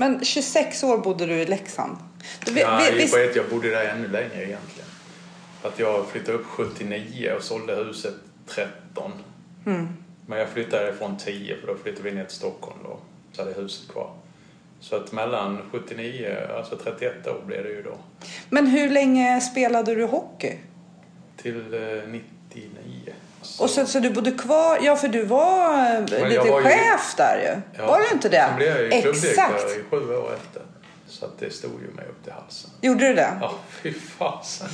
Men 0.00 0.24
26 0.24 0.84
år 0.84 0.98
bodde 0.98 1.26
du 1.26 1.34
i 1.34 1.46
Leksand. 1.46 1.96
Du, 2.44 2.52
vi, 2.52 2.64
Nej, 2.64 2.92
vi, 2.92 3.04
vi, 3.04 3.36
jag 3.36 3.48
bodde 3.50 3.70
där 3.70 3.84
ännu 3.84 4.08
längre 4.08 4.44
egentligen. 4.44 4.88
Att 5.62 5.78
jag 5.78 6.06
flyttade 6.06 6.38
upp 6.38 6.46
79 6.46 7.32
och 7.36 7.42
sålde 7.42 7.74
huset 7.74 8.14
13. 8.46 9.12
Mm. 9.66 9.88
Men 10.26 10.38
jag 10.38 10.48
flyttade 10.48 10.94
från 10.94 11.16
10 11.16 11.56
för 11.56 11.66
då 11.66 11.76
flyttade 11.82 12.10
vi 12.10 12.16
ner 12.16 12.24
till 12.24 12.36
Stockholm 12.36 12.78
då. 12.84 12.98
Så 13.32 13.42
hade 13.42 13.54
jag 13.54 13.62
huset 13.62 13.92
kvar. 13.92 14.12
Så 14.80 14.96
att 14.96 15.12
mellan 15.12 15.58
79, 15.70 16.36
alltså 16.56 16.76
31 16.76 17.26
år 17.26 17.42
blev 17.46 17.64
det 17.64 17.70
ju 17.70 17.82
då. 17.82 17.98
Men 18.48 18.66
hur 18.66 18.90
länge 18.90 19.40
spelade 19.40 19.94
du 19.94 20.04
hockey? 20.04 20.58
Till 21.36 21.74
eh, 21.74 22.08
99. 22.08 23.12
Och 23.58 23.70
så, 23.70 23.86
så 23.86 23.98
du 24.00 24.10
bodde 24.10 24.30
kvar, 24.30 24.78
ja 24.82 24.96
för 24.96 25.08
du 25.08 25.24
var 25.24 25.94
eh, 25.94 26.00
lite 26.28 26.38
var 26.50 26.60
ju- 26.60 26.66
chef 26.66 27.14
där 27.16 27.38
ju. 27.38 27.78
Ja, 27.82 27.86
var 27.86 27.98
du 27.98 28.06
inte 28.14 28.28
det? 28.28 28.44
Sen 28.48 28.56
blev 28.56 28.68
jag 28.68 28.82
ju 28.82 28.90
klubbdirektör 29.02 29.44
Exakt. 29.54 29.70
i 29.78 29.82
sju 29.90 30.14
år 30.16 30.32
efter. 30.34 30.62
Så 31.06 31.24
att 31.24 31.38
det 31.38 31.50
stod 31.50 31.70
ju 31.70 31.94
mig 31.96 32.04
upp 32.08 32.24
till 32.24 32.32
halsen. 32.32 32.70
Gjorde 32.80 33.08
du 33.08 33.14
det? 33.14 33.38
Ja, 33.40 33.54
fy 33.70 33.92
fasen. 33.92 34.68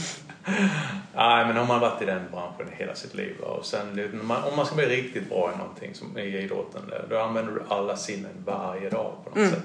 Nej, 1.14 1.46
men 1.46 1.56
om 1.58 1.68
man 1.68 1.80
varit 1.80 2.02
i 2.02 2.04
den 2.04 2.30
branschen 2.30 2.66
hela 2.72 2.94
sitt 2.94 3.14
liv 3.14 3.36
och 3.40 3.66
sen 3.66 4.10
om 4.50 4.56
man 4.56 4.66
ska 4.66 4.74
bli 4.74 4.86
riktigt 4.86 5.28
bra 5.28 5.52
i 5.54 5.58
någonting 5.58 5.94
som 5.94 6.18
i 6.18 6.38
idrotten, 6.38 6.82
då 7.10 7.18
använder 7.18 7.52
du 7.52 7.62
alla 7.68 7.96
sinnen 7.96 8.32
varje 8.46 8.90
dag 8.90 9.12
på 9.24 9.28
något 9.30 9.36
Mm. 9.38 9.50
sätt. 9.50 9.62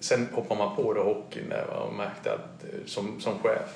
Sen 0.00 0.28
hoppar 0.32 0.56
man 0.56 0.76
på 0.76 0.92
det 0.92 1.00
hockeyn 1.00 1.48
där 1.48 1.66
och 1.66 1.94
märkte 1.94 2.32
att 2.32 2.64
eh, 2.64 2.68
som, 2.86 3.20
som 3.20 3.38
chef 3.38 3.68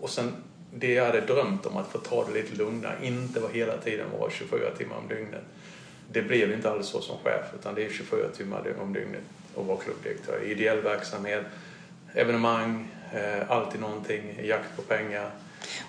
och 0.00 0.10
sen 0.10 0.32
det 0.78 0.92
jag 0.92 1.06
hade 1.06 1.20
drömt 1.20 1.66
om 1.66 1.76
att 1.76 1.88
få 1.88 1.98
ta 1.98 2.24
det 2.24 2.34
lite 2.34 2.54
lugnare, 2.54 2.94
inte 3.02 3.40
vara 3.40 3.52
hela 3.52 3.76
tiden 3.76 4.06
vara 4.18 4.30
24 4.30 4.70
timmar 4.78 4.96
om 4.96 5.08
dygnet. 5.08 5.44
Det 6.12 6.22
blev 6.22 6.52
inte 6.52 6.70
alls 6.70 6.86
så 6.86 7.00
som 7.00 7.18
chef 7.18 7.44
utan 7.60 7.74
det 7.74 7.84
är 7.84 7.90
24 7.90 8.28
timmar 8.36 8.62
om 8.82 8.92
dygnet 8.92 9.22
att 9.56 9.66
vara 9.66 9.78
klubbdirektör. 9.78 10.40
Ideell 10.44 10.80
verksamhet, 10.80 11.44
evenemang, 12.14 12.88
eh, 13.14 13.50
alltid 13.50 13.80
någonting, 13.80 14.40
jakt 14.42 14.76
på 14.76 14.82
pengar. 14.82 15.30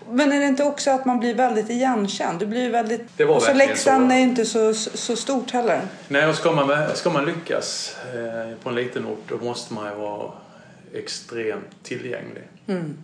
Men 0.09 0.31
är 0.31 0.39
det 0.39 0.45
inte 0.45 0.63
också 0.63 0.91
att 0.91 1.05
man 1.05 1.19
blir 1.19 1.35
väldigt 1.35 1.69
igenkänd? 1.69 2.39
Du 2.39 2.45
blir 2.45 2.69
väldigt... 2.69 3.01
Det 3.17 3.25
var 3.25 3.35
och 3.35 3.41
så 3.41 3.53
Leksand 3.53 4.11
är 4.11 4.17
inte 4.17 4.45
så, 4.45 4.73
så 4.73 5.15
stort 5.15 5.51
heller. 5.51 5.81
Nej, 6.07 6.27
och 6.27 6.35
ska 6.35 6.51
man, 6.51 6.95
ska 6.95 7.09
man 7.09 7.25
lyckas 7.25 7.97
eh, 8.15 8.57
på 8.63 8.69
en 8.69 8.75
liten 8.75 9.05
ort 9.05 9.23
då 9.27 9.37
måste 9.37 9.73
man 9.73 9.91
ju 9.91 9.99
vara 9.99 10.31
extremt 10.93 11.83
tillgänglig. 11.83 12.43
Mm. 12.67 12.97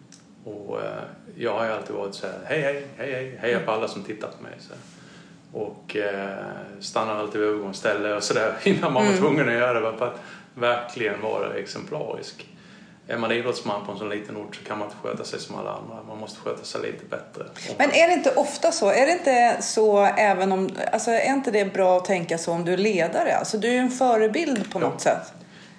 Och 0.44 0.82
eh, 0.82 1.04
jag 1.38 1.54
har 1.54 1.66
ju 1.66 1.72
alltid 1.72 1.96
varit 1.96 2.16
så 2.16 2.28
här, 2.28 2.40
hej 2.46 2.62
hej, 2.62 2.88
hej 2.98 3.12
hej, 3.14 3.38
heja 3.42 3.60
på 3.60 3.72
alla 3.72 3.88
som 3.88 4.04
tittar 4.04 4.28
på 4.28 4.44
mig. 4.44 4.52
Så. 4.60 4.74
Och 5.60 5.96
eh, 5.96 6.38
stannar 6.80 7.16
alltid 7.16 7.42
vid 7.42 7.50
övergångsställe 7.50 8.14
och 8.16 8.24
sådär 8.24 8.54
innan 8.64 8.94
man 8.94 9.06
var 9.06 9.14
tvungen 9.14 9.48
att 9.48 9.54
göra 9.54 9.80
det 9.92 9.98
för 9.98 10.08
att 10.08 10.20
verkligen 10.56 11.22
vara 11.22 11.54
exemplarisk. 11.54 12.48
Är 13.08 13.18
man 13.18 13.32
idrottsman 13.32 13.86
på 13.86 13.92
en 13.92 13.98
sån 13.98 14.10
liten 14.10 14.38
ort 14.38 14.56
så 14.56 14.64
kan 14.64 14.78
man 14.80 14.88
inte 14.88 14.98
sköta 15.04 15.24
sig 15.24 15.40
som 15.40 15.56
alla 15.56 15.70
andra. 15.72 16.04
Man 16.08 16.18
måste 16.18 16.40
sköta 16.42 16.64
sig 16.64 16.82
lite 16.82 17.06
bättre. 17.06 17.46
Men 17.78 17.92
är 17.92 18.08
det 18.08 18.14
inte 18.14 18.32
ofta 18.36 18.72
så? 18.72 18.90
Är 18.90 19.06
det 19.06 19.12
inte 19.12 19.58
så 19.62 20.00
även 20.06 20.52
om... 20.52 20.70
Alltså 20.92 21.12
är 21.12 21.34
inte 21.34 21.52
det 21.52 21.74
bra 21.74 21.98
att 21.98 22.06
tänka 22.06 22.38
så 22.38 22.52
om 22.52 22.66
du 22.66 22.74
är 22.74 22.78
ledare? 22.78 23.36
Alltså 23.36 23.58
du 23.58 23.68
är 23.68 23.72
ju 23.72 23.78
en 23.78 23.92
förebild 23.92 24.72
på 24.74 24.80
Ja. 24.82 24.90
något 24.90 25.02
sätt. 25.02 25.34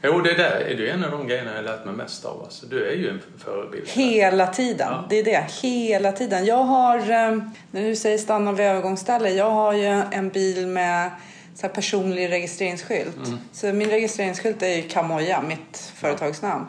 Jo, 0.05 0.21
det 0.21 0.35
där 0.35 0.61
är 0.61 0.75
ju 0.75 0.89
en 0.89 1.05
av 1.05 1.11
de 1.11 1.27
grejerna 1.27 1.55
jag 1.55 1.65
lärt 1.65 1.85
mig 1.85 1.95
mest 1.95 2.25
av. 2.25 2.43
Alltså, 2.43 2.67
du 2.67 2.89
är 2.89 2.93
ju 2.93 3.11
en 3.11 3.23
förebild. 3.39 3.89
Hela 3.89 4.47
tiden. 4.47 4.89
Ja. 4.91 5.05
Det 5.09 5.19
är 5.19 5.25
det. 5.25 5.47
Hela 5.63 6.13
tiden. 6.13 6.45
Jag 6.45 6.65
har, 6.65 6.99
eh, 6.99 7.39
när 7.71 7.83
du 7.83 7.97
säger 7.97 8.19
stanna 8.19 8.53
vid 8.53 8.67
övergångsställe, 8.67 9.31
jag 9.31 9.51
har 9.51 9.73
ju 9.73 10.03
en 10.11 10.29
bil 10.29 10.67
med 10.67 11.11
så 11.55 11.69
personlig 11.69 12.31
registreringsskylt. 12.31 13.17
Så 13.53 13.73
min 13.73 13.91
registreringsskylt 13.91 14.63
är 14.63 14.77
ju 14.77 14.83
Kamoja, 14.83 15.43
mitt 15.43 15.93
företagsnamn. 15.95 16.67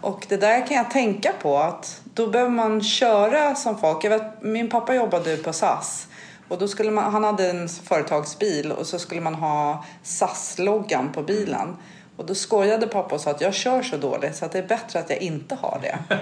Och 0.00 0.26
det 0.28 0.36
där 0.36 0.66
kan 0.66 0.76
jag 0.76 0.90
tänka 0.90 1.32
på 1.42 1.58
att 1.58 2.00
då 2.14 2.26
behöver 2.26 2.50
man 2.50 2.82
köra 2.82 3.54
som 3.54 3.78
folk. 3.78 4.04
Jag 4.04 4.10
vet, 4.10 4.42
min 4.42 4.70
pappa 4.70 4.94
jobbade 4.94 5.36
på 5.36 5.52
SAS. 5.52 6.06
Och 6.48 6.58
då 6.58 6.68
skulle 6.68 6.90
man, 6.90 7.12
han 7.12 7.24
hade 7.24 7.50
en 7.50 7.68
företagsbil 7.68 8.72
och 8.72 8.86
så 8.86 8.98
skulle 8.98 9.20
man 9.20 9.34
ha 9.34 9.84
SAS-loggan 10.02 11.12
på 11.12 11.22
bilen. 11.22 11.76
Och 12.18 12.26
då 12.26 12.34
skojade 12.34 12.86
pappa 12.86 13.14
och 13.14 13.20
sa 13.20 13.30
att 13.30 13.40
jag 13.40 13.54
kör 13.54 13.82
så 13.82 13.96
dåligt 13.96 14.36
så 14.36 14.44
att 14.44 14.52
det 14.52 14.58
är 14.58 14.66
bättre 14.66 14.98
att 14.98 15.10
jag 15.10 15.18
inte 15.18 15.54
har 15.54 15.78
det. 15.82 15.98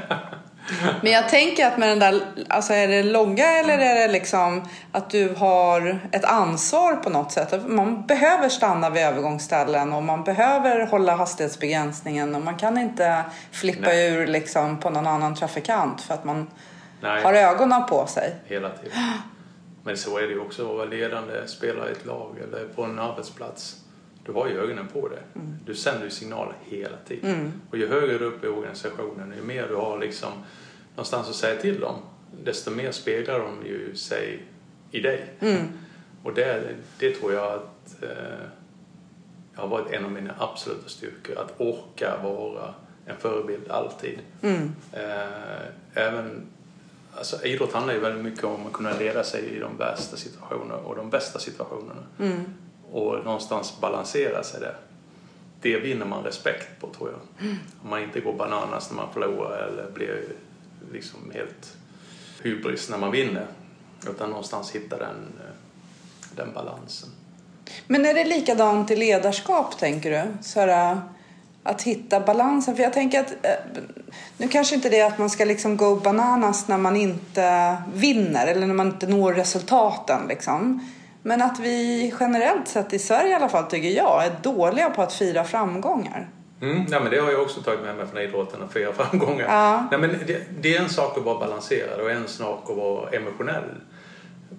Men 1.03 1.13
jag 1.13 1.29
tänker 1.29 1.67
att 1.67 1.79
med 1.79 1.89
den 1.89 1.99
där, 1.99 2.21
alltså 2.49 2.73
är 2.73 2.89
det 2.89 3.03
logga 3.03 3.59
eller 3.59 3.79
är 3.79 3.95
det 3.95 4.13
liksom 4.13 4.69
att 4.93 5.11
du 5.11 5.35
har 5.35 6.09
ett 6.13 6.25
ansvar 6.25 6.97
på 6.97 7.11
något 7.11 7.33
sätt? 7.33 7.69
Man 7.69 8.07
behöver 8.07 8.49
stanna 8.49 8.91
vid 8.91 9.03
övergångsställen 9.03 9.93
och 9.93 10.03
man 10.03 10.25
behöver 10.25 10.87
hålla 10.87 11.17
hastighetsbegränsningen 11.17 12.35
och 12.35 12.43
man 12.43 12.57
kan 12.57 12.79
inte 12.79 13.25
flippa 13.53 13.89
Nej. 13.89 14.13
ur 14.13 14.27
liksom 14.27 14.81
på 14.81 14.91
någon 14.91 15.07
annan 15.07 15.35
trafikant 15.35 16.01
för 16.01 16.15
att 16.15 16.25
man 16.25 16.51
Nej. 17.01 17.23
har 17.23 17.35
ögonen 17.35 17.87
på 17.87 18.07
sig. 18.07 18.35
hela 18.45 18.71
tiden. 18.71 18.99
Men 19.85 19.97
så 19.97 20.19
är 20.19 20.23
det 20.23 20.33
ju 20.33 20.41
också 20.41 20.63
att 20.71 20.77
vara 20.77 20.85
ledande 20.85 21.47
spelare 21.47 21.89
i 21.89 21.93
ett 21.93 22.07
lag 22.07 22.37
eller 22.43 22.69
på 22.69 22.85
en 22.85 22.99
arbetsplats. 22.99 23.77
Du 24.27 24.33
har 24.33 24.49
ju 24.49 24.59
ögonen 24.61 24.87
på 24.93 25.09
det. 25.09 25.23
Du 25.67 25.75
sänder 25.75 26.05
ju 26.05 26.11
signaler 26.11 26.55
hela 26.65 26.97
tiden. 27.09 27.31
Och 27.71 27.79
ju 27.79 27.89
högre 27.89 28.25
upp 28.25 28.45
i 28.45 28.47
organisationen, 28.49 29.35
ju 29.37 29.43
mer 29.43 29.69
du 29.69 29.75
har 29.75 29.99
liksom 29.99 30.33
någonstans 30.95 31.29
att 31.29 31.35
säga 31.35 31.61
till 31.61 31.81
dem, 31.81 31.97
desto 32.45 32.71
mer 32.71 32.93
speglar 32.93 33.39
de 33.39 33.67
ju 33.67 33.95
sig 33.97 34.43
i 34.91 35.01
dig. 35.01 35.27
Och 36.23 36.35
det, 36.35 36.75
det 36.99 37.11
tror 37.15 37.33
jag 37.33 37.53
att 37.53 38.03
eh, 38.03 38.47
har 39.55 39.69
varit 39.69 39.93
en 39.93 40.05
av 40.05 40.13
mina 40.13 40.35
absoluta 40.39 40.89
styrkor. 40.89 41.39
Att 41.39 41.61
orka 41.61 42.17
vara 42.23 42.75
en 43.07 43.17
förebild 43.17 43.69
alltid. 43.71 44.19
Eh, 44.93 45.67
även, 45.95 46.47
alltså, 47.17 47.45
idrott 47.45 47.73
handlar 47.73 47.95
ju 47.95 48.01
väldigt 48.01 48.25
mycket 48.25 48.45
om 48.45 48.67
att 48.67 48.73
kunna 48.73 48.99
leda 48.99 49.25
sig 49.25 49.45
i 49.45 49.59
de 49.59 49.77
värsta 49.77 50.17
situationerna 50.17 50.77
och 50.77 50.97
de 50.97 51.11
bästa 51.11 51.39
situationerna. 51.39 52.03
Och 52.93 53.25
någonstans 53.25 53.81
balansera 53.81 54.43
sig 54.43 54.61
där. 54.61 54.77
Det 55.61 55.79
vinner 55.79 56.07
man 56.07 56.25
respekt 56.25 56.81
på 56.81 56.89
tror 56.89 57.11
jag. 57.11 57.49
Om 57.83 57.91
man 57.91 58.03
inte 58.03 58.21
går 58.21 58.33
bananas 58.33 58.91
när 58.91 58.97
man 58.97 59.13
förlorar 59.13 59.69
eller 59.69 59.91
blir 59.91 60.25
liksom 60.93 61.31
helt 61.35 61.77
hybris 62.43 62.91
när 62.91 62.99
man 62.99 63.11
vinner. 63.11 63.47
Utan 64.11 64.31
någonstans 64.31 64.71
hitta 64.71 64.99
den, 64.99 65.17
eh, 65.41 65.55
den 66.37 66.53
balansen. 66.53 67.09
Men 67.87 68.07
är 68.07 68.15
det 68.15 68.25
likadant 68.25 68.91
i 68.91 68.97
ledarskap 68.97 69.79
tänker 69.79 70.11
du? 70.11 70.45
Så 70.45 70.61
här, 70.61 70.93
eh, 70.93 70.99
att 71.63 71.83
hitta 71.83 72.21
balansen. 72.21 72.77
För 72.77 72.83
jag 72.83 72.93
tänker 72.93 73.21
att 73.21 73.31
eh, 73.43 73.83
nu 74.37 74.49
kanske 74.49 74.75
inte 74.75 74.89
det 74.89 75.01
är 75.01 75.07
att 75.07 75.19
man 75.19 75.31
ska 75.31 75.45
liksom 75.45 75.77
go 75.77 75.97
bananas 75.97 76.69
när 76.69 76.79
man 76.79 76.97
inte 76.97 77.77
vinner 77.95 78.47
eller 78.47 78.67
när 78.67 78.75
man 78.75 78.87
inte 78.87 79.07
når 79.07 79.33
resultaten 79.33 80.29
liksom. 80.29 80.91
Men 81.27 81.43
att 81.43 81.61
vi 81.61 82.15
generellt 82.21 82.69
sett 82.69 82.93
i 82.93 82.99
Sverige 82.99 83.31
i 83.31 83.35
alla 83.35 83.49
fall 83.49 83.65
tycker 83.65 83.89
jag 83.89 84.25
är 84.25 84.33
dåliga 84.43 84.91
på 84.91 85.03
att 85.03 85.13
fira 85.13 85.45
framgångar. 85.45 86.29
Mm, 86.61 86.87
ja, 86.91 87.01
men 87.01 87.11
det 87.11 87.19
har 87.19 87.31
jag 87.31 87.43
också 87.43 87.61
tagit 87.61 87.81
med 87.81 87.97
mig 87.97 88.07
från 88.07 88.21
idrotten 88.21 88.63
och 88.63 88.73
fyra 88.73 88.93
framgångar. 88.93 89.47
Ja. 89.49 89.87
Nej, 89.91 90.01
men 90.01 90.11
det, 90.27 90.41
det 90.61 90.77
är 90.77 90.83
en 90.83 90.89
sak 90.89 91.19
att 91.19 91.25
vara 91.25 91.39
balanserad 91.39 92.01
och 92.01 92.11
en 92.11 92.29
sak 92.29 92.71
att 92.71 92.77
vara 92.77 93.11
emotionell 93.11 93.65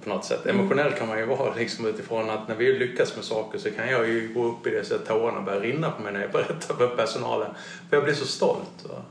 på 0.03 0.09
något 0.09 0.25
sätt. 0.25 0.45
Emotionell 0.45 0.91
kan 0.91 1.07
man 1.07 1.17
ju 1.17 1.25
vara 1.25 1.53
liksom 1.53 1.85
utifrån 1.85 2.29
att 2.29 2.47
när 2.47 2.55
vi 2.55 2.79
lyckas 2.79 3.15
med 3.15 3.25
saker 3.25 3.59
så 3.59 3.71
kan 3.71 3.89
jag 3.89 4.07
ju 4.07 4.33
gå 4.33 4.43
upp 4.43 4.67
i 4.67 4.69
det 4.69 4.83
så 4.83 4.95
att 4.95 5.05
tårarna 5.05 5.41
börjar 5.41 5.61
rinna 5.61 5.91
på 5.91 6.01
mig 6.01 6.13
när 6.13 6.21
jag 6.21 6.31
berättar 6.31 6.75
för 6.75 6.87
personalen. 6.87 7.51
För 7.89 7.97
jag 7.97 8.03
blir 8.03 8.13
så 8.13 8.25
stolt. 8.25 8.85
Va? 8.89 9.01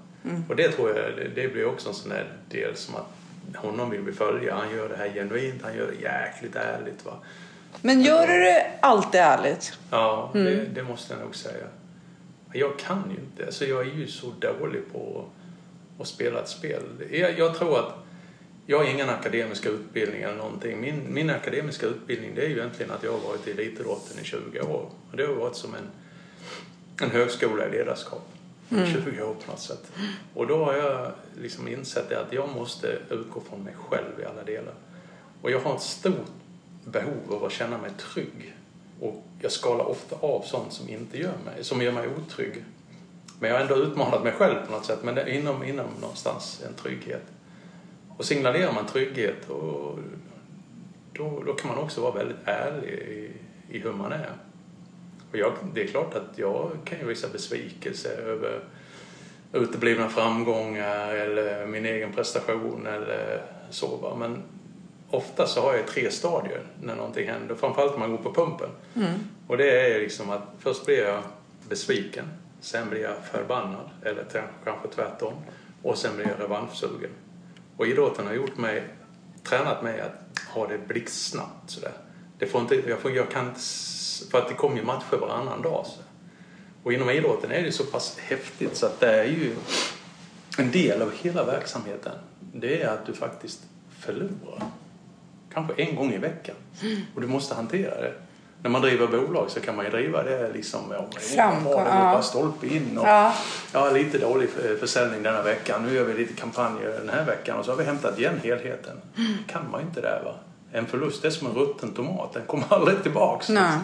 Och 0.49 0.57
det 0.57 0.69
tror 0.69 0.89
jag, 0.89 0.97
det, 0.97 1.43
det 1.43 1.49
blir 1.49 1.67
också 1.67 1.89
en 1.89 1.95
sån 1.95 2.11
där 2.11 2.33
del 2.49 2.77
som 2.77 2.95
att 2.95 3.57
honom 3.57 3.91
vill 3.91 4.01
vi 4.01 4.13
följa. 4.13 4.55
Han 4.55 4.77
gör 4.77 4.89
det 4.89 4.97
här 4.97 5.09
genuint, 5.09 5.63
han 5.63 5.77
gör 5.77 5.87
det 5.87 6.03
jäkligt 6.03 6.57
ärligt. 6.57 7.05
Va? 7.05 7.13
Men 7.83 8.01
gör 8.01 8.27
du 8.27 8.41
det 8.41 8.67
alltid 8.81 9.21
ärligt? 9.21 9.79
Ja, 9.91 10.31
det, 10.33 10.65
det 10.75 10.83
måste 10.83 11.15
jag 11.15 11.23
nog 11.23 11.37
säga. 11.37 11.67
Jag 12.53 12.79
kan 12.79 13.11
ju 13.11 13.17
inte. 13.17 13.47
Alltså 13.47 13.65
jag 13.65 13.81
är 13.81 13.95
ju 13.95 14.07
så 14.07 14.33
dålig 14.41 14.83
på 14.93 15.25
att 16.01 16.07
spela 16.07 16.41
ett 16.41 16.49
spel. 16.49 16.83
Jag, 17.11 17.39
jag 17.39 17.59
tror 17.59 17.79
att 17.79 17.95
jag 18.67 18.79
har 18.79 18.85
ingen 18.85 19.09
akademisk 19.09 19.67
utbildning 19.67 20.23
eller 20.23 20.37
någonting. 20.37 20.81
Min, 20.81 21.15
min 21.15 21.31
akademiska 21.31 21.87
utbildning 21.87 22.35
det 22.35 22.43
är 22.43 22.49
ju 22.49 22.57
egentligen 22.57 22.93
att 22.93 23.03
jag 23.03 23.13
har 23.13 23.19
varit 23.19 23.49
i 23.49 23.51
elitidrotten 23.51 24.19
i 24.23 24.25
20 24.25 24.61
år. 24.61 24.91
Och 25.11 25.17
det 25.17 25.27
har 25.27 25.35
varit 25.35 25.57
som 25.57 25.75
en, 25.75 25.91
en 27.03 27.11
högskola 27.11 27.67
i 27.67 27.71
ledarskap. 27.71 28.29
I 28.69 28.93
20 28.93 29.23
år 29.23 29.35
på 29.35 29.51
något 29.51 29.61
sätt. 29.61 29.93
Och 30.35 30.47
då 30.47 30.65
har 30.65 30.75
jag 30.75 31.13
liksom 31.41 31.69
insett 31.69 32.09
det 32.09 32.21
att 32.21 32.33
jag 32.33 32.49
måste 32.49 32.99
utgå 33.11 33.41
från 33.49 33.65
mig 33.65 33.75
själv 33.89 34.21
i 34.21 34.25
alla 34.25 34.43
delar. 34.43 34.75
Och 35.43 35.51
jag 35.51 35.61
har 35.61 35.75
ett 35.75 35.83
stort 35.83 36.27
behov 36.87 37.35
av 37.35 37.45
att 37.45 37.53
känna 37.53 37.79
mig 37.79 37.91
trygg. 37.99 38.55
Och 39.01 39.25
jag 39.41 39.53
skalar 39.53 39.85
ofta 39.85 40.17
av 40.17 40.43
sånt 40.43 40.73
som 40.73 40.89
inte 40.89 41.19
gör 41.19 41.35
mig, 41.45 41.65
som 41.65 41.83
gör 41.83 41.93
mig 41.93 42.09
otrygg. 42.09 42.65
Men 43.41 43.51
jag 43.51 43.57
har 43.57 43.63
ändå 43.63 43.77
utmanat 43.77 44.25
mig 44.25 44.33
själv 44.33 44.67
på 44.67 44.73
något 44.73 44.85
sätt, 44.85 44.99
men 45.03 45.15
det 45.15 45.23
är 45.23 45.27
inom, 45.27 45.65
inom 45.65 45.87
någonstans 46.01 46.63
en 46.67 46.75
trygghet. 46.75 47.23
Och 48.17 48.25
signalerar 48.25 48.73
man 48.73 48.87
trygghet 48.87 49.51
och 49.51 49.99
då, 51.13 51.43
då 51.47 51.53
kan 51.53 51.69
man 51.69 51.79
också 51.79 52.01
vara 52.01 52.15
väldigt 52.15 52.37
ärlig 52.45 52.89
i, 52.89 53.31
i 53.77 53.79
hur 53.79 53.93
man 53.93 54.13
är. 54.13 54.33
Och 55.31 55.39
jag, 55.39 55.53
det 55.75 55.83
är 55.83 55.87
klart 55.87 56.15
att 56.15 56.39
jag 56.39 56.71
kan 56.85 56.99
ju 56.99 57.07
visa 57.07 57.29
besvikelse 57.29 58.09
över 58.09 58.61
uteblivna 59.53 60.09
framgångar 60.09 61.15
eller 61.15 61.67
min 61.67 61.87
egen 61.87 62.13
prestation 62.13 62.87
eller 62.87 63.43
så. 63.71 63.97
Va? 63.97 64.17
Men 64.19 64.43
ofta 65.11 65.47
så 65.47 65.61
har 65.61 65.75
jag 65.75 65.87
tre 65.87 66.11
stadier 66.11 66.63
när 66.83 66.97
någonting 66.97 67.29
händer. 67.29 67.55
Framförallt 67.55 67.93
när 67.93 67.99
man 67.99 68.11
går 68.11 68.23
på 68.23 68.35
pumpen. 68.35 68.71
Mm. 68.95 69.13
Och 69.47 69.57
det 69.57 69.95
är 69.95 70.01
liksom 70.01 70.31
att 70.31 70.43
först 70.59 70.87
blir 70.87 71.05
jag 71.05 71.23
besviken. 71.69 72.25
Sen 72.61 72.91
blir 72.91 73.01
jag 73.01 73.17
förbannad. 73.33 73.91
Eller 74.05 74.25
kanske 74.65 74.89
tvärtom. 74.89 75.35
Och 75.83 75.99
sen 75.99 76.17
blir 76.17 76.29
jag 76.29 76.41
revanschsugen. 76.41 77.11
Och 77.77 77.87
idrotten 77.87 78.27
har 78.27 78.35
gjort 78.35 78.57
mig, 78.57 78.85
tränat 79.43 79.83
mig 79.83 80.01
att 80.01 80.39
ha 80.49 80.67
det 80.67 80.79
blixtsnabbt 80.89 81.71
sådär. 81.71 81.93
Det 82.39 82.47
får 82.47 82.61
inte, 82.61 82.75
jag, 82.89 82.99
får, 82.99 83.13
jag 83.13 83.31
kan 83.31 83.49
inte, 83.49 83.61
för 84.31 84.39
att 84.39 84.49
det 84.49 84.55
kommer 84.55 84.77
ju 84.77 84.85
matcher 84.85 85.17
varannan 85.21 85.63
dag. 85.63 85.87
Så. 85.87 86.01
Och 86.83 86.93
inom 86.93 87.11
idrotten 87.11 87.53
är 87.53 87.63
det 87.63 87.73
så 87.73 87.85
pass 87.85 88.19
häftigt 88.19 88.77
så 88.77 88.87
att 88.87 89.01
det 89.01 89.11
är 89.11 89.25
ju 89.25 89.55
en 90.59 90.71
del 90.71 91.03
av 91.03 91.13
hela 91.15 91.45
verksamheten. 91.45 92.13
Det 92.53 92.83
är 92.83 92.89
att 92.89 93.07
du 93.07 93.13
faktiskt 93.13 93.61
förlorar. 94.01 94.63
Kanske 95.57 95.83
en 95.83 95.97
gång 95.97 96.13
i 96.13 96.19
veckan. 96.19 96.55
Och 97.15 97.21
du 97.21 97.27
måste 97.27 97.55
hantera 97.55 98.01
det. 98.01 98.13
När 98.63 98.71
man 98.71 98.83
driver 98.83 99.07
bolag 99.07 99.51
så 99.51 99.61
kan 99.61 99.77
man 99.77 99.85
ju 99.85 99.91
driva 99.91 100.23
det 100.23 100.53
liksom... 100.53 100.81
Ja, 100.91 101.07
Framgång, 101.21 101.63
bra, 101.73 101.85
det 101.85 101.91
går 101.91 101.95
ja. 101.99 102.13
bara 102.13 102.23
stolpe 102.23 102.67
in 102.67 102.99
och 102.99 103.07
Ja. 103.07 103.33
ja, 103.73 103.91
lite 103.91 104.19
dålig 104.19 104.49
för- 104.51 104.77
försäljning 104.77 105.23
denna 105.23 105.43
veckan. 105.43 105.87
Nu 105.87 105.95
gör 105.95 106.05
vi 106.05 106.15
lite 106.15 106.35
kampanjer 106.35 106.89
den 106.99 107.09
här 107.09 107.25
veckan 107.25 107.59
och 107.59 107.65
så 107.65 107.71
har 107.71 107.77
vi 107.79 107.85
hämtat 107.85 108.19
igen 108.19 108.41
helheten. 108.43 108.97
kan 109.47 109.71
man 109.71 109.81
inte 109.81 110.01
där 110.01 110.23
va. 110.25 110.35
En 110.73 110.87
förlust 110.87 111.25
är 111.25 111.31
som 111.31 111.47
en 111.47 111.55
rutten 111.55 111.93
tomat. 111.95 112.33
Den 112.33 112.43
kommer 112.47 112.65
aldrig 112.75 113.03
tillbaks. 113.03 113.49
Nej. 113.49 113.79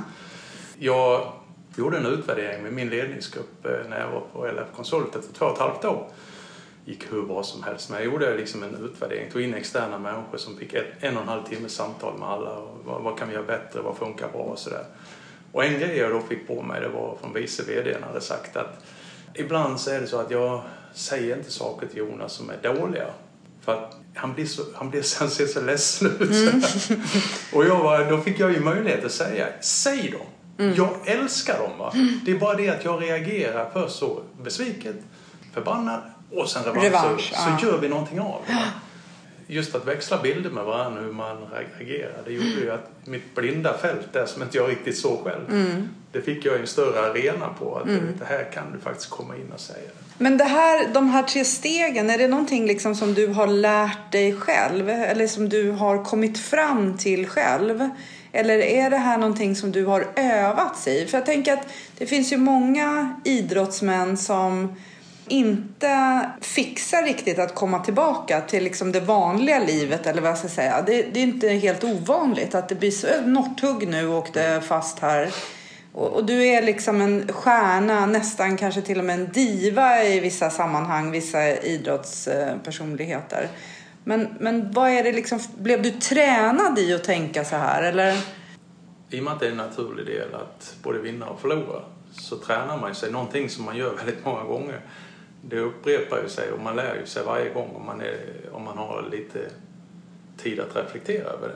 Jag 0.78 1.32
gjorde 1.76 1.96
en 1.98 2.06
utvärdering 2.06 2.62
med 2.62 2.72
min 2.72 2.88
ledningsgrupp 2.88 3.66
eh, 3.66 3.70
när 3.90 4.00
jag 4.00 4.08
var 4.10 4.20
på 4.32 4.46
LF 4.46 4.76
Konsult 4.76 5.16
efter 5.16 5.34
två 5.34 5.46
och 5.46 5.52
ett 5.52 5.58
halvt 5.58 5.84
år. 5.84 6.06
Gick 6.84 7.12
hur 7.12 7.23
bra 7.23 7.43
som 7.43 7.62
helst. 7.62 7.90
Men 7.90 8.02
jag 8.02 8.12
gjorde 8.12 8.37
liksom 8.37 8.62
en 8.62 8.84
utvärdering, 8.84 9.31
tog 9.31 9.43
in 9.43 9.55
externa 9.55 9.99
människor 9.99 10.38
som 10.38 10.56
fick 10.56 10.75
ett, 10.75 10.87
en 11.00 11.17
och 11.17 11.23
en 11.23 11.29
halv 11.29 11.44
timme 11.44 11.69
samtal 11.69 12.19
med 12.19 12.29
alla. 12.29 12.50
Och 12.50 12.79
vad, 12.84 13.02
vad 13.02 13.19
kan 13.19 13.29
vi 13.29 13.34
göra 13.34 13.46
bättre? 13.46 13.81
Vad 13.81 13.96
funkar 13.96 14.29
bra? 14.29 14.40
Och 14.40 14.58
sådär. 14.58 14.84
Och 15.52 15.64
en 15.64 15.79
grej 15.79 15.96
jag 15.96 16.11
då 16.11 16.20
fick 16.20 16.46
på 16.46 16.62
mig 16.62 16.81
det 16.81 16.88
var 16.88 17.17
från 17.20 17.32
vice 17.32 17.62
VDn 17.62 18.02
hade 18.02 18.20
sagt 18.20 18.56
att 18.56 18.84
ibland 19.34 19.81
så 19.81 19.90
är 19.90 20.00
det 20.00 20.06
så 20.06 20.20
att 20.20 20.31
jag 20.31 20.62
säger 20.94 21.37
inte 21.37 21.50
saker 21.50 21.87
till 21.87 21.99
Jonas 21.99 22.32
som 22.32 22.50
är 22.50 22.75
dåliga. 22.75 23.06
För 23.61 23.73
att 23.73 23.96
han 24.14 24.35
blir 24.35 24.46
så, 24.46 24.62
han 24.75 24.90
blir 24.90 25.05
han 25.19 25.31
ser 25.31 25.46
så 25.46 25.61
ledsen 25.61 26.11
ut. 26.20 26.88
och 27.55 27.64
jag 27.64 27.82
var, 27.82 28.11
då 28.11 28.20
fick 28.20 28.40
jag 28.40 28.52
ju 28.52 28.61
möjlighet 28.61 29.05
att 29.05 29.12
säga, 29.12 29.46
säg 29.61 30.11
dem. 30.11 30.26
Jag 30.76 31.08
älskar 31.08 31.58
dem 31.58 31.78
va. 31.78 31.93
Det 32.25 32.31
är 32.32 32.38
bara 32.38 32.56
det 32.56 32.69
att 32.69 32.85
jag 32.85 33.02
reagerar 33.02 33.70
först 33.73 33.96
så 33.96 34.23
besviket, 34.43 34.96
förbannad 35.52 36.12
och 36.34 36.49
sen 36.49 36.62
revansch. 36.62 36.84
Revansch, 36.84 37.20
så, 37.20 37.34
ja. 37.34 37.58
så 37.58 37.67
gör 37.67 37.79
vi 37.79 37.88
någonting 37.88 38.20
av 38.20 38.40
det. 38.46 38.55
Just 39.46 39.75
att 39.75 39.87
växla 39.87 40.23
bilder 40.23 40.50
med 40.50 40.64
varandra 40.64 41.00
hur 41.00 41.12
man 41.12 41.37
reagerar. 41.79 42.23
Det 42.25 42.32
gjorde 42.32 42.61
ju 42.61 42.70
att 42.70 42.90
mitt 43.05 43.34
blinda 43.34 43.79
fält 43.79 44.12
där 44.12 44.26
som 44.26 44.43
inte 44.43 44.56
jag 44.56 44.70
riktigt 44.70 44.99
såg 44.99 45.25
själv. 45.25 45.44
Det 46.12 46.23
fick 46.23 46.44
jag 46.44 46.61
en 46.61 46.67
större 46.67 47.11
arena 47.11 47.49
på. 47.58 47.76
Att 47.76 47.87
det 48.19 48.25
här 48.25 48.50
kan 48.55 48.73
du 48.73 48.79
faktiskt 48.79 49.11
komma 49.11 49.37
in 49.37 49.52
och 49.55 49.61
säga. 49.61 49.90
Men 50.19 50.37
det 50.37 50.44
här, 50.44 50.88
de 50.94 51.08
här 51.08 51.23
tre 51.23 51.44
stegen, 51.44 52.11
är 52.11 52.19
det 52.19 52.29
någonting 52.29 52.67
liksom 52.67 52.94
som 52.94 53.14
du 53.14 53.26
har 53.26 53.46
lärt 53.46 54.12
dig 54.12 54.37
själv? 54.37 54.90
Eller 54.90 55.26
som 55.26 55.49
du 55.49 55.70
har 55.70 56.05
kommit 56.05 56.38
fram 56.38 56.99
till 56.99 57.26
själv? 57.26 57.88
Eller 58.32 58.58
är 58.58 58.90
det 58.90 58.96
här 58.96 59.19
någonting 59.19 59.56
som 59.56 59.73
du 59.73 59.85
har 59.85 60.06
övats 60.17 60.88
i? 60.88 61.06
För 61.06 61.19
jag 61.19 61.26
tänker 61.26 61.52
att 61.52 61.67
det 61.99 62.06
finns 62.06 62.32
ju 62.32 62.37
många 62.37 63.20
idrottsmän 63.25 64.17
som 64.17 64.76
inte 65.28 66.20
fixar 66.40 67.02
riktigt 67.02 67.38
att 67.38 67.54
komma 67.54 67.78
tillbaka 67.78 68.40
till 68.40 68.64
liksom 68.64 68.92
det 68.92 69.00
vanliga 69.00 69.58
livet 69.58 70.06
eller 70.06 70.22
vad 70.22 70.30
jag 70.30 70.38
ska 70.38 70.48
säga. 70.48 70.82
Det, 70.82 71.02
det 71.02 71.20
är 71.20 71.24
inte 71.24 71.48
helt 71.48 71.84
ovanligt 71.84 72.54
att 72.54 72.69
det 72.69 72.74
blir 72.74 72.90
så 72.90 73.06
Northug 73.26 73.88
nu 73.88 74.08
åkte 74.08 74.62
fast 74.66 74.98
här. 74.98 75.30
Och, 75.92 76.08
och 76.08 76.24
du 76.24 76.46
är 76.46 76.62
liksom 76.62 77.00
en 77.00 77.32
stjärna, 77.32 78.06
nästan 78.06 78.56
kanske 78.56 78.82
till 78.82 78.98
och 78.98 79.04
med 79.04 79.20
en 79.20 79.32
diva 79.32 80.04
i 80.04 80.20
vissa 80.20 80.50
sammanhang, 80.50 81.10
vissa 81.10 81.56
idrottspersonligheter. 81.56 83.48
Men, 84.04 84.28
men 84.40 84.72
vad 84.72 84.90
är 84.90 85.02
det 85.02 85.12
liksom, 85.12 85.40
blev 85.58 85.82
du 85.82 85.90
tränad 85.90 86.78
i 86.78 86.94
att 86.94 87.04
tänka 87.04 87.44
så 87.44 87.56
här 87.56 87.82
eller? 87.82 88.16
I 89.10 89.20
och 89.20 89.25
med 89.25 89.32
att 89.32 89.40
det 89.40 89.46
är 89.46 89.50
en 89.50 89.56
naturlig 89.56 90.06
del 90.06 90.34
att 90.34 90.76
både 90.82 90.98
vinna 90.98 91.26
och 91.26 91.40
förlora 91.40 91.82
så 92.12 92.36
tränar 92.36 92.78
man 92.78 92.94
sig 92.94 93.12
någonting 93.12 93.48
som 93.48 93.64
man 93.64 93.76
gör 93.76 93.94
väldigt 93.94 94.25
många 94.25 94.44
gånger. 94.44 94.80
Det 95.48 95.58
upprepar 95.58 96.22
ju 96.22 96.28
sig 96.28 96.52
och 96.52 96.60
man 96.60 96.76
lär 96.76 96.94
ju 96.94 97.06
sig 97.06 97.22
varje 97.24 97.50
gång 97.50 97.70
om 97.74 97.86
man, 97.86 98.00
är, 98.00 98.16
om 98.52 98.62
man 98.64 98.78
har 98.78 99.08
lite 99.10 99.38
tid 100.42 100.60
att 100.60 100.76
reflektera 100.76 101.24
över 101.28 101.48
det. 101.48 101.54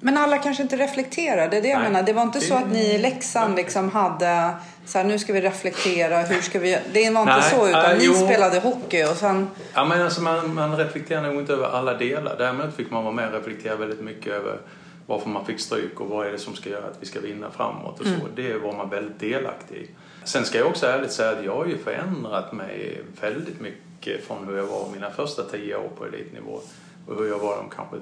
Men 0.00 0.16
alla 0.16 0.38
kanske 0.38 0.62
inte 0.62 0.76
reflekterar, 0.76 1.48
det 1.48 1.56
är 1.56 1.62
det 1.62 1.68
jag 1.68 1.80
Nej. 1.80 1.90
menar. 1.90 2.02
Det 2.06 2.12
var 2.12 2.22
inte 2.22 2.40
så 2.40 2.54
Det- 2.54 2.60
att 2.60 2.70
ni 2.72 2.94
i 2.94 2.98
Leksand 2.98 3.56
liksom 3.56 3.90
hade 3.90 4.54
så 4.86 4.98
här, 4.98 5.04
nu 5.04 5.18
ska 5.18 5.32
vi 5.32 5.40
reflektera, 5.40 6.22
hur 6.22 6.40
ska 6.40 6.58
vi 6.58 6.78
Det 6.92 7.10
var 7.10 7.20
inte 7.20 7.32
Nej, 7.32 7.42
så, 7.42 7.68
utan 7.68 7.90
äh, 7.92 7.98
ni 7.98 8.04
jo. 8.04 8.14
spelade 8.14 8.60
hockey 8.60 9.04
och 9.04 9.16
sen... 9.16 9.48
Ja, 9.74 9.84
men 9.84 10.02
alltså 10.02 10.22
man, 10.22 10.54
man 10.54 10.76
reflekterar 10.76 11.22
nog 11.22 11.34
inte 11.34 11.52
över 11.52 11.66
alla 11.68 11.94
delar. 11.94 12.36
Däremot 12.38 12.76
fick 12.76 12.90
man 12.90 13.04
vara 13.04 13.14
med 13.14 13.26
och 13.28 13.34
reflektera 13.34 13.76
väldigt 13.76 14.00
mycket 14.00 14.32
över 14.32 14.58
varför 15.06 15.28
man 15.28 15.44
fick 15.46 15.60
stryk 15.60 16.00
och 16.00 16.06
vad 16.08 16.26
är 16.26 16.32
det 16.32 16.38
som 16.38 16.54
ska 16.54 16.70
göra 16.70 16.84
att 16.86 16.96
vi 17.00 17.06
ska 17.06 17.20
vinna 17.20 17.50
framåt 17.50 18.00
och 18.00 18.06
så. 18.06 18.12
Det 18.36 18.54
var 18.54 18.72
man 18.72 18.90
väldigt 18.90 19.20
delaktig 19.20 19.76
i. 19.76 19.90
Sen 20.24 20.44
ska 20.44 20.58
jag 20.58 20.66
också 20.66 20.86
ärligt 20.86 21.12
säga 21.12 21.38
att 21.38 21.44
jag 21.44 21.54
har 21.54 21.66
ju 21.66 21.78
förändrat 21.78 22.52
mig 22.52 23.02
väldigt 23.20 23.60
mycket 23.60 24.24
från 24.24 24.48
hur 24.48 24.56
jag 24.56 24.66
var 24.66 24.90
mina 24.92 25.10
första 25.10 25.42
tio 25.42 25.76
år 25.76 25.90
på 25.98 26.06
elitnivå 26.06 26.60
och 27.06 27.16
hur 27.16 27.28
jag 27.28 27.38
var 27.38 27.56
de 27.56 27.70
kanske 27.70 27.96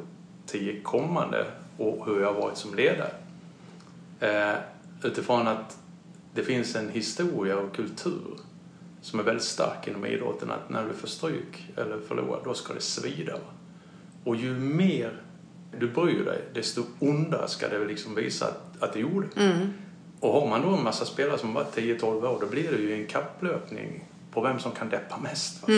tio 0.46 0.80
kommande 0.80 1.46
och 1.78 2.06
hur 2.06 2.20
jag 2.20 2.32
har 2.32 2.40
varit 2.40 2.56
som 2.56 2.74
ledare. 2.74 3.10
Eh, 4.20 4.58
utifrån 5.02 5.48
att 5.48 5.78
det 6.34 6.42
finns 6.42 6.76
en 6.76 6.88
historia 6.88 7.56
och 7.56 7.76
kultur 7.76 8.36
som 9.02 9.20
är 9.20 9.24
väldigt 9.24 9.44
stark 9.44 9.88
inom 9.88 10.06
idrotten 10.06 10.50
att 10.50 10.70
när 10.70 10.84
du 10.88 10.94
får 10.94 11.08
stryk 11.08 11.70
eller 11.76 11.98
förlorar, 12.08 12.40
då 12.44 12.54
ska 12.54 12.74
det 12.74 12.80
svida. 12.80 13.34
Och 14.24 14.36
ju 14.36 14.54
mer 14.54 15.22
du 15.78 15.88
bryr 15.88 16.24
dig, 16.24 16.44
desto 16.54 16.82
ondare 16.98 17.48
ska 17.48 17.69
det 17.69 17.84
liksom 17.84 18.14
visa 18.14 18.46
att, 18.46 18.82
att 18.82 18.92
det 18.92 19.00
gjorde. 19.00 19.26
Mm. 19.36 19.72
Och 20.20 20.32
har 20.32 20.46
man 20.48 20.62
då 20.62 20.68
en 20.68 20.84
massa 20.84 21.04
spelare 21.04 21.38
som 21.38 21.54
varit 21.54 21.76
10-12 21.76 22.04
år, 22.04 22.38
då 22.40 22.46
blir 22.46 22.72
det 22.72 22.78
ju 22.78 22.94
en 22.94 23.06
kapplöpning 23.06 24.04
på 24.32 24.40
vem 24.40 24.58
som 24.58 24.72
kan 24.72 24.88
deppa 24.88 25.16
mest. 25.18 25.62
Va? 25.62 25.68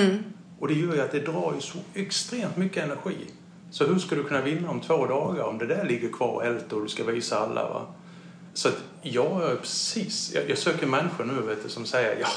Och 0.58 0.68
det 0.68 0.74
gör 0.74 0.94
ju 0.94 1.00
att 1.00 1.12
det 1.12 1.20
drar 1.20 1.52
ju 1.54 1.60
så 1.60 1.78
extremt 1.94 2.56
mycket 2.56 2.84
energi. 2.84 3.16
Så 3.70 3.86
hur 3.86 3.98
ska 3.98 4.14
du 4.14 4.24
kunna 4.24 4.40
vinna 4.40 4.70
om 4.70 4.80
två 4.80 5.06
dagar 5.06 5.42
om 5.42 5.58
det 5.58 5.66
där 5.66 5.84
ligger 5.84 6.12
kvar 6.12 6.28
och 6.28 6.44
älter 6.44 6.76
och 6.76 6.82
du 6.82 6.88
ska 6.88 7.04
visa 7.04 7.38
alla? 7.38 7.68
Va? 7.68 7.86
Så 8.54 8.68
att 8.68 8.84
jag 9.02 9.50
är 9.50 9.56
precis, 9.56 10.32
jag, 10.34 10.50
jag 10.50 10.58
söker 10.58 10.86
människor 10.86 11.24
nu 11.24 11.40
vet 11.40 11.62
du, 11.62 11.68
som 11.68 11.84
säger 11.84 12.20
ja, 12.20 12.28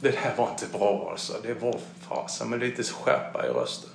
det 0.00 0.10
där 0.10 0.34
var 0.36 0.50
inte 0.50 0.78
bra 0.78 1.08
alltså. 1.10 1.32
Det 1.42 1.62
var 1.62 1.76
fasen 2.08 2.50
med 2.50 2.60
lite 2.60 2.82
skärpa 2.82 3.46
i 3.46 3.48
rösten. 3.48 3.90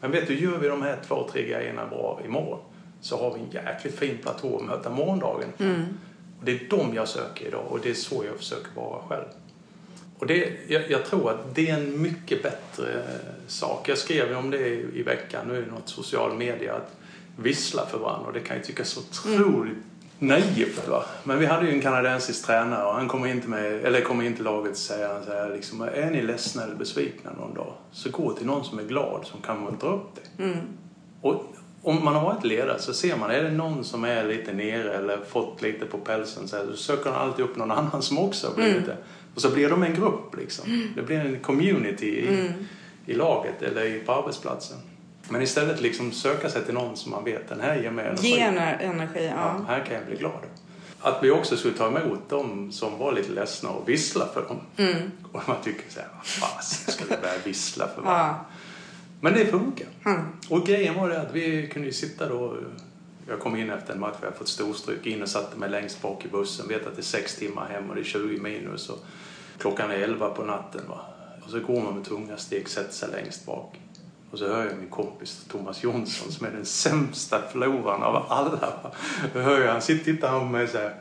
Men 0.00 0.10
vet 0.10 0.28
du, 0.28 0.40
gör 0.40 0.58
vi 0.58 0.68
de 0.68 0.82
här 0.82 0.98
två, 1.08 1.28
tre 1.32 1.42
grejerna 1.42 1.86
bra 1.86 2.20
imorgon 2.24 2.58
så 3.00 3.18
har 3.18 3.34
vi 3.34 3.40
en 3.40 3.50
jäkligt 3.50 3.98
fin 3.98 4.18
platå 4.22 4.56
att 4.56 4.64
möta 4.64 4.90
morgondagen. 4.90 5.48
Och 6.38 6.44
det 6.44 6.52
är 6.52 6.60
de 6.70 6.94
jag 6.94 7.08
söker 7.08 7.46
idag 7.46 7.66
och 7.68 7.80
det 7.82 7.90
är 7.90 7.94
så 7.94 8.24
jag 8.24 8.36
försöker 8.36 8.70
vara 8.74 9.02
själv. 9.08 9.24
Och 10.18 10.26
det, 10.26 10.52
jag, 10.68 10.90
jag 10.90 11.04
tror 11.04 11.30
att 11.30 11.54
det 11.54 11.70
är 11.70 11.74
en 11.74 12.02
mycket 12.02 12.42
bättre 12.42 13.02
sak. 13.46 13.88
Jag 13.88 13.98
skrev 13.98 14.36
om 14.36 14.50
det 14.50 14.68
i, 14.68 14.86
i 14.94 15.02
veckan, 15.02 15.48
nu 15.48 15.56
är 15.56 15.62
det 15.62 15.70
något 15.70 15.88
social 15.88 16.36
media, 16.36 16.74
att 16.74 16.96
vissla 17.36 17.86
för 17.86 17.98
varandra. 17.98 18.26
Och 18.26 18.32
det 18.32 18.40
kan 18.40 18.56
ju 18.56 18.62
tyckas 18.62 18.88
så 18.88 19.00
otroligt 19.00 19.78
naivt. 20.18 20.88
Va? 20.88 21.04
Men 21.24 21.38
vi 21.38 21.46
hade 21.46 21.66
ju 21.66 21.72
en 21.72 21.80
kanadensisk 21.80 22.46
tränare 22.46 22.84
och 22.86 22.94
han 22.94 23.08
kommer 23.08 23.26
in 23.26 23.40
till, 23.40 23.50
mig, 23.50 23.80
eller 23.84 24.00
kommer 24.00 24.24
in 24.24 24.34
till 24.34 24.44
laget 24.44 24.72
och 24.72 24.78
säger 24.78 25.08
han 25.08 25.24
så 25.24 25.30
här, 25.30 25.50
liksom, 25.50 25.82
är 25.82 26.10
ni 26.10 26.22
ledsna 26.22 26.62
eller 26.62 26.74
besvikna 26.74 27.30
någon 27.32 27.54
dag 27.54 27.72
så 27.92 28.10
gå 28.10 28.32
till 28.32 28.46
någon 28.46 28.64
som 28.64 28.78
är 28.78 28.82
glad 28.82 29.26
som 29.26 29.40
kan 29.40 29.64
muntra 29.64 29.90
upp 29.90 30.14
det. 30.14 30.44
Och 31.20 31.44
om 31.84 32.04
man 32.04 32.14
har 32.14 32.22
varit 32.24 32.44
ledare 32.44 32.78
så 32.78 32.94
ser 32.94 33.16
man, 33.16 33.30
är 33.30 33.42
det 33.42 33.50
någon 33.50 33.84
som 33.84 34.04
är 34.04 34.24
lite 34.24 34.52
nere 34.52 34.94
eller 34.94 35.18
fått 35.28 35.62
lite 35.62 35.86
på 35.86 35.98
pälsen 35.98 36.48
så, 36.48 36.56
här, 36.56 36.66
så 36.70 36.76
söker 36.76 37.10
han 37.10 37.20
alltid 37.28 37.44
upp 37.44 37.56
någon 37.56 37.70
annan 37.70 38.02
som 38.02 38.18
också 38.18 38.46
har 38.48 38.54
blivit 38.54 38.86
det. 38.86 38.96
Och 39.34 39.40
så 39.40 39.50
blir 39.50 39.70
de 39.70 39.82
en 39.82 39.94
grupp 39.94 40.36
liksom. 40.36 40.92
Det 40.96 41.02
blir 41.02 41.18
en 41.20 41.40
community 41.40 42.06
i, 42.06 42.50
i 43.06 43.14
laget 43.14 43.62
eller 43.62 43.98
på 44.06 44.12
arbetsplatsen. 44.12 44.76
Men 45.28 45.42
istället 45.42 45.80
liksom 45.80 46.12
söka 46.12 46.48
sig 46.50 46.64
till 46.64 46.74
någon 46.74 46.96
som 46.96 47.10
man 47.10 47.24
vet, 47.24 47.48
den 47.48 47.60
här 47.60 47.76
ger 47.82 47.90
mig 47.90 48.06
energi. 48.06 48.28
Ge 48.28 48.40
ener- 48.40 48.78
energi, 48.80 49.26
ja. 49.26 49.34
Ja, 49.36 49.64
här 49.68 49.84
kan 49.84 49.94
jag 49.94 50.06
bli 50.06 50.16
glad. 50.16 50.32
Att 51.00 51.18
vi 51.22 51.30
också 51.30 51.56
skulle 51.56 51.74
ta 51.74 51.86
emot 51.86 52.28
dem 52.28 52.72
som 52.72 52.98
var 52.98 53.12
lite 53.12 53.32
ledsna 53.32 53.68
och 53.70 53.88
vissla 53.88 54.26
för 54.34 54.42
dem. 54.42 54.60
Och 55.32 55.42
man 55.48 55.56
tycker 55.64 55.90
så 55.90 56.00
här, 56.00 56.08
vad 56.14 56.26
fasen 56.26 56.92
ska 56.94 57.04
vi 57.04 57.10
börja 57.20 57.38
vissla 57.44 57.88
för 57.94 58.02
varandra? 58.02 58.36
Ja. 58.40 58.53
Men 59.24 59.34
det 59.34 59.46
funkar. 59.46 59.86
Mm. 60.06 60.22
Och 60.48 60.66
grejen 60.66 60.94
var 60.94 61.08
det 61.08 61.20
att 61.20 61.32
vi 61.32 61.68
kunde 61.68 61.88
ju 61.88 61.94
sitta 61.94 62.28
då 62.28 62.56
Jag 63.28 63.40
kom 63.40 63.56
in 63.56 63.70
efter 63.70 63.92
en 63.92 64.00
match, 64.00 64.14
jag 64.20 64.26
hade 64.26 64.38
fått 64.38 64.48
storstryk, 64.48 65.06
in 65.06 65.22
och 65.22 65.28
satte 65.28 65.58
mig 65.58 65.70
längst 65.70 66.02
bak 66.02 66.24
i 66.24 66.28
bussen. 66.28 66.68
Vet 66.68 66.86
att 66.86 66.96
det 66.96 67.00
är 67.00 67.02
sex 67.02 67.36
timmar 67.36 67.68
hem 67.68 67.90
och 67.90 67.94
det 67.94 68.00
är 68.00 68.04
20 68.04 68.40
minus 68.40 68.88
och 68.88 68.98
klockan 69.58 69.90
är 69.90 69.94
11 69.94 70.30
på 70.30 70.42
natten. 70.42 70.80
Va? 70.88 71.00
Och 71.44 71.50
så 71.50 71.60
går 71.60 71.82
man 71.82 71.94
med 71.94 72.04
tunga 72.04 72.36
steg, 72.36 72.68
sätter 72.68 72.92
sig 72.92 73.08
längst 73.12 73.46
bak. 73.46 73.80
Och 74.30 74.38
så 74.38 74.48
hör 74.48 74.66
jag 74.66 74.78
min 74.78 74.90
kompis 74.90 75.44
Thomas 75.50 75.82
Jonsson 75.82 76.32
som 76.32 76.46
är 76.46 76.50
den 76.50 76.64
sämsta 76.64 77.42
förloraren 77.52 78.02
av 78.02 78.26
alla. 78.28 78.92
Då 79.34 79.40
hör 79.40 79.60
jag, 79.60 79.72
han 79.72 79.82
sitter 79.82 80.04
tittar 80.04 80.40
på 80.40 80.44
mig 80.44 80.68
så 80.68 80.78
här. 80.78 80.94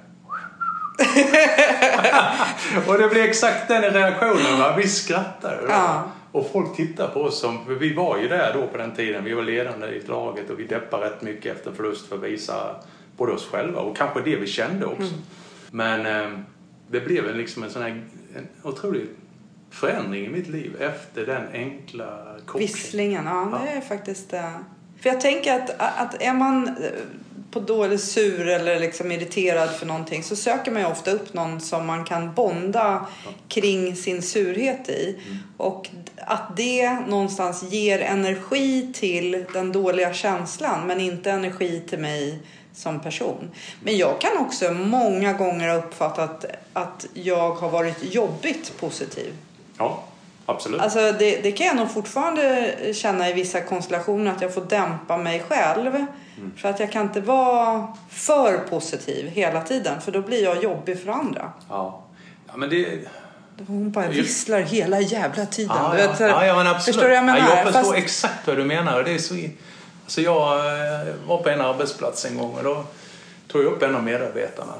och 2.88 2.98
det 2.98 3.08
blir 3.08 3.24
exakt 3.24 3.68
den 3.68 3.82
reaktionen. 3.82 4.60
Va? 4.60 4.76
Vi 4.78 4.88
skrattar. 4.88 5.66
Ja. 5.70 6.04
Och 6.34 6.50
folk 6.52 6.76
tittar 6.76 7.08
på 7.08 7.22
oss 7.22 7.40
som, 7.40 7.66
för 7.66 7.74
vi 7.74 7.94
var 7.94 8.18
ju 8.18 8.28
där 8.28 8.54
då 8.54 8.68
på 8.68 8.78
den 8.78 8.96
tiden. 8.96 9.24
Vi 9.24 9.34
var 9.34 9.44
ledande 9.44 9.88
i 9.88 10.00
laget 10.08 10.50
och 10.50 10.60
vi 10.60 10.64
deppade 10.64 11.06
rätt 11.06 11.22
mycket 11.22 11.56
efter 11.58 11.72
förlust 11.72 12.08
för 12.08 12.16
att 12.16 12.24
visa 12.24 12.76
både 13.18 13.32
oss 13.32 13.48
själva 13.48 13.82
och 13.82 13.98
kanske 13.98 14.22
det 14.22 14.36
vi 14.36 14.48
kände 14.48 14.86
också. 14.86 15.02
Mm. 15.02 15.22
Men 15.72 16.06
eh, 16.06 16.40
det 16.88 17.00
blev 17.00 17.30
en, 17.30 17.38
liksom 17.38 17.64
en 17.64 17.70
sån 17.70 17.82
här 17.82 17.90
en 18.36 18.48
otrolig 18.64 19.06
förändring 19.70 20.26
i 20.26 20.30
mitt 20.30 20.48
liv 20.48 20.82
efter 20.82 21.26
den 21.26 21.44
enkla 21.54 22.36
kopplingen. 22.46 22.74
Visslingen, 22.74 23.26
ja, 23.26 23.50
Ja. 23.52 23.60
det 23.66 23.78
är 23.78 23.82
faktiskt... 23.82 24.34
eh, 24.34 24.50
För 25.02 25.10
jag 25.10 25.22
tänker 25.22 25.54
att, 25.60 25.70
att 25.80 26.22
är 26.22 26.34
man 26.34 26.68
eh, 26.68 26.74
på 27.52 27.60
dålig 27.60 28.00
sur 28.00 28.48
eller 28.48 28.80
liksom 28.80 29.12
irriterad 29.12 29.70
för 29.70 29.86
någonting 29.86 30.24
så 30.24 30.36
söker 30.36 30.72
man 30.72 30.82
ju 30.82 30.88
ofta 30.88 31.12
upp 31.12 31.34
någon 31.34 31.62
som 31.62 31.86
man 31.88 32.06
kan 32.06 32.34
bonda 32.34 33.08
kring 33.48 33.96
sin 33.96 34.22
surhet 34.22 34.90
i. 34.90 35.18
Och 35.58 35.90
att 36.18 36.58
det 36.58 36.92
någonstans 37.08 37.64
ger 37.64 38.00
energi 38.00 38.94
till 38.94 39.46
den 39.54 39.72
dåliga 39.72 40.14
känslan 40.14 40.88
men 40.88 41.00
inte 41.00 41.32
energi 41.32 41.82
till 41.90 42.00
mig 42.00 42.40
som 42.74 43.00
person. 43.00 43.52
Men 43.84 43.98
jag 43.98 44.22
kan 44.22 44.38
också 44.38 44.72
många 44.72 45.34
gånger 45.34 45.70
ha 45.70 45.76
uppfattat 45.76 46.46
att 46.74 47.06
jag 47.14 47.52
har 47.52 47.70
varit 47.70 48.14
jobbigt 48.14 48.74
positiv. 48.80 49.34
Ja, 49.78 50.04
absolut. 50.46 50.82
Alltså 50.82 51.00
det, 51.12 51.44
det 51.44 51.52
kan 51.52 51.68
jag 51.68 51.76
nog 51.76 51.92
fortfarande 51.92 52.74
känna 52.94 53.30
i 53.30 53.34
vissa 53.34 53.62
konstellationer 53.62 54.32
att 54.32 54.42
jag 54.42 54.54
får 54.54 54.66
dämpa 54.66 55.18
mig 55.18 55.40
själv. 55.40 56.06
För 56.58 56.70
att 56.70 56.80
jag 56.80 56.92
kan 56.92 57.02
inte 57.02 57.22
vara 57.22 57.88
för 58.10 58.58
positiv 58.58 59.28
hela 59.28 59.62
tiden 59.62 60.02
för 60.02 60.12
då 60.12 60.22
blir 60.22 60.44
jag 60.44 60.64
jobbig 60.64 61.04
för 61.04 61.12
andra. 61.12 61.52
ja. 61.70 62.04
ja, 62.48 62.58
men 62.58 62.70
det... 62.70 63.00
Hon 63.68 63.92
bara 63.92 64.08
visslar 64.08 64.60
hela 64.60 65.02
jävla 65.02 65.46
tiden. 65.46 65.76
Ja, 65.76 65.98
ja. 65.98 66.08
vet, 66.08 66.20
ja, 66.20 66.46
ja, 66.46 66.56
men 66.56 66.68
absolut. 66.68 66.96
Förstår 66.96 67.10
du 67.10 67.16
jag 67.16 67.26
menar? 67.26 67.40
Ja, 67.40 67.56
jag 67.56 67.66
förstår 67.66 67.82
Fast- 67.82 67.96
exakt 67.96 68.48
vad 68.48 68.58
du 68.58 68.64
menar. 68.64 69.04
Det 69.04 69.12
är 69.12 69.18
så... 69.18 69.36
alltså 70.04 70.22
jag 70.22 70.58
eh, 70.58 71.16
var 71.28 71.38
på 71.38 71.50
en 71.50 71.62
arbetsplats 71.62 72.26
en 72.26 72.38
gång 72.38 72.54
och 72.54 72.64
då 72.64 72.86
tog 73.48 73.64
jag 73.64 73.74
upp 73.74 73.84
en 73.84 73.96
av 73.96 74.04
medarbetarna 74.04 74.74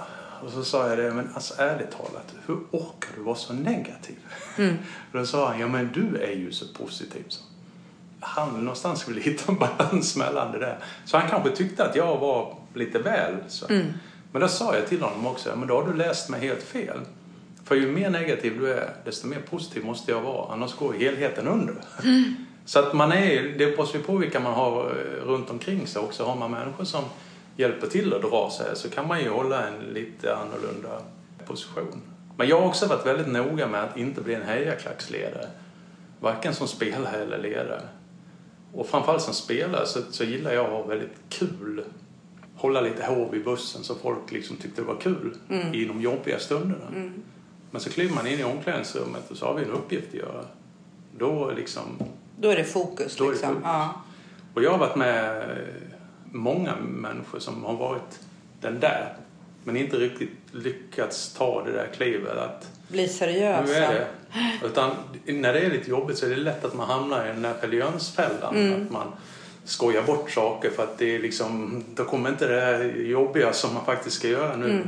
och 0.46 0.52
så 0.52 0.64
sa 0.64 0.90
jag 0.90 0.98
det, 0.98 1.12
men 1.12 1.30
alltså 1.34 1.54
ärligt 1.58 1.92
talat, 1.92 2.34
hur 2.46 2.58
orkar 2.72 3.10
du 3.16 3.24
vara 3.24 3.36
så 3.36 3.54
negativ? 3.54 4.16
Mm. 4.58 4.78
Och 5.12 5.20
då 5.20 5.26
sa 5.26 5.48
han, 5.48 5.60
ja 5.60 5.68
men 5.68 5.92
du 5.94 6.22
är 6.22 6.36
ju 6.36 6.52
så 6.52 6.66
positiv. 6.68 7.24
Så. 7.28 7.42
Han 8.20 8.50
någonstans 8.50 9.08
ville 9.08 9.22
hitta 9.22 9.52
en 9.52 9.58
balans 9.78 10.16
mellan 10.16 10.52
det 10.52 10.60
där. 10.60 10.78
Så 11.06 11.18
han 11.18 11.30
kanske 11.30 11.50
tyckte 11.50 11.86
att 11.86 11.96
jag 11.96 12.18
var 12.18 12.56
lite 12.74 13.00
väl 13.00 13.36
så. 13.48 13.68
Mm. 13.68 13.94
Men 14.32 14.42
då 14.42 14.48
sa 14.48 14.76
jag 14.76 14.88
till 14.88 15.02
honom 15.02 15.28
också, 15.28 15.56
men 15.56 15.68
då 15.68 15.82
har 15.82 15.88
du 15.92 15.98
läst 15.98 16.30
mig 16.30 16.40
helt 16.42 16.64
fel. 16.64 17.00
För 17.74 17.80
ju 17.80 17.92
mer 17.92 18.10
negativ 18.10 18.60
du 18.60 18.74
är, 18.74 18.90
desto 19.06 19.28
mer 19.28 19.40
positiv 19.40 19.86
måste 19.86 20.12
jag 20.12 20.22
vara. 20.22 20.54
Annars 20.54 20.76
går 20.76 20.94
helheten 20.94 21.48
under. 21.48 21.76
Så 22.66 22.80
att 22.80 22.94
man 22.94 23.12
är, 23.12 23.44
det 23.44 23.78
beror 23.78 24.04
på 24.04 24.18
vilka 24.18 24.40
man 24.40 24.54
har 24.54 24.86
eh, 24.86 25.26
runt 25.26 25.50
omkring 25.50 25.88
sig 25.88 26.02
också. 26.02 26.24
Har 26.24 26.36
man 26.36 26.52
människor 26.52 26.84
som 26.84 27.04
hjälper 27.58 27.88
till 27.88 28.14
att 28.14 28.22
dra 28.22 28.52
sig 28.58 28.76
så 28.76 28.90
kan 28.90 29.08
man 29.08 29.22
ju 29.22 29.30
hålla 29.30 29.68
en 29.68 29.80
lite 29.94 30.36
annorlunda 30.36 31.02
position. 31.46 32.02
Men 32.38 32.48
jag 32.48 32.60
har 32.60 32.68
också 32.68 32.88
varit 32.88 33.06
väldigt 33.06 33.28
noga 33.28 33.68
med 33.68 33.84
att 33.84 33.98
inte 33.98 34.22
bli 34.22 34.34
en 34.34 34.44
hejaklacksledare. 34.44 35.48
Varken 36.20 36.54
som 36.54 36.68
spelare 36.68 37.18
eller 37.18 37.38
ledare. 37.38 37.82
Och 38.74 38.88
framförallt 38.88 39.22
som 39.22 39.34
spelare 39.34 39.86
så, 39.86 40.00
så 40.12 40.24
gillar 40.24 40.54
jag 40.54 40.66
att 40.66 40.72
ha 40.72 40.84
väldigt 40.84 41.18
kul. 41.30 41.84
Hålla 42.56 42.82
lite 42.82 43.06
hov 43.06 43.36
i 43.36 43.40
bussen 43.40 43.84
så 43.84 43.96
folk 43.96 44.32
liksom 44.32 44.56
tyckte 44.56 44.82
det 44.82 44.88
var 44.88 44.98
kul 45.02 45.38
i 45.74 45.86
de 45.86 46.02
jobbiga 46.02 46.40
stunderna. 46.40 46.86
Men 47.74 47.82
så 47.82 47.90
kliver 47.90 48.16
man 48.16 48.28
in 48.28 48.40
i 48.40 48.44
omklädningsrummet 48.44 49.32
och 49.32 49.38
så 49.38 49.46
har 49.46 49.54
vi 49.54 49.64
en 49.64 49.72
uppgift 49.72 50.08
att 50.08 50.14
göra. 50.14 50.46
Då 51.18 51.52
liksom 51.52 51.84
Då 52.40 52.50
är 52.50 52.56
det 52.56 52.64
fokus. 52.64 53.16
Då 53.16 53.24
är 53.24 53.28
det 53.28 53.34
liksom. 53.34 53.50
fokus. 53.54 53.64
Ja. 53.66 54.02
och 54.54 54.64
jag 54.64 54.72
har 54.72 54.78
varit 54.78 54.96
med 54.96 55.38
eh, 55.42 55.58
många 56.32 56.76
människor 56.76 57.40
som 57.40 57.64
har 57.64 57.76
varit 57.76 58.20
den 58.62 58.80
där 58.80 59.14
men 59.64 59.78
inte 59.78 59.98
riktigt 59.98 60.30
lyckats 60.52 61.34
ta 61.34 61.64
det 61.66 61.72
där 61.72 61.88
klivet 61.96 62.38
att 62.38 62.70
Bli 62.88 63.02
nu 63.02 63.08
seriösa. 63.08 63.76
är 63.76 63.94
det. 63.94 64.08
Utan 64.66 64.92
när 65.26 65.54
det 65.54 65.60
är 65.60 65.70
lite 65.70 65.90
jobbigt 65.90 66.18
så 66.18 66.26
är 66.26 66.30
det 66.30 66.36
lätt 66.36 66.66
att 66.66 66.74
man 66.74 66.88
hamnar 66.90 67.26
i 67.26 67.28
den 67.28 67.42
där 67.42 67.54
Peliönsfällan. 67.54 68.56
Mm. 68.56 68.82
Att 68.86 68.92
man 68.92 69.08
skojar 69.64 70.04
bort 70.04 70.32
saker 70.32 70.70
för 70.70 70.84
att 70.84 70.98
det 70.98 71.16
är 71.16 71.20
liksom, 71.20 71.84
då 71.96 72.06
kommer 72.06 72.30
inte 72.30 72.48
det 72.48 72.84
jobbiga 73.02 73.54
som 73.54 73.74
man 73.74 73.86
faktiskt 73.86 74.16
ska 74.16 74.28
göra 74.28 74.56
nu 74.56 74.70
Mm. 74.70 74.88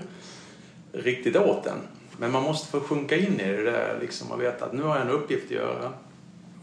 riktigt 0.93 1.35
åt 1.35 1.65
en. 1.65 1.77
Men 2.19 2.31
man 2.31 2.43
måste 2.43 2.67
få 2.67 2.79
sjunka 2.79 3.15
in 3.15 3.39
i 3.39 3.51
det 3.51 3.63
där 3.63 3.97
liksom 4.01 4.31
och 4.31 4.41
veta 4.41 4.65
att 4.65 4.73
nu 4.73 4.81
har 4.81 4.95
jag 4.95 5.05
en 5.05 5.11
uppgift 5.11 5.45
att 5.45 5.51
göra 5.51 5.93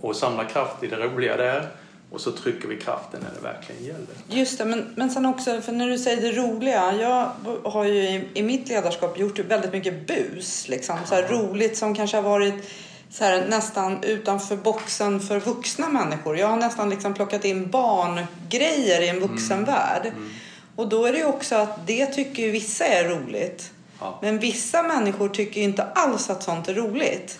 och 0.00 0.16
samla 0.16 0.44
kraft 0.44 0.82
i 0.82 0.86
det 0.86 0.96
roliga 0.96 1.36
där 1.36 1.68
och 2.12 2.20
så 2.20 2.32
trycker 2.32 2.68
vi 2.68 2.76
kraften 2.76 3.20
när 3.22 3.30
det 3.34 3.40
verkligen 3.40 3.84
gäller. 3.84 4.08
Just 4.28 4.58
det, 4.58 4.64
men, 4.64 4.92
men 4.96 5.10
sen 5.10 5.26
också, 5.26 5.60
för 5.60 5.72
när 5.72 5.88
du 5.88 5.98
säger 5.98 6.22
det 6.22 6.32
roliga. 6.32 6.94
Jag 7.00 7.30
har 7.64 7.84
ju 7.84 7.94
i, 7.94 8.28
i 8.34 8.42
mitt 8.42 8.68
ledarskap 8.68 9.18
gjort 9.18 9.38
väldigt 9.38 9.72
mycket 9.72 10.06
bus. 10.06 10.68
Liksom, 10.68 10.98
så 11.04 11.14
här, 11.14 11.28
roligt 11.28 11.76
som 11.76 11.94
kanske 11.94 12.16
har 12.16 12.22
varit 12.22 12.54
så 13.10 13.24
här, 13.24 13.48
nästan 13.48 14.04
utanför 14.04 14.56
boxen 14.56 15.20
för 15.20 15.40
vuxna 15.40 15.88
människor. 15.88 16.38
Jag 16.38 16.48
har 16.48 16.56
nästan 16.56 16.90
liksom 16.90 17.14
plockat 17.14 17.44
in 17.44 17.70
barngrejer 17.70 19.02
i 19.02 19.08
en 19.08 19.20
vuxenvärld. 19.20 20.12
Och 20.76 20.88
då 20.88 21.04
är 21.04 21.12
det 21.12 21.18
ju 21.18 21.24
också 21.24 21.54
att 21.54 21.86
det 21.86 22.06
tycker 22.06 22.50
vissa 22.50 22.84
är 22.84 23.08
roligt. 23.08 23.70
Ja. 24.02 24.18
Men 24.22 24.38
vissa 24.38 24.82
människor 24.82 25.28
tycker 25.28 25.60
inte 25.60 25.82
alls 25.94 26.30
att 26.30 26.42
sånt 26.42 26.68
är 26.68 26.74
roligt. 26.74 27.38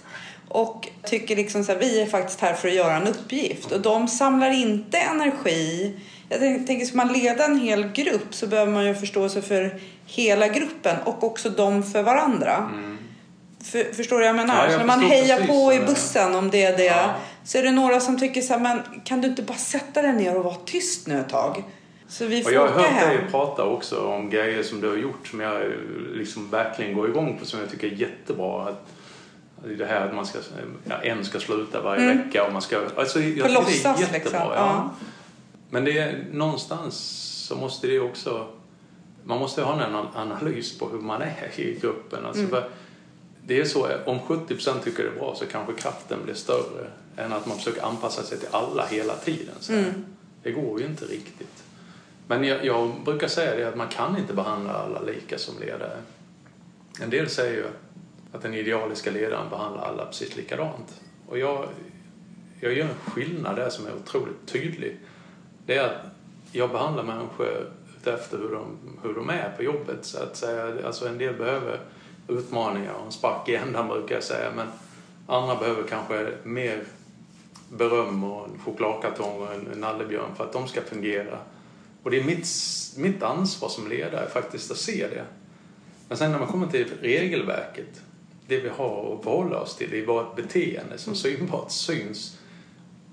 Och 0.49 0.89
tycker 1.05 1.37
liksom 1.37 1.65
så 1.65 1.73
här, 1.73 1.79
vi 1.79 2.01
är 2.01 2.07
faktiskt 2.07 2.41
här 2.41 2.55
för 2.55 2.69
att 2.69 2.75
göra 2.75 2.97
en 2.97 3.07
uppgift. 3.07 3.73
Och 3.73 3.81
de 3.81 4.09
samlar 4.09 4.51
inte 4.51 4.99
energi. 4.99 5.95
Jag 6.29 6.41
tänk- 6.41 6.67
tänker, 6.67 6.87
ska 6.87 6.97
man 6.97 7.13
leda 7.13 7.45
en 7.45 7.59
hel 7.59 7.93
grupp 7.93 8.35
så 8.35 8.47
behöver 8.47 8.73
man 8.73 8.87
ju 8.87 8.95
förståelse 8.95 9.43
för 9.43 9.81
hela 10.07 10.49
gruppen 10.49 10.97
och 11.05 11.25
också 11.25 11.51
de 11.51 11.83
för 11.83 12.03
varandra. 12.03 12.71
För, 13.65 13.95
förstår 13.95 14.17
du 14.17 14.21
vad 14.21 14.29
jag 14.29 14.37
menar? 14.37 14.57
Ja, 14.57 14.63
jag 14.65 14.73
så 14.73 14.79
när 14.79 14.87
man 14.87 15.01
hejar 15.01 15.37
precis. 15.37 15.51
på 15.51 15.73
i 15.73 15.81
bussen 15.81 16.35
om 16.35 16.51
det 16.51 16.65
är 16.65 16.77
det. 16.77 16.85
Ja. 16.85 17.15
Så 17.45 17.59
är 17.59 17.63
det 17.63 17.71
några 17.71 18.01
som 18.01 18.19
tycker 18.19 18.41
så 18.41 18.53
här, 18.53 18.61
men 18.61 18.83
kan 19.05 19.21
du 19.21 19.29
inte 19.29 19.43
bara 19.43 19.59
sätta 19.59 20.03
dig 20.03 20.13
ner 20.13 20.37
och 20.37 20.45
vara 20.45 20.57
tyst 20.67 21.07
nu 21.07 21.21
ett 21.21 21.29
tag? 21.29 21.65
Så 22.13 22.27
vi 22.27 22.43
får 22.43 22.51
Och 22.51 22.55
jag 22.57 22.61
har 22.61 22.69
hört 22.69 22.87
hem. 22.87 23.09
dig 23.09 23.27
prata 23.31 23.65
också 23.65 24.01
om 24.07 24.31
grejer 24.31 24.63
som 24.63 24.81
du 24.81 24.89
har 24.89 24.97
gjort 24.97 25.27
som 25.27 25.41
jag 25.41 25.63
liksom 26.13 26.51
verkligen 26.51 26.95
går 26.95 27.09
igång 27.09 27.39
på 27.39 27.47
som 27.47 27.61
jag 27.61 27.71
tycker 27.71 27.87
är 27.87 27.93
jättebra. 27.97 28.69
Att, 28.69 28.87
det 29.79 29.85
här 29.87 30.07
att 30.07 30.15
man 30.15 30.27
ska, 30.27 30.39
ja, 30.85 30.97
en 30.97 31.25
ska 31.25 31.41
sluta 31.41 31.83
varje 31.83 32.15
vecka 32.15 32.47
och 32.47 32.53
man 32.53 32.63
ska... 32.63 32.81
Alltså, 32.97 33.21
jag 33.21 33.29
tycker 33.29 33.41
Mm. 33.45 33.55
låtsas, 33.55 33.83
det 33.83 33.89
är 33.89 34.13
jättebra. 34.15 34.19
liksom. 34.19 34.41
Ja. 34.41 34.55
Ja. 34.57 34.91
Men 35.71 35.85
det 35.85 35.99
är, 35.99 36.25
någonstans 36.33 36.95
så 37.49 37.57
måste 37.57 37.87
det 37.87 38.01
också... 38.01 38.47
Man 39.25 39.39
måste 39.39 39.63
ha 39.63 39.83
en 39.85 39.95
analys 40.15 40.79
på 40.79 40.89
hur 40.89 40.99
man 40.99 41.23
är 41.23 41.61
i 41.61 41.79
gruppen. 41.81 42.19
Mm. 42.19 42.29
Alltså 42.29 42.47
för 42.47 42.69
det 43.47 43.61
är 43.61 43.65
så, 43.65 43.89
om 44.07 44.19
70% 44.21 44.81
tycker 44.85 45.03
det 45.03 45.09
är 45.09 45.19
bra 45.19 45.35
så 45.35 45.47
kanske 45.47 45.73
kraften 45.75 46.19
blir 46.25 46.35
större 46.35 46.87
än 47.17 47.33
att 47.33 47.47
man 47.47 47.57
försöker 47.57 47.83
anpassa 47.83 48.23
sig 48.23 48.39
till 48.39 48.49
alla 48.51 48.87
hela 48.87 49.15
tiden. 49.15 49.55
Så 49.61 49.73
Mm. 49.73 50.05
Det 50.43 50.51
går 50.53 50.81
ju 50.81 50.87
inte 50.87 51.05
riktigt. 51.05 51.62
Men 52.27 52.45
jag, 52.45 52.65
jag 52.65 52.93
brukar 53.05 53.29
säga 53.29 53.57
det 53.57 53.69
att 53.69 53.77
man 53.77 53.89
kan 53.89 54.19
inte 54.19 54.35
behandla 54.35 54.73
alla 54.73 55.01
lika 55.01 55.39
som 55.39 55.59
ledare. 55.59 55.97
En 57.01 57.11
del 57.11 57.29
säger 57.31 57.53
ju 57.53 57.65
att 58.33 58.43
den 58.43 58.55
idealiska 58.55 59.11
ledaren 59.11 59.51
behandlar 59.51 59.83
alla 59.83 60.07
precis 60.07 60.37
likadant. 60.37 61.01
Och 61.29 61.39
jag, 61.39 61.69
jag 62.61 62.73
gör 62.75 62.85
en 62.85 63.13
skillnad 63.13 63.57
där 63.57 63.69
som 63.71 63.87
är 63.87 63.95
otroligt 63.95 64.47
tydlig. 64.47 64.97
Det 65.67 65.77
är 65.77 65.85
att 65.85 66.07
jag 66.53 66.71
behandlar 66.71 67.03
människor 67.03 67.73
efter 68.05 68.39
hur 68.39 68.49
de, 68.51 68.79
hur 69.03 69.15
de 69.15 69.31
är 69.31 69.53
på 69.57 69.63
jobbet. 69.63 70.05
Så 70.05 70.23
att 70.23 70.37
säga, 70.37 70.87
alltså 70.87 71.09
en 71.09 71.19
del 71.19 71.35
behöver 71.35 71.81
utmaningar 72.29 72.95
och 72.95 73.07
en 73.07 73.13
spark 73.13 73.49
i 73.49 73.55
ändan 73.55 73.89
brukar 73.89 74.15
jag 74.15 74.25
säga. 74.25 74.51
Men 74.57 74.67
andra 75.27 75.57
behöver 75.57 75.83
kanske 75.83 76.29
mer 76.43 76.85
beröm 77.69 78.25
och 78.25 78.49
en 78.49 78.59
chokladkartong 78.65 79.41
och 79.41 79.55
en, 79.55 79.69
en 79.73 79.81
nallebjörn 79.81 80.35
för 80.37 80.45
att 80.45 80.53
de 80.53 80.69
ska 80.69 80.81
fungera. 80.83 81.39
Och 82.03 82.11
det 82.11 82.21
är 82.21 82.25
mitt, 82.25 82.49
mitt 82.97 83.23
ansvar 83.23 83.69
som 83.69 83.89
ledare 83.89 84.29
faktiskt 84.29 84.71
att 84.71 84.79
se 84.79 85.07
det. 85.09 85.25
Men 86.09 86.19
sen 86.19 86.31
när 86.31 86.39
man 86.39 86.49
kommer 86.49 86.67
till 86.67 86.87
regelverket, 87.01 88.01
det 88.47 88.61
vi 88.61 88.69
har 88.69 89.15
att 89.15 89.25
förhålla 89.25 89.61
oss 89.61 89.77
till, 89.77 89.91
det 89.91 89.99
är 89.99 90.07
vårt 90.07 90.37
beteende 90.37 90.99
som 90.99 91.15
synbart 91.15 91.71
syns 91.71 92.39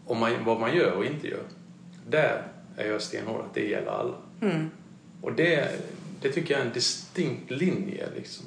om 0.06 0.20
man, 0.20 0.46
vad 0.46 0.60
man 0.60 0.76
gör 0.76 0.92
och 0.92 1.06
inte 1.06 1.28
gör. 1.28 1.44
Där 2.10 2.48
är 2.78 2.88
jag 2.88 3.02
stenhård 3.02 3.42
att 3.42 3.54
det 3.54 3.68
gäller 3.68 3.92
alla. 3.92 4.16
Mm. 4.42 4.70
Och 5.22 5.34
det, 5.34 5.70
det 6.22 6.32
tycker 6.32 6.54
jag 6.54 6.62
är 6.62 6.66
en 6.66 6.74
distinkt 6.74 7.52
linje. 7.52 8.08
Liksom. 8.16 8.46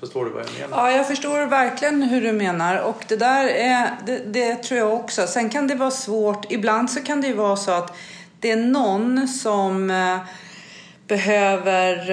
Förstår 0.00 0.24
du 0.24 0.30
vad 0.30 0.44
jag 0.44 0.70
menar? 0.70 0.90
Ja, 0.90 0.96
jag 0.96 1.08
förstår 1.08 1.46
verkligen 1.46 2.02
hur 2.02 2.22
du 2.22 2.32
menar. 2.32 2.82
Och 2.82 3.04
det 3.08 3.16
där 3.16 3.46
är, 3.46 3.90
det, 4.06 4.18
det 4.18 4.54
tror 4.54 4.78
jag 4.78 4.94
också. 4.94 5.26
Sen 5.26 5.50
kan 5.50 5.66
det 5.66 5.74
vara 5.74 5.90
svårt. 5.90 6.52
Ibland 6.52 6.90
så 6.90 7.00
kan 7.00 7.20
det 7.20 7.26
ju 7.26 7.34
vara 7.34 7.56
så 7.56 7.70
att 7.70 7.96
det 8.42 8.50
är 8.50 8.56
någon 8.56 9.28
som 9.28 9.90
eh, 9.90 10.18
behöver 11.08 12.10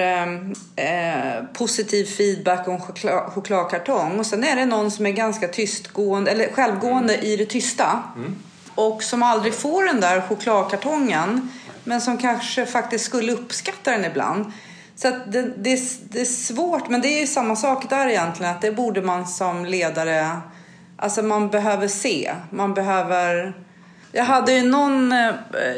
eh, 0.76 1.44
positiv 1.52 2.04
feedback 2.04 2.68
om 2.68 2.80
choklad, 2.80 3.32
chokladkartong 3.32 4.18
och 4.18 4.26
sen 4.26 4.44
är 4.44 4.56
det 4.56 4.66
någon 4.66 4.90
som 4.90 5.06
är 5.06 5.10
ganska 5.10 5.48
tystgående 5.48 6.30
eller 6.30 6.52
självgående 6.52 7.14
mm. 7.14 7.26
i 7.26 7.36
det 7.36 7.46
tysta 7.46 8.02
mm. 8.16 8.36
och 8.74 9.02
som 9.02 9.22
aldrig 9.22 9.54
får 9.54 9.84
den 9.84 10.00
där 10.00 10.20
chokladkartongen 10.20 11.48
men 11.84 12.00
som 12.00 12.18
kanske 12.18 12.66
faktiskt 12.66 13.04
skulle 13.04 13.32
uppskatta 13.32 13.90
den 13.90 14.04
ibland. 14.04 14.52
Så 14.96 15.10
det, 15.10 15.42
det, 15.42 15.80
det 16.10 16.20
är 16.20 16.24
svårt, 16.24 16.88
men 16.88 17.00
det 17.00 17.08
är 17.08 17.20
ju 17.20 17.26
samma 17.26 17.56
sak 17.56 17.90
där 17.90 18.08
egentligen 18.08 18.52
att 18.52 18.62
det 18.62 18.72
borde 18.72 19.02
man 19.02 19.26
som 19.26 19.64
ledare, 19.64 20.40
alltså 20.96 21.22
man 21.22 21.48
behöver 21.48 21.88
se, 21.88 22.34
man 22.50 22.74
behöver 22.74 23.54
jag 24.12 24.24
hade 24.24 24.52
ju 24.52 24.62
någon 24.62 25.12
äh, 25.12 25.30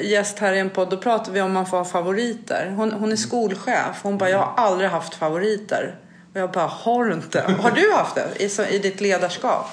gäst 0.03 0.39
här 0.39 0.53
i 0.53 0.59
en 0.59 0.71
podd, 0.71 0.91
då 0.91 0.97
pratade 0.97 1.33
vi 1.33 1.41
om 1.41 1.53
man 1.53 1.67
får 1.67 1.77
ha 1.77 1.85
favoriter. 1.85 2.73
Hon, 2.77 2.93
hon 2.93 3.13
är 3.13 3.17
skolchef. 3.17 4.01
Hon 4.03 4.19
bara, 4.19 4.31
jag 4.31 4.39
har 4.39 4.53
aldrig 4.57 4.91
haft 4.91 5.15
favoriter. 5.15 5.95
Och 6.35 6.41
jag 6.41 6.51
bara, 6.51 6.67
har 6.67 7.05
du 7.05 7.13
inte? 7.13 7.57
Har 7.61 7.71
du 7.71 7.93
haft 7.93 8.15
det 8.15 8.45
i, 8.45 8.75
i 8.77 8.79
ditt 8.79 9.01
ledarskap? 9.01 9.67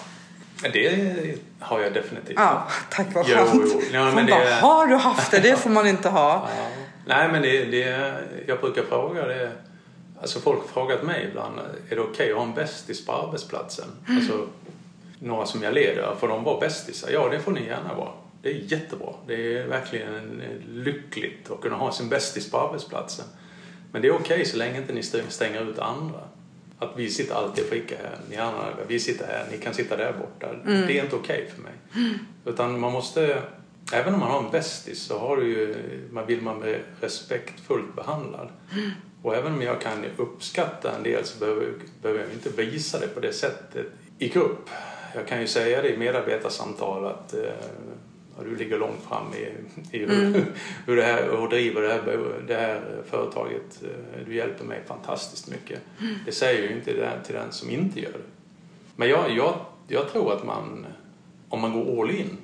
Det 0.73 1.37
har 1.59 1.79
jag 1.79 1.93
definitivt. 1.93 2.35
Ja, 2.35 2.67
tack 2.89 3.07
vad 3.15 3.27
skönt. 3.27 3.49
Jo, 3.53 3.63
jo. 3.73 3.81
Ja, 3.93 4.11
hon 4.11 4.25
det... 4.25 4.31
bara, 4.31 4.55
har 4.55 4.87
du 4.87 4.95
haft 4.95 5.31
det? 5.31 5.39
Det 5.39 5.55
får 5.55 5.69
man 5.69 5.87
inte 5.87 6.09
ha. 6.09 6.47
Ja. 6.57 6.67
Nej, 7.05 7.29
men 7.31 7.41
det, 7.41 7.65
det, 7.65 8.13
jag 8.47 8.59
brukar 8.59 8.83
fråga 8.83 9.25
det. 9.25 9.51
Alltså 10.21 10.39
folk 10.39 10.59
har 10.59 10.67
frågat 10.67 11.03
mig 11.03 11.27
ibland, 11.29 11.59
är 11.89 11.95
det 11.95 12.01
okej 12.01 12.11
okay 12.11 12.31
att 12.31 12.37
ha 12.37 12.43
en 12.43 12.53
bästis 12.53 13.05
på 13.05 13.13
arbetsplatsen? 13.13 13.85
Mm. 14.07 14.17
Alltså, 14.17 14.47
några 15.19 15.45
som 15.45 15.63
jag 15.63 15.73
leder, 15.73 16.15
får 16.19 16.27
de 16.27 16.43
vara 16.43 16.59
bästisar? 16.59 17.09
Ja, 17.11 17.29
det 17.31 17.39
får 17.39 17.51
ni 17.51 17.65
gärna 17.65 17.93
vara. 17.93 18.11
Det 18.41 18.50
är 18.50 18.53
jättebra. 18.53 19.13
Det 19.27 19.58
är 19.58 19.67
verkligen 19.67 20.41
lyckligt 20.67 21.51
att 21.51 21.62
kunna 21.62 21.75
ha 21.75 21.91
sin 21.91 22.10
bästis 22.10 22.51
på 22.51 22.60
arbetsplatsen. 22.60 23.25
Men 23.91 24.01
det 24.01 24.08
är 24.08 24.12
okej 24.12 24.36
okay 24.36 24.46
så 24.46 24.58
länge 24.58 24.77
inte 24.77 24.93
ni 24.93 25.03
stänger 25.29 25.69
ut 25.69 25.79
andra. 25.79 26.19
Att 26.79 26.93
vi 26.96 27.10
sitter 27.10 27.36
alltid 27.36 27.63
och 27.63 27.69
fikar 27.69 27.98
här, 27.98 28.17
ni 28.29 28.36
andra, 28.36 28.74
vi 28.88 29.00
sitter 29.00 29.27
här, 29.27 29.48
ni 29.51 29.58
kan 29.58 29.74
sitta 29.74 29.98
där 29.98 30.13
borta. 30.13 30.50
Mm. 30.50 30.88
Det 30.88 31.00
är 31.00 31.03
inte 31.03 31.15
okej 31.15 31.41
okay 31.43 31.55
för 31.55 31.62
mig. 31.62 31.74
Mm. 31.96 32.19
Utan 32.46 32.79
man 32.79 32.91
måste, 32.91 33.43
även 33.93 34.13
om 34.13 34.19
man 34.19 34.31
har 34.31 34.43
en 34.43 34.51
bästis 34.51 35.01
så 35.01 35.19
har 35.19 35.38
du 35.38 35.48
ju, 35.48 35.75
man 36.12 36.27
vill 36.27 36.41
man 36.41 36.60
bli 36.60 36.77
respektfullt 37.01 37.96
behandlad. 37.96 38.50
Mm. 38.74 38.91
Och 39.22 39.36
även 39.36 39.53
om 39.53 39.62
jag 39.62 39.81
kan 39.81 40.05
uppskatta 40.17 40.96
en 40.96 41.03
del 41.03 41.25
så 41.25 41.39
behöver, 41.39 41.74
behöver 42.01 42.22
jag 42.24 42.31
inte 42.31 42.50
visa 42.50 43.00
det 43.00 43.08
på 43.08 43.19
det 43.19 43.34
sättet 43.34 43.86
i 44.17 44.29
grupp. 44.29 44.69
Jag 45.15 45.27
kan 45.27 45.41
ju 45.41 45.48
säga 45.48 45.81
det 45.81 45.89
i 45.89 45.98
medarbetarsamtal 45.98 47.05
att 47.05 47.34
eh, 47.34 47.39
och 48.39 48.46
du 48.46 48.55
ligger 48.55 48.79
långt 48.79 49.03
fram 49.08 49.34
i, 49.34 49.48
i 49.98 50.00
hur, 50.00 50.12
mm. 50.12 50.46
hur, 50.86 50.96
det 50.96 51.03
här, 51.03 51.24
hur 51.24 51.48
driver 51.48 51.81
det 51.81 51.93
här, 51.93 52.19
det 52.48 52.55
här 52.55 52.81
företaget. 53.10 53.84
Eh, 53.84 54.25
du 54.25 54.36
hjälper 54.36 54.65
mig 54.65 54.81
fantastiskt 54.88 55.48
mycket. 55.48 55.79
Mm. 56.00 56.15
Det 56.25 56.31
säger 56.31 56.69
ju 56.69 56.75
inte 56.75 56.93
det 56.93 57.24
till 57.25 57.36
den 57.36 57.51
som 57.51 57.69
inte 57.69 58.00
gör 58.00 58.12
det. 58.12 58.19
Men 58.96 59.10
jag, 59.10 59.31
jag, 59.31 59.55
jag 59.88 60.12
tror 60.12 60.34
att 60.34 60.46
man, 60.46 60.86
om 61.50 61.62
man 61.62 61.74
går 61.74 62.01
all 62.01 62.12
in, 62.12 62.38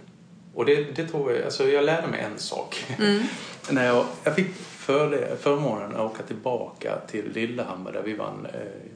och 0.53 0.65
det, 0.65 0.95
det 0.95 1.07
tror 1.07 1.31
jag, 1.31 1.43
alltså 1.43 1.67
jag 1.67 1.85
lärde 1.85 2.07
mig 2.07 2.19
en 2.19 2.39
sak. 2.39 2.85
Mm. 2.99 3.23
När 3.71 3.85
jag, 3.85 4.05
jag 4.23 4.35
fick 4.35 4.53
för, 4.55 5.35
förmånen 5.35 5.95
att 5.95 6.11
åka 6.11 6.23
tillbaka 6.23 6.99
till 7.07 7.31
Lillehammer 7.33 7.91
där 7.91 8.01
vi 8.05 8.13
vann 8.13 8.47
eh, 8.53 8.89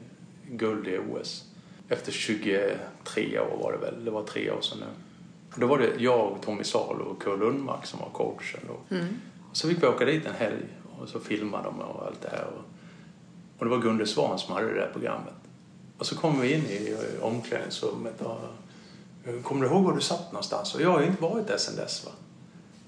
guld 0.50 0.88
i 0.88 0.98
OS. 0.98 1.44
Efter 1.88 2.12
23 2.12 3.38
år 3.38 3.58
var 3.62 3.72
det 3.72 3.78
väl, 3.78 4.04
det 4.04 4.10
var 4.10 4.22
tre 4.22 4.50
år 4.50 4.60
sedan 4.60 4.78
nu. 4.78 4.86
Då 5.54 5.66
var 5.66 5.78
det 5.78 5.94
jag, 5.98 6.36
Tommy 6.40 6.64
Salo 6.64 7.04
och 7.04 7.22
Kurt 7.22 7.38
Lundmark 7.38 7.86
som 7.86 8.00
var 8.00 8.08
coachen. 8.08 8.60
Då. 8.68 8.96
Mm. 8.96 9.06
Så 9.52 9.68
fick 9.68 9.82
vi 9.82 9.86
åka 9.86 10.04
dit 10.04 10.26
en 10.26 10.34
helg 10.34 10.66
och 10.98 11.08
så 11.08 11.20
filmade 11.20 11.64
de 11.64 11.80
och 11.80 12.06
allt 12.06 12.22
det 12.22 12.28
här. 12.28 12.46
Och 13.58 13.64
det 13.64 13.70
var 13.70 13.78
Gunde 13.78 14.06
Svan 14.06 14.38
som 14.38 14.54
hade 14.54 14.66
det 14.66 14.80
där 14.80 14.90
programmet. 14.92 15.34
Och 15.98 16.06
så 16.06 16.16
kom 16.16 16.40
vi 16.40 16.54
in 16.54 16.64
i 16.66 16.96
omklädningsrummet 17.20 18.22
och 18.22 18.38
Kommer 19.42 19.64
du 19.64 19.72
ihåg 19.72 19.84
var 19.84 19.92
du 19.92 20.00
satt 20.00 20.32
någonstans? 20.32 20.74
Och 20.74 20.80
jag 20.80 20.90
har 20.90 21.02
inte 21.02 21.22
varit 21.22 21.46
där 21.46 21.56
sedan 21.56 21.76
dess. 21.76 22.04
Va? 22.04 22.10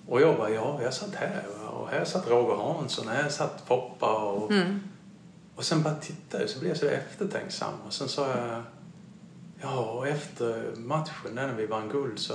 Och 0.09 0.21
jag 0.21 0.37
bara, 0.37 0.51
ja, 0.51 0.83
jag 0.83 0.95
satt 0.95 1.15
här. 1.15 1.43
Och 1.73 1.89
här 1.89 2.05
satt 2.05 2.29
Roger 2.29 2.57
Hansson, 2.57 3.09
här 3.09 3.29
satt 3.29 3.67
Poppa 3.67 4.23
och... 4.23 4.51
Mm. 4.51 4.81
Och 5.57 5.65
sen 5.65 5.83
bara 5.83 5.95
tittade 5.95 6.43
jag 6.43 6.51
så 6.51 6.59
blev 6.59 6.71
jag 6.71 6.79
så 6.79 6.87
eftertänksam. 6.87 7.75
Och 7.87 7.93
sen 7.93 8.09
sa 8.09 8.29
jag, 8.29 8.63
ja, 9.61 9.81
och 9.81 10.09
efter 10.09 10.77
matchen 10.77 11.35
när 11.35 11.55
vi 11.55 11.67
vann 11.67 11.89
guld 11.89 12.19
så 12.19 12.35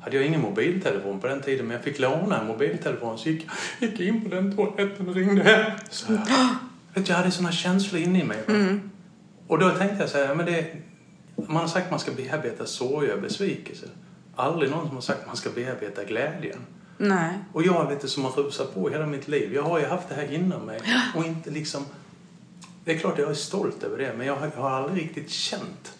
hade 0.00 0.16
jag 0.16 0.26
ingen 0.26 0.40
mobiltelefon 0.40 1.20
på 1.20 1.26
den 1.26 1.42
tiden 1.42 1.66
men 1.66 1.74
jag 1.74 1.84
fick 1.84 1.98
låna 1.98 2.40
en 2.40 2.46
mobiltelefon 2.46 3.18
så 3.18 3.28
gick 3.28 3.46
jag 3.78 4.00
in 4.00 4.22
på 4.22 4.34
den 4.34 4.56
toaletten 4.56 5.08
och 5.08 5.14
ringde 5.14 5.42
hem. 5.42 5.72
Så 5.90 6.12
jag, 6.94 7.08
jag 7.08 7.16
hade 7.16 7.30
såna 7.30 7.52
känslor 7.52 8.02
inne 8.02 8.20
i 8.20 8.24
mig. 8.24 8.38
Mm. 8.48 8.90
Och 9.46 9.58
då 9.58 9.70
tänkte 9.70 9.96
jag 9.98 10.08
så 10.08 10.18
här, 10.18 10.34
men 10.34 10.46
det, 10.46 10.66
man 11.36 11.56
har 11.56 11.68
sagt 11.68 11.84
att 11.84 11.90
man 11.90 12.00
ska 12.00 12.12
bearbeta 12.12 12.66
sorg 12.66 13.12
och 13.12 13.22
besvikelse. 13.22 13.86
Aldrig 14.36 14.70
någon 14.70 14.86
som 14.86 14.94
har 14.94 15.02
sagt 15.02 15.20
att 15.20 15.26
man 15.26 15.36
ska 15.36 15.50
bearbeta 15.50 16.04
glädjen. 16.04 16.58
Nej. 16.98 17.38
Och 17.52 17.62
jag 17.62 17.88
vet 17.88 18.00
det 18.00 18.08
som 18.08 18.24
har 18.24 18.30
rusat 18.30 18.74
på 18.74 18.88
hela 18.88 19.06
mitt 19.06 19.28
liv. 19.28 19.54
Jag 19.54 19.62
har 19.62 19.78
ju 19.78 19.86
haft 19.86 20.08
det 20.08 20.14
här 20.14 20.32
inom 20.32 20.66
mig 20.66 20.80
och 21.16 21.24
inte 21.24 21.50
liksom... 21.50 21.84
Det 22.84 22.94
är 22.94 22.98
klart 22.98 23.18
jag 23.18 23.30
är 23.30 23.34
stolt 23.34 23.82
över 23.82 23.98
det 23.98 24.14
men 24.16 24.26
jag 24.26 24.36
har, 24.36 24.50
jag 24.54 24.62
har 24.62 24.70
aldrig 24.70 25.04
riktigt 25.04 25.30
känt. 25.30 25.92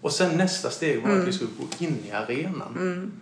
Och 0.00 0.12
sen 0.12 0.36
nästa 0.36 0.70
steg 0.70 1.02
var 1.02 1.08
mm. 1.08 1.20
att 1.20 1.28
vi 1.28 1.32
skulle 1.32 1.50
gå 1.58 1.84
in 1.84 1.96
i 2.08 2.10
arenan. 2.10 2.76
Mm. 2.76 3.12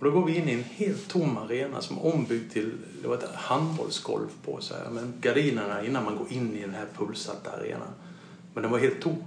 Och 0.00 0.06
då 0.06 0.12
går 0.12 0.24
vi 0.24 0.36
in 0.36 0.48
i 0.48 0.52
en 0.52 0.64
helt 0.64 1.08
tom 1.08 1.38
arena 1.38 1.80
som 1.80 1.98
är 1.98 2.14
ombyggd 2.14 2.52
till 2.52 2.72
det 3.02 3.08
var 3.08 3.16
ett 3.16 3.34
handbollsgolv 3.34 4.28
på 4.44 4.60
så 4.60 4.74
här, 4.74 4.90
men 4.90 5.14
gardinerna 5.20 5.86
innan 5.86 6.04
man 6.04 6.16
går 6.16 6.32
in 6.32 6.56
i 6.56 6.60
den 6.60 6.74
här 6.74 6.86
fullsatta 6.94 7.50
arenan. 7.50 7.88
Men 8.54 8.62
den 8.62 8.72
var 8.72 8.78
helt 8.78 9.00
tom. 9.00 9.24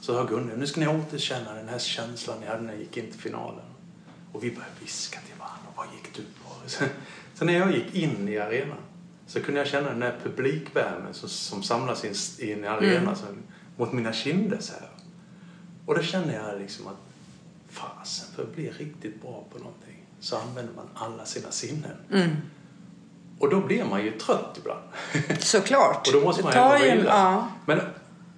Så 0.00 0.14
sa 0.14 0.24
Gunnar, 0.24 0.56
nu 0.56 0.66
ska 0.66 0.80
ni 0.80 0.86
återkänna 0.86 1.54
den 1.54 1.68
här 1.68 1.78
känslan 1.78 2.40
ni 2.40 2.46
hade 2.46 2.62
när 2.62 2.72
ni 2.72 2.80
gick 2.80 2.96
in 2.96 3.10
till 3.10 3.20
finalen. 3.20 3.64
Och 4.32 4.44
vi 4.44 4.50
började 4.50 4.72
viska 4.80 5.20
till 5.20 5.38
varandra, 5.38 5.68
vad 5.76 5.86
gick 5.86 6.16
du 6.16 6.22
på? 6.22 6.50
Sen, 6.66 6.88
sen 7.34 7.46
när 7.46 7.54
jag 7.54 7.72
gick 7.72 7.94
in 7.94 8.28
i 8.28 8.38
arenan 8.38 8.78
så 9.26 9.40
kunde 9.40 9.60
jag 9.60 9.68
känna 9.68 9.88
den 9.88 10.02
här 10.02 10.18
publikvärmen 10.22 11.14
som, 11.14 11.28
som 11.28 11.62
samlas 11.62 12.04
i 12.38 12.52
en 12.52 12.64
arena 12.64 13.00
mm. 13.00 13.16
så, 13.16 13.24
mot 13.76 13.92
mina 13.92 14.12
kinder 14.12 14.58
så 14.60 14.72
här. 14.72 14.88
Och 15.86 15.94
då 15.94 16.02
kände 16.02 16.34
jag 16.34 16.60
liksom 16.60 16.86
att 16.86 16.96
fasen, 17.70 18.34
för 18.34 18.42
att 18.42 18.54
bli 18.54 18.70
riktigt 18.70 19.22
bra 19.22 19.44
på 19.52 19.58
någonting 19.58 19.83
så 20.24 20.36
använder 20.36 20.72
man 20.74 20.86
alla 20.94 21.24
sina 21.24 21.50
sinnen. 21.50 21.96
Mm. 22.12 22.36
Och 23.38 23.50
då 23.50 23.60
blir 23.60 23.84
man 23.84 24.04
ju 24.04 24.10
trött 24.10 24.58
ibland. 24.58 24.82
Såklart. 25.38 26.06
och 26.06 26.12
då 26.12 26.20
måste 26.20 26.42
man 26.42 26.52
ju 26.52 26.58
vara. 26.58 27.04
Ja. 27.04 27.48
Men 27.66 27.80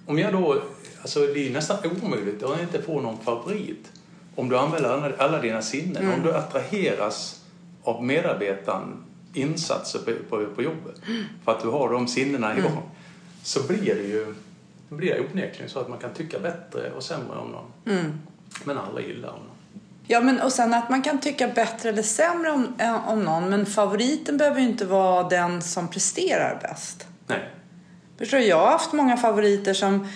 om 0.05 0.19
jag 0.19 0.33
då, 0.33 0.61
alltså 1.01 1.19
det 1.19 1.47
är 1.47 1.53
nästan 1.53 1.77
omöjligt 2.03 2.43
att 2.43 2.61
inte 2.61 2.81
få 2.81 3.01
någon 3.01 3.17
favorit. 3.17 3.91
Om 4.35 4.49
du 4.49 4.57
använder 4.57 5.15
alla 5.17 5.41
dina 5.41 5.61
sinnen, 5.61 6.03
mm. 6.03 6.13
om 6.13 6.23
du 6.23 6.35
attraheras 6.35 7.41
av 7.83 8.03
medarbetaren 8.03 9.03
insatser 9.33 9.99
på, 9.99 10.11
på, 10.29 10.45
på 10.55 10.61
jobbet 10.61 11.01
mm. 11.07 11.23
för 11.45 11.51
att 11.51 11.61
du 11.61 11.67
har 11.67 11.89
de 11.89 12.07
sinnena 12.07 12.57
igång 12.57 12.71
mm. 12.71 12.83
så 13.43 13.63
blir 13.63 13.95
det 13.95 14.03
ju 14.03 14.35
blir 14.89 15.13
det 15.13 15.19
onekligen 15.19 15.69
så 15.69 15.79
att 15.79 15.89
man 15.89 15.99
kan 15.99 16.13
tycka 16.13 16.39
bättre 16.39 16.91
och 16.91 17.03
sämre 17.03 17.37
om 17.37 17.51
någon. 17.51 17.97
Mm. 17.97 18.19
Men 18.63 18.77
alla 18.77 19.01
gillar 19.01 19.29
honom. 19.29 19.56
Ja, 20.07 20.21
men 20.21 20.41
och 20.41 20.51
sen 20.51 20.73
att 20.73 20.89
man 20.89 21.01
kan 21.01 21.19
tycka 21.19 21.47
bättre 21.47 21.89
eller 21.89 22.03
sämre 22.03 22.51
om, 22.51 22.75
eh, 22.77 23.09
om 23.09 23.23
någon, 23.23 23.49
men 23.49 23.65
favoriten 23.65 24.37
behöver 24.37 24.61
ju 24.61 24.67
inte 24.67 24.85
vara 24.85 25.29
den 25.29 25.61
som 25.61 25.87
presterar 25.87 26.59
bäst. 26.61 27.07
Nej. 27.27 27.49
Förstår 28.17 28.37
du? 28.37 28.45
Jag 28.45 28.59
har 28.59 28.71
haft 28.71 28.93
många 28.93 29.17
favoriter 29.17 29.73
som, 29.73 30.07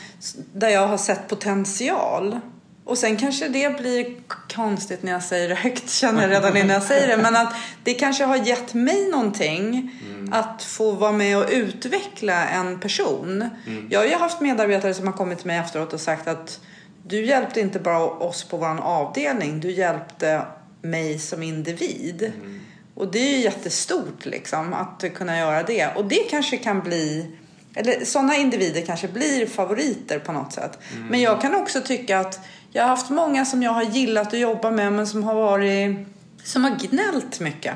där 0.53 0.69
jag 0.69 0.87
har 0.87 0.97
sett 0.97 1.27
potential. 1.27 2.39
Och 2.83 2.97
sen 2.97 3.17
kanske 3.17 3.47
det 3.47 3.77
blir 3.81 4.15
konstigt 4.55 5.03
när 5.03 5.11
jag 5.11 5.23
säger 5.23 5.49
det 5.49 5.55
högt, 5.55 5.89
känner 5.99 6.21
jag 6.21 6.31
redan 6.31 6.57
innan 6.57 6.69
jag 6.69 6.83
säger 6.83 7.07
det. 7.07 7.23
Men 7.23 7.35
att 7.35 7.53
det 7.83 7.93
kanske 7.93 8.23
har 8.23 8.35
gett 8.35 8.73
mig 8.73 9.09
någonting 9.09 9.91
mm. 10.07 10.33
att 10.33 10.63
få 10.63 10.91
vara 10.91 11.11
med 11.11 11.37
och 11.37 11.45
utveckla 11.51 12.47
en 12.47 12.79
person. 12.79 13.49
Mm. 13.67 13.87
Jag 13.91 13.99
har 13.99 14.07
ju 14.07 14.15
haft 14.15 14.41
medarbetare 14.41 14.93
som 14.93 15.07
har 15.07 15.13
kommit 15.13 15.37
till 15.37 15.47
mig 15.47 15.57
efteråt 15.57 15.93
och 15.93 16.01
sagt 16.01 16.27
att 16.27 16.59
du 17.03 17.25
hjälpte 17.25 17.59
inte 17.59 17.79
bara 17.79 17.99
oss 17.99 18.43
på 18.43 18.57
vår 18.57 18.81
avdelning, 18.81 19.59
du 19.59 19.71
hjälpte 19.71 20.41
mig 20.81 21.19
som 21.19 21.43
individ. 21.43 22.23
Mm. 22.23 22.59
Och 22.95 23.11
det 23.11 23.19
är 23.19 23.37
ju 23.37 23.43
jättestort 23.43 24.25
liksom 24.25 24.73
att 24.73 25.13
kunna 25.13 25.37
göra 25.37 25.63
det. 25.63 25.87
Och 25.95 26.05
det 26.05 26.29
kanske 26.29 26.57
kan 26.57 26.79
bli, 26.79 27.31
eller 27.75 28.05
sådana 28.05 28.35
individer 28.35 28.81
kanske 28.81 29.07
blir 29.07 29.45
favoriter 29.45 30.19
på 30.19 30.31
något 30.31 30.53
sätt. 30.53 30.79
Mm. 30.95 31.07
Men 31.07 31.21
jag 31.21 31.41
kan 31.41 31.55
också 31.55 31.81
tycka 31.81 32.19
att 32.19 32.39
jag 32.71 32.83
har 32.83 32.89
haft 32.89 33.09
många 33.09 33.45
som 33.45 33.63
jag 33.63 33.71
har 33.71 33.83
gillat 33.83 34.27
att 34.27 34.39
jobba 34.39 34.71
med 34.71 34.93
men 34.93 35.07
som 35.07 35.23
har 35.23 35.35
varit, 35.35 35.97
som 36.43 36.63
har 36.63 36.71
gnällt 36.71 37.39
mycket. 37.39 37.75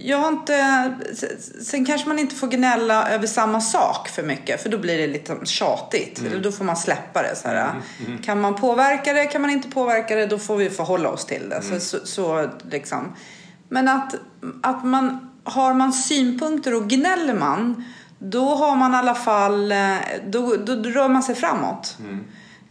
Jag 0.00 0.18
har 0.18 0.28
inte... 0.28 0.94
Sen 1.62 1.84
kanske 1.84 2.08
man 2.08 2.18
inte 2.18 2.34
får 2.34 2.46
gnälla 2.46 3.10
över 3.10 3.26
samma 3.26 3.60
sak 3.60 4.08
för 4.08 4.22
mycket. 4.22 4.62
För 4.62 4.68
då 4.68 4.78
blir 4.78 4.98
det 4.98 5.06
lite 5.06 5.36
tjatigt. 5.44 6.20
Mm. 6.20 6.42
Då 6.42 6.52
får 6.52 6.64
man 6.64 6.76
släppa 6.76 7.22
det. 7.22 7.36
Så 7.36 7.48
mm, 7.48 7.66
mm. 8.06 8.22
Kan 8.22 8.40
man 8.40 8.54
påverka 8.54 9.12
det, 9.12 9.26
kan 9.26 9.42
man 9.42 9.50
inte 9.50 9.68
påverka 9.68 10.14
det, 10.14 10.26
då 10.26 10.38
får 10.38 10.56
vi 10.56 10.70
förhålla 10.70 11.08
oss 11.08 11.26
till 11.26 11.48
det. 11.48 11.56
Mm. 11.56 11.80
Så, 11.80 11.98
så, 11.98 12.06
så, 12.06 12.50
liksom. 12.70 13.16
Men 13.68 13.88
att, 13.88 14.14
att 14.62 14.84
man, 14.84 15.30
har 15.44 15.74
man 15.74 15.92
synpunkter 15.92 16.74
och 16.74 16.88
gnäller 16.88 17.34
man, 17.34 17.84
då 18.18 18.54
har 18.54 18.76
man 18.76 18.94
i 18.94 18.96
alla 18.96 19.14
fall, 19.14 19.72
eh, 19.72 19.96
då, 20.26 20.56
då, 20.56 20.74
då 20.74 20.90
rör 20.90 21.08
man 21.08 21.22
sig 21.22 21.34
framåt. 21.34 21.96
Mm. 22.00 22.24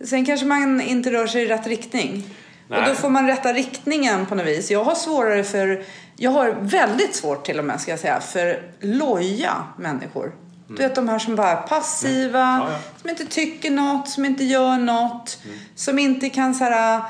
Sen 0.06 0.26
kanske 0.26 0.46
man 0.46 0.82
inte 0.82 1.12
rör 1.12 1.28
sig 1.28 1.44
i 1.44 1.48
rätt 1.48 1.68
riktning. 1.68 2.24
Nej. 2.68 2.80
Och 2.80 2.88
då 2.88 2.96
får 2.96 3.10
man 3.10 3.28
rätta 3.28 3.54
riktningen 3.54 4.26
på 4.26 4.36
något 4.36 4.46
vis. 4.46 4.72
Jag 4.72 4.84
har 4.84 4.96
svårare 4.96 5.44
för, 5.44 5.84
jag 6.18 6.32
har 6.32 6.58
väldigt 6.62 7.16
svårt 7.16 7.46
till 7.46 7.60
och 7.60 7.66
med 7.66 7.82
ska 7.82 7.92
jag 7.92 8.00
säga, 8.00 8.20
för 8.20 8.62
loja 8.80 9.64
människor. 9.78 10.26
Mm. 10.26 10.76
Du 10.76 10.84
vet 10.84 10.96
de 10.96 11.10
här 11.10 11.20
som 11.20 11.36
bara 11.36 11.52
är 11.52 11.68
passiva, 11.68 12.44
mm. 12.44 12.62
ja, 12.62 12.72
ja. 12.72 12.80
som 13.02 13.10
inte 13.10 13.26
tycker 13.26 13.72
något, 13.72 14.10
som 14.10 14.26
inte 14.26 14.44
gör 14.44 14.78
något, 14.78 15.40
mm. 15.46 15.58
som 15.76 16.00
inte 16.00 16.30
kan 16.30 16.56
så 16.56 16.64
här, 16.64 17.02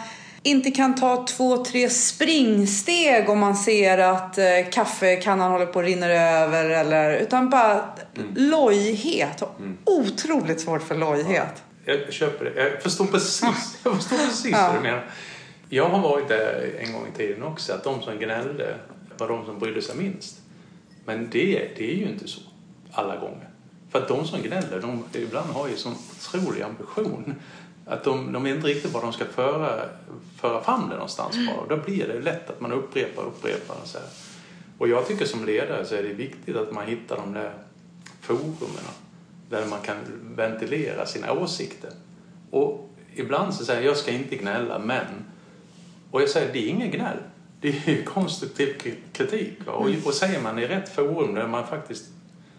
inte 0.43 0.72
kan 0.72 0.96
ta 0.96 1.26
två, 1.26 1.65
tre 1.65 1.89
springsteg 1.89 3.30
om 3.30 3.39
man 3.39 3.56
ser 3.56 3.98
att 3.98 4.38
eh, 4.38 4.46
kaffekannan 4.72 5.52
håller 5.52 5.65
på 5.65 5.80
att 5.80 5.86
rinna 5.86 6.08
över. 6.08 6.70
Eller, 6.70 7.17
utan 7.17 7.50
bara 7.50 7.74
mm. 7.74 8.34
lojhet. 8.36 9.43
Mm. 9.60 9.78
Otroligt 9.86 10.62
svårt 10.62 10.84
för 10.84 10.96
lojhet. 10.96 11.63
Ja, 11.86 11.93
jag 11.93 12.13
köper 12.13 12.46
det. 12.46 12.63
Jag 12.63 12.82
förstår 12.82 13.06
precis, 13.06 13.41
jag 13.84 13.96
förstår 13.96 14.17
precis 14.17 14.52
ja. 14.52 14.67
vad 14.67 14.76
du 14.76 14.82
menar. 14.82 15.06
Jag 15.70 15.89
har 15.89 16.00
varit 16.00 16.28
där 16.28 16.76
en 16.80 16.93
gång 16.93 17.08
i 17.13 17.17
tiden 17.17 17.43
också, 17.43 17.74
att 17.74 17.84
de 17.84 18.02
som 18.02 18.17
gnällde 18.17 18.76
var 19.19 19.27
de 19.27 19.45
som 19.45 19.60
brydde 19.60 19.82
sig 19.82 19.95
minst. 19.95 20.41
Men 21.06 21.30
det, 21.30 21.71
det 21.77 21.91
är 21.91 21.95
ju 21.95 22.10
inte 22.10 22.27
så 22.27 22.41
alla 22.91 23.15
gånger. 23.15 23.49
För 23.89 24.01
att 24.01 24.08
de 24.08 24.27
som 24.27 24.41
gnäller, 24.41 24.82
de 24.82 25.03
ibland 25.13 25.49
har 25.49 25.67
ju 25.67 25.75
sån 25.75 25.93
otrolig 25.93 26.62
ambition 26.62 27.36
att 27.86 28.03
de, 28.03 28.32
de 28.32 28.43
vet 28.43 28.56
inte 28.56 28.67
riktigt 28.67 28.93
var 28.93 29.01
de 29.01 29.13
ska 29.13 29.25
föra, 29.25 29.89
föra 30.36 30.63
fram 30.63 30.89
det 30.89 30.95
någonstans 30.95 31.36
bara. 31.47 31.77
Då 31.77 31.84
blir 31.84 32.08
det 32.08 32.19
lätt 32.19 32.49
att 32.49 32.62
man 32.62 32.71
upprepar 32.71 33.23
och 33.23 33.27
upprepar. 33.27 33.75
Och, 33.82 33.88
så 33.88 33.97
här. 33.97 34.08
och 34.77 34.88
jag 34.88 35.08
tycker 35.08 35.25
som 35.25 35.45
ledare 35.45 35.86
så 35.86 35.95
är 35.95 36.03
det 36.03 36.13
viktigt 36.13 36.56
att 36.56 36.71
man 36.71 36.88
hittar 36.88 37.15
de 37.17 37.34
där 37.34 37.53
forumen 38.21 38.84
där 39.49 39.65
man 39.65 39.82
kan 39.82 39.97
ventilera 40.36 41.06
sina 41.06 41.32
åsikter. 41.32 41.91
Och 42.51 42.89
ibland 43.15 43.53
så 43.53 43.65
säger 43.65 43.82
jag, 43.82 43.89
jag 43.89 43.97
ska 43.97 44.12
inte 44.12 44.36
gnälla, 44.36 44.80
men... 44.80 45.06
Och 46.12 46.21
jag 46.21 46.30
säger, 46.30 46.53
det 46.53 46.60
är 46.60 46.69
ingen 46.69 46.91
gnäll. 46.91 47.17
Det 47.62 47.67
är 47.67 47.89
ju 47.91 48.04
konstruktiv 48.04 48.76
kritik. 49.13 49.54
Och, 49.67 49.89
och 50.06 50.13
säger 50.13 50.41
man 50.41 50.60
i 50.60 50.67
rätt 50.67 50.96
forum 50.96 51.34
där 51.34 51.48
man 51.48 51.67
faktiskt 51.67 52.06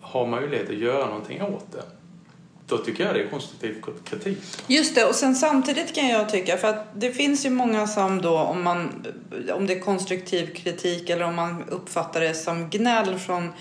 har 0.01 0.27
möjlighet 0.27 0.69
att 0.69 0.77
göra 0.77 1.07
någonting 1.07 1.43
åt 1.43 1.73
det 1.73 1.83
då 2.69 2.79
tycker 2.79 3.07
jag 3.07 3.15
det 3.15 3.23
är 3.23 3.29
konstruktiv 3.29 3.83
kritik. 4.05 4.39
Just 4.67 4.95
det, 4.95 5.05
och 5.05 5.15
sen 5.15 5.35
samtidigt 5.35 5.95
kan 5.95 6.09
jag 6.09 6.29
tycka, 6.29 6.57
för 6.57 6.69
att 6.69 6.87
det 6.95 7.13
finns 7.13 7.47
ju 7.47 7.51
många 7.51 7.87
som 7.87 8.23
då, 8.23 8.39
om, 8.39 8.63
man, 8.63 9.07
om 9.53 9.67
det 9.67 9.75
är 9.75 9.81
konstruktiv 9.81 10.55
kritik 10.55 11.11
eller 11.11 11.25
om 11.25 11.35
man 11.35 11.65
uppfattar 11.69 12.21
det 12.21 12.35
som 12.35 12.71
gnäll 12.71 13.19
från 13.19 13.53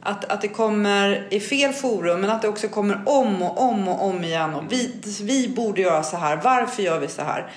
att, 0.00 0.24
att 0.24 0.40
det 0.40 0.48
kommer 0.48 1.28
i 1.30 1.40
fel 1.40 1.72
forum 1.72 2.20
men 2.20 2.30
att 2.30 2.42
det 2.42 2.48
också 2.48 2.68
kommer 2.68 3.02
om 3.06 3.42
och 3.42 3.60
om 3.60 3.88
och 3.88 4.04
om 4.04 4.24
igen. 4.24 4.54
Och 4.54 4.64
vi, 4.68 4.94
vi 5.22 5.48
borde 5.48 5.80
göra 5.80 6.02
så 6.02 6.16
här, 6.16 6.40
varför 6.44 6.82
gör 6.82 7.00
vi 7.00 7.08
så 7.08 7.22
här? 7.22 7.52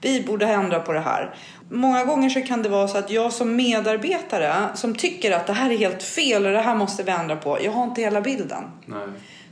Vi 0.00 0.22
borde 0.22 0.46
ändra 0.46 0.80
på 0.80 0.92
det 0.92 1.00
här. 1.00 1.34
Många 1.70 2.04
gånger 2.04 2.28
så 2.28 2.40
kan 2.40 2.62
det 2.62 2.68
vara 2.68 2.88
så 2.88 2.98
att 2.98 3.10
jag 3.10 3.32
som 3.32 3.56
medarbetare 3.56 4.68
som 4.74 4.94
tycker 4.94 5.32
att 5.32 5.46
det 5.46 5.52
här 5.52 5.70
är 5.70 5.76
helt 5.76 6.02
fel 6.02 6.46
och 6.46 6.52
det 6.52 6.60
här 6.60 6.74
måste 6.74 7.02
vi 7.02 7.10
ändra 7.10 7.36
på. 7.36 7.58
Jag 7.62 7.72
har 7.72 7.84
inte 7.84 8.00
hela 8.02 8.20
bilden. 8.20 8.64
Nej. 8.86 9.08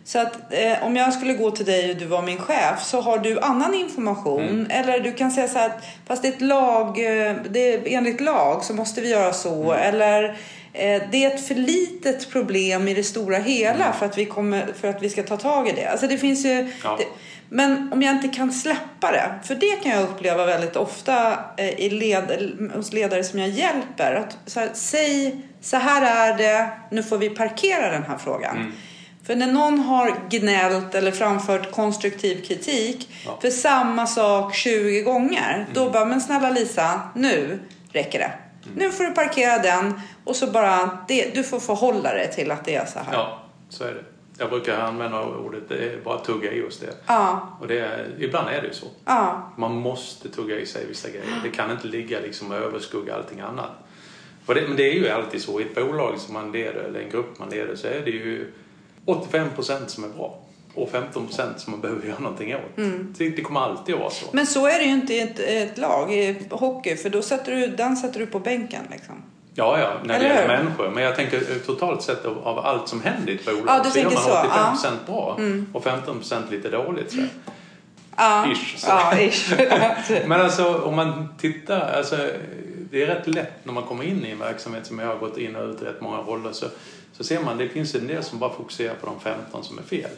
Så 0.07 0.19
att 0.19 0.33
eh, 0.51 0.87
om 0.87 0.97
jag 0.97 1.13
skulle 1.13 1.35
gå 1.35 1.51
till 1.51 1.67
dig 1.67 1.91
och 1.91 1.97
du 1.97 2.07
var 2.07 2.23
min 2.23 2.39
chef 2.39 2.83
så 2.85 3.01
har 3.01 3.19
du 3.19 3.41
annan 3.41 3.75
information. 3.75 4.43
Mm. 4.43 4.67
Eller 4.71 5.01
du 5.01 5.13
kan 5.13 5.31
säga 5.31 5.49
så 5.49 5.59
här 5.59 5.67
att 5.67 5.85
fast 6.07 6.23
det 6.23 6.29
är 6.29 6.33
ett 6.33 6.41
lag, 6.41 6.89
eh, 6.89 7.37
det 7.51 7.75
är, 7.75 7.83
enligt 7.87 8.21
lag 8.21 8.65
så 8.65 8.75
måste 8.75 9.01
vi 9.01 9.11
göra 9.11 9.33
så. 9.33 9.73
Mm. 9.73 9.95
Eller 9.95 10.25
eh, 10.73 11.03
det 11.11 11.25
är 11.25 11.35
ett 11.35 11.49
för 11.49 11.55
litet 11.55 12.31
problem 12.31 12.89
i 12.89 12.95
det 12.95 13.05
stora 13.05 13.39
hela 13.39 13.85
mm. 13.85 13.93
för, 13.99 14.07
att 14.07 14.19
vi 14.19 14.25
kommer, 14.25 14.67
för 14.81 14.89
att 14.89 15.03
vi 15.03 15.11
ska 15.11 15.23
ta 15.23 15.37
tag 15.37 15.69
i 15.69 15.73
det. 15.73 15.87
Alltså 15.87 16.07
det 16.07 16.19
finns 16.19 16.45
ju... 16.45 16.73
Ja. 16.85 16.99
Det, 16.99 17.05
men 17.49 17.93
om 17.93 18.03
jag 18.03 18.15
inte 18.15 18.29
kan 18.29 18.53
släppa 18.53 19.13
det, 19.13 19.35
för 19.43 19.55
det 19.55 19.83
kan 19.83 19.93
jag 19.93 20.03
uppleva 20.03 20.47
väldigt 20.47 20.77
ofta 20.77 21.39
eh, 21.57 21.81
i 21.81 21.91
led, 21.91 22.53
hos 22.75 22.93
ledare 22.93 23.25
som 23.25 23.39
jag 23.39 23.49
hjälper. 23.49 24.15
Att 24.15 24.39
så 24.47 24.61
här, 24.61 24.71
säg 24.75 25.41
så 25.61 25.77
här 25.77 26.31
är 26.31 26.39
det, 26.39 26.71
nu 26.91 27.03
får 27.03 27.19
vi 27.19 27.31
parkera 27.31 27.91
den 27.91 28.03
här 28.03 28.19
frågan. 28.19 28.57
Mm. 28.57 28.73
För 29.27 29.37
när 29.37 29.47
någon 29.47 29.79
har 29.79 30.17
gnällt 30.29 30.95
eller 30.95 31.13
framfört 31.13 31.71
konstruktiv 31.71 32.45
kritik 32.45 33.09
ja. 33.27 33.39
för 33.41 33.51
samma 33.51 34.07
sak 34.07 34.55
20 34.55 35.03
gånger, 35.03 35.55
mm. 35.55 35.67
då 35.73 35.91
bara, 35.91 36.05
men 36.05 36.21
snälla 36.21 36.51
Lisa, 36.51 37.01
nu 37.15 37.61
räcker 37.93 38.19
det. 38.19 38.33
Mm. 38.65 38.79
Nu 38.79 38.91
får 38.91 39.05
du 39.05 39.11
parkera 39.11 39.59
den 39.59 40.01
och 40.25 40.37
så 40.37 40.47
bara, 40.47 40.99
det, 41.09 41.35
du 41.35 41.43
får 41.43 41.61
förhålla 41.61 42.13
dig 42.13 42.33
till 42.33 42.51
att 42.51 42.65
det 42.65 42.75
är 42.75 42.87
så 42.87 42.99
här. 42.99 43.13
Ja, 43.13 43.43
så 43.69 43.85
är 43.85 43.93
det. 43.93 44.16
Jag 44.39 44.51
brukar 44.51 44.79
använda 44.79 45.23
ordet, 45.25 46.05
bara 46.05 46.19
tugga 46.19 46.53
i 46.53 46.63
oss 46.63 46.79
det. 46.79 46.95
Ja. 47.07 47.57
Och 47.61 47.69
det 47.69 47.79
är, 47.79 48.15
ibland 48.19 48.49
är 48.49 48.63
det 48.63 48.67
ju 48.67 48.75
så. 48.75 48.87
Ja. 49.05 49.53
Man 49.57 49.75
måste 49.75 50.29
tugga 50.29 50.61
i 50.61 50.67
sig 50.67 50.87
vissa 50.87 51.09
grejer. 51.09 51.41
Det 51.43 51.49
kan 51.49 51.71
inte 51.71 51.87
ligga 51.87 52.21
liksom 52.21 52.51
och 52.51 52.57
överskugga 52.57 53.15
allting 53.15 53.41
annat. 53.41 53.71
Det, 54.47 54.69
men 54.69 54.77
det 54.77 54.91
är 54.91 54.95
ju 54.95 55.09
alltid 55.09 55.43
så, 55.43 55.61
i 55.61 55.63
ett 55.63 55.75
bolag 55.75 56.19
som 56.19 56.35
man 56.35 56.53
leder 56.53 56.81
eller 56.81 57.01
en 57.01 57.11
grupp 57.11 57.39
man 57.39 57.49
leder 57.49 57.77
så 57.77 57.87
är 57.87 58.01
det 58.05 58.11
ju 58.11 58.53
85 59.05 59.49
procent 59.55 59.91
som 59.91 60.05
är 60.05 60.09
bra 60.09 60.39
och 60.77 60.91
15 60.91 61.27
procent 61.27 61.61
som 61.61 61.71
man 61.71 61.81
behöver 61.81 62.07
göra 62.07 62.19
någonting 62.19 62.55
åt. 62.55 62.77
Mm. 62.77 63.15
Det, 63.19 63.29
det, 63.29 63.43
kommer 63.43 63.61
alltid 63.61 63.95
att 63.95 64.01
vara 64.01 64.11
så. 64.11 64.27
Men 64.33 64.47
så 64.47 64.67
är 64.67 64.79
det 64.79 64.85
ju 64.85 64.93
inte 64.93 65.15
i 65.15 65.21
ett, 65.21 65.39
ett, 65.39 65.79
lag 65.79 66.15
i 66.15 66.37
hockey 66.51 66.97
för 66.97 67.11
då 67.11 67.23
sätter 67.23 67.53
du, 67.53 67.67
den 67.67 67.97
sätter 67.97 68.21
du 68.21 68.27
på 68.27 68.39
bänken 68.39 68.85
liksom. 68.91 69.23
Ja, 69.59 69.81
ja, 69.81 69.91
när 70.05 70.15
Eller 70.15 70.29
det 70.29 70.35
gäller 70.35 70.63
människor. 70.63 70.91
Men 70.91 71.03
jag 71.03 71.17
tänker 71.17 71.41
totalt 71.67 72.03
sett 72.03 72.25
av, 72.25 72.39
av 72.39 72.59
allt 72.59 72.89
som 72.89 73.03
händer 73.03 73.33
i 73.33 73.35
ett 73.35 73.45
bolag 73.45 73.81
ja, 73.85 73.91
så 73.91 73.99
gör 73.99 74.05
man 74.05 74.13
85 74.13 74.71
procent 74.71 75.01
ja. 75.07 75.13
bra 75.13 75.37
mm. 75.39 75.67
och 75.73 75.85
15 75.85 76.19
procent 76.19 76.51
lite 76.51 76.71
dåligt. 76.71 77.13
Så. 77.13 77.19
Ja, 78.17 78.47
ish. 78.53 78.85
Ja, 78.89 79.19
ish. 79.19 79.53
Men 80.27 80.41
alltså 80.41 80.75
om 80.75 80.97
man 80.97 81.29
tittar, 81.39 81.81
alltså, 81.81 82.17
det 82.91 83.03
är 83.03 83.07
rätt 83.07 83.27
lätt 83.27 83.65
när 83.65 83.73
man 83.73 83.83
kommer 83.83 84.05
in 84.05 84.27
i 84.27 84.31
en 84.31 84.39
verksamhet 84.39 84.87
som 84.87 84.99
jag 84.99 85.07
har 85.07 85.17
gått 85.17 85.39
in 85.39 85.57
och 85.57 85.69
ut 85.69 85.83
i 85.83 85.85
rätt 85.85 86.01
många 86.01 86.19
roller 86.19 86.53
så 86.53 86.67
så 87.17 87.25
ser 87.25 87.41
man 87.41 87.59
det 87.59 87.69
finns 87.69 87.95
en 87.95 88.07
del 88.07 88.23
som 88.23 88.39
bara 88.39 88.53
fokuserar 88.53 88.95
på 88.95 89.07
de 89.07 89.21
15 89.21 89.65
som 89.65 89.79
är 89.79 89.83
fel. 89.83 90.11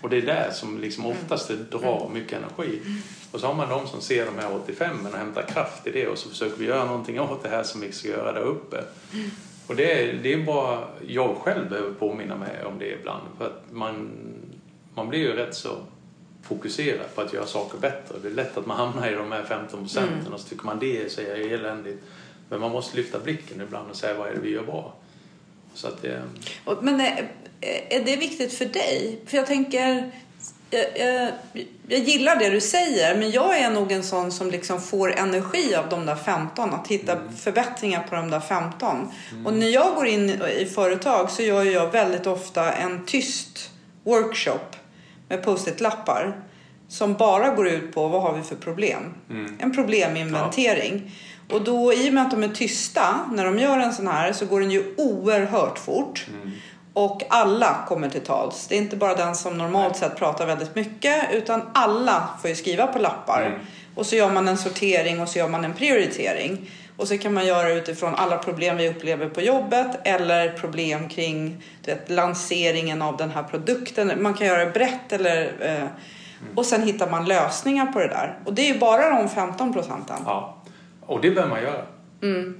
Och 0.00 0.10
det 0.10 0.16
är 0.16 0.22
där 0.22 0.50
som 0.50 0.80
liksom 0.80 1.04
mm. 1.04 1.16
oftast 1.16 1.48
det 1.48 1.56
drar 1.56 2.00
mm. 2.00 2.12
mycket 2.12 2.38
energi. 2.38 2.80
Och 3.32 3.40
så 3.40 3.46
har 3.46 3.54
man 3.54 3.68
de 3.68 3.86
som 3.86 4.00
ser 4.00 4.26
de 4.26 4.38
här 4.38 4.54
85 4.54 5.06
och 5.06 5.18
hämtar 5.18 5.42
kraft 5.42 5.86
i 5.86 5.90
det 5.90 6.06
och 6.06 6.18
så 6.18 6.28
försöker 6.28 6.56
vi 6.58 6.66
göra 6.66 6.84
någonting 6.84 7.20
åt 7.20 7.42
det 7.42 7.48
här 7.48 7.62
som 7.62 7.80
vi 7.80 7.92
ska 7.92 8.08
göra 8.08 8.32
där 8.32 8.40
uppe. 8.40 8.84
Och 9.66 9.76
det 9.76 9.92
är, 9.92 10.14
det 10.22 10.32
är 10.32 10.44
bara 10.44 10.88
jag 11.06 11.36
själv 11.36 11.68
behöver 11.68 11.94
påminna 11.94 12.36
mig 12.36 12.64
om 12.64 12.78
det 12.78 13.00
ibland. 13.00 13.22
För 13.38 13.46
att 13.46 13.62
man, 13.70 14.10
man 14.94 15.08
blir 15.08 15.18
ju 15.18 15.32
rätt 15.32 15.54
så 15.54 15.76
fokuserad 16.42 17.14
på 17.14 17.20
att 17.20 17.32
göra 17.32 17.46
saker 17.46 17.78
bättre. 17.78 18.18
Det 18.22 18.28
är 18.28 18.32
lätt 18.32 18.56
att 18.56 18.66
man 18.66 18.76
hamnar 18.76 19.08
i 19.08 19.14
de 19.14 19.32
här 19.32 19.44
15 19.44 19.80
procenten 19.80 20.20
mm. 20.20 20.32
och 20.32 20.40
så 20.40 20.48
tycker 20.48 20.64
man 20.64 20.78
det 20.78 21.04
är 21.04 21.08
så 21.08 21.20
eländigt. 21.20 22.02
Men 22.48 22.60
man 22.60 22.70
måste 22.70 22.96
lyfta 22.96 23.18
blicken 23.18 23.60
ibland 23.60 23.90
och 23.90 23.96
säga 23.96 24.18
vad 24.18 24.28
är 24.28 24.32
det 24.32 24.40
vi 24.40 24.50
gör 24.50 24.62
bra. 24.64 24.94
Så 25.74 25.88
att 25.88 26.02
det... 26.02 26.22
Men 26.80 27.00
är, 27.60 28.00
är 28.00 28.04
det 28.04 28.16
viktigt 28.16 28.52
för 28.52 28.64
dig? 28.64 29.20
För 29.26 29.36
jag 29.36 29.46
tänker, 29.46 30.10
jag, 30.70 30.84
jag, 30.96 31.32
jag, 31.88 32.00
gillar 32.00 32.36
det 32.36 32.50
du 32.50 32.60
säger, 32.60 33.18
men 33.18 33.30
jag 33.30 33.58
är 33.58 33.70
nog 33.70 33.92
en 33.92 34.02
sån 34.02 34.32
som 34.32 34.50
liksom 34.50 34.80
får 34.80 35.12
energi 35.12 35.74
av 35.74 35.88
de 35.88 36.06
där 36.06 36.16
15. 36.16 36.74
Att 36.74 36.88
hitta 36.88 37.12
mm. 37.12 37.36
förbättringar 37.36 38.02
på 38.02 38.14
de 38.14 38.30
där 38.30 38.40
15. 38.40 39.12
Mm. 39.30 39.46
Och 39.46 39.54
när 39.54 39.68
jag 39.68 39.94
går 39.94 40.06
in 40.06 40.30
i 40.30 40.66
företag 40.66 41.30
så 41.30 41.42
gör 41.42 41.64
jag 41.64 41.90
väldigt 41.90 42.26
ofta 42.26 42.72
en 42.72 43.06
tyst 43.06 43.70
workshop 44.04 44.76
med 45.28 45.42
post-it-lappar. 45.42 46.40
Som 46.88 47.14
bara 47.14 47.54
går 47.54 47.68
ut 47.68 47.94
på 47.94 48.08
vad 48.08 48.22
har 48.22 48.36
vi 48.36 48.42
för 48.42 48.56
problem. 48.56 49.14
Mm. 49.30 49.56
En 49.58 49.74
probleminventering. 49.74 51.02
Ja. 51.48 51.54
Och 51.54 51.64
då 51.64 51.92
i 51.92 52.08
och 52.08 52.14
med 52.14 52.22
att 52.22 52.30
de 52.30 52.42
är 52.42 52.48
tysta 52.48 53.20
när 53.32 53.44
de 53.44 53.58
gör 53.58 53.78
en 53.78 53.92
sån 53.92 54.06
här 54.06 54.32
så 54.32 54.46
går 54.46 54.60
den 54.60 54.70
ju 54.70 54.94
oerhört 54.96 55.78
fort. 55.78 56.26
Mm. 56.28 56.50
Och 56.92 57.22
alla 57.28 57.84
kommer 57.88 58.08
till 58.08 58.20
tals. 58.20 58.66
Det 58.66 58.74
är 58.74 58.78
inte 58.78 58.96
bara 58.96 59.14
den 59.14 59.34
som 59.34 59.58
normalt 59.58 59.96
sett 59.96 60.16
pratar 60.16 60.46
väldigt 60.46 60.74
mycket 60.74 61.32
utan 61.32 61.62
alla 61.74 62.28
får 62.40 62.50
ju 62.50 62.56
skriva 62.56 62.86
på 62.86 62.98
lappar. 62.98 63.42
Mm. 63.46 63.60
Och 63.94 64.06
så 64.06 64.16
gör 64.16 64.30
man 64.30 64.48
en 64.48 64.58
sortering 64.58 65.20
och 65.20 65.28
så 65.28 65.38
gör 65.38 65.48
man 65.48 65.64
en 65.64 65.74
prioritering. 65.74 66.70
Och 66.96 67.08
så 67.08 67.18
kan 67.18 67.34
man 67.34 67.46
göra 67.46 67.72
utifrån 67.72 68.14
alla 68.14 68.38
problem 68.38 68.76
vi 68.76 68.88
upplever 68.88 69.28
på 69.28 69.40
jobbet 69.40 69.86
eller 70.04 70.52
problem 70.52 71.08
kring 71.08 71.64
vet, 71.84 72.10
lanseringen 72.10 73.02
av 73.02 73.16
den 73.16 73.30
här 73.30 73.42
produkten. 73.42 74.22
Man 74.22 74.34
kan 74.34 74.46
göra 74.46 74.64
det 74.64 74.70
brett 74.70 75.12
eller 75.12 75.52
eh, 75.60 75.74
mm. 75.74 75.88
och 76.54 76.66
sen 76.66 76.82
hittar 76.82 77.10
man 77.10 77.24
lösningar 77.24 77.86
på 77.86 77.98
det 77.98 78.08
där. 78.08 78.38
Och 78.44 78.54
det 78.54 78.62
är 78.62 78.72
ju 78.72 78.78
bara 78.78 79.10
de 79.10 79.28
15 79.28 79.72
procenten. 79.72 80.16
Ja. 80.24 80.62
Och 81.06 81.20
det 81.20 81.30
bör 81.30 81.46
man 81.46 81.62
göra. 81.62 81.82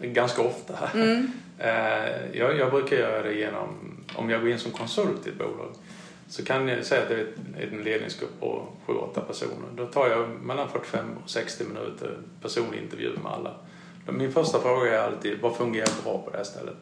Ganska 0.03 0.43
ofta. 0.43 0.75
Eh, 1.63 2.11
jag, 2.33 2.59
jag 2.59 2.71
brukar 2.71 2.97
göra 2.97 3.23
det 3.23 3.33
genom, 3.33 4.00
om 4.15 4.31
jag 4.31 4.41
går 4.41 4.51
in 4.51 4.59
som 4.59 4.73
konsult 4.73 5.27
i 5.27 5.31
ett 5.31 5.39
bolag, 5.39 5.75
så 6.29 6.45
kan 6.45 6.69
jag 6.69 6.85
säga 6.85 7.03
att 7.03 7.09
det 7.09 7.21
är 7.63 7.73
en 7.73 7.83
ledningsgrupp 7.83 8.41
på 8.41 8.67
7-8 8.87 9.21
personer. 9.21 9.69
Då 9.77 9.87
tar 9.87 10.09
jag 10.09 10.31
mellan 10.31 10.69
45 10.69 11.07
och 11.25 11.31
60 11.31 11.65
minuter 11.65 12.19
personlig 12.43 12.79
intervju 12.83 13.13
med 13.23 13.33
alla. 13.33 13.55
Min 14.09 14.33
första 14.33 14.61
fråga 14.61 14.95
är 14.95 15.07
alltid, 15.07 15.41
vad 15.41 15.57
fungerar 15.57 16.03
bra 16.05 16.23
på 16.23 16.31
det 16.31 16.37
här 16.37 16.45
stället? 16.45 16.77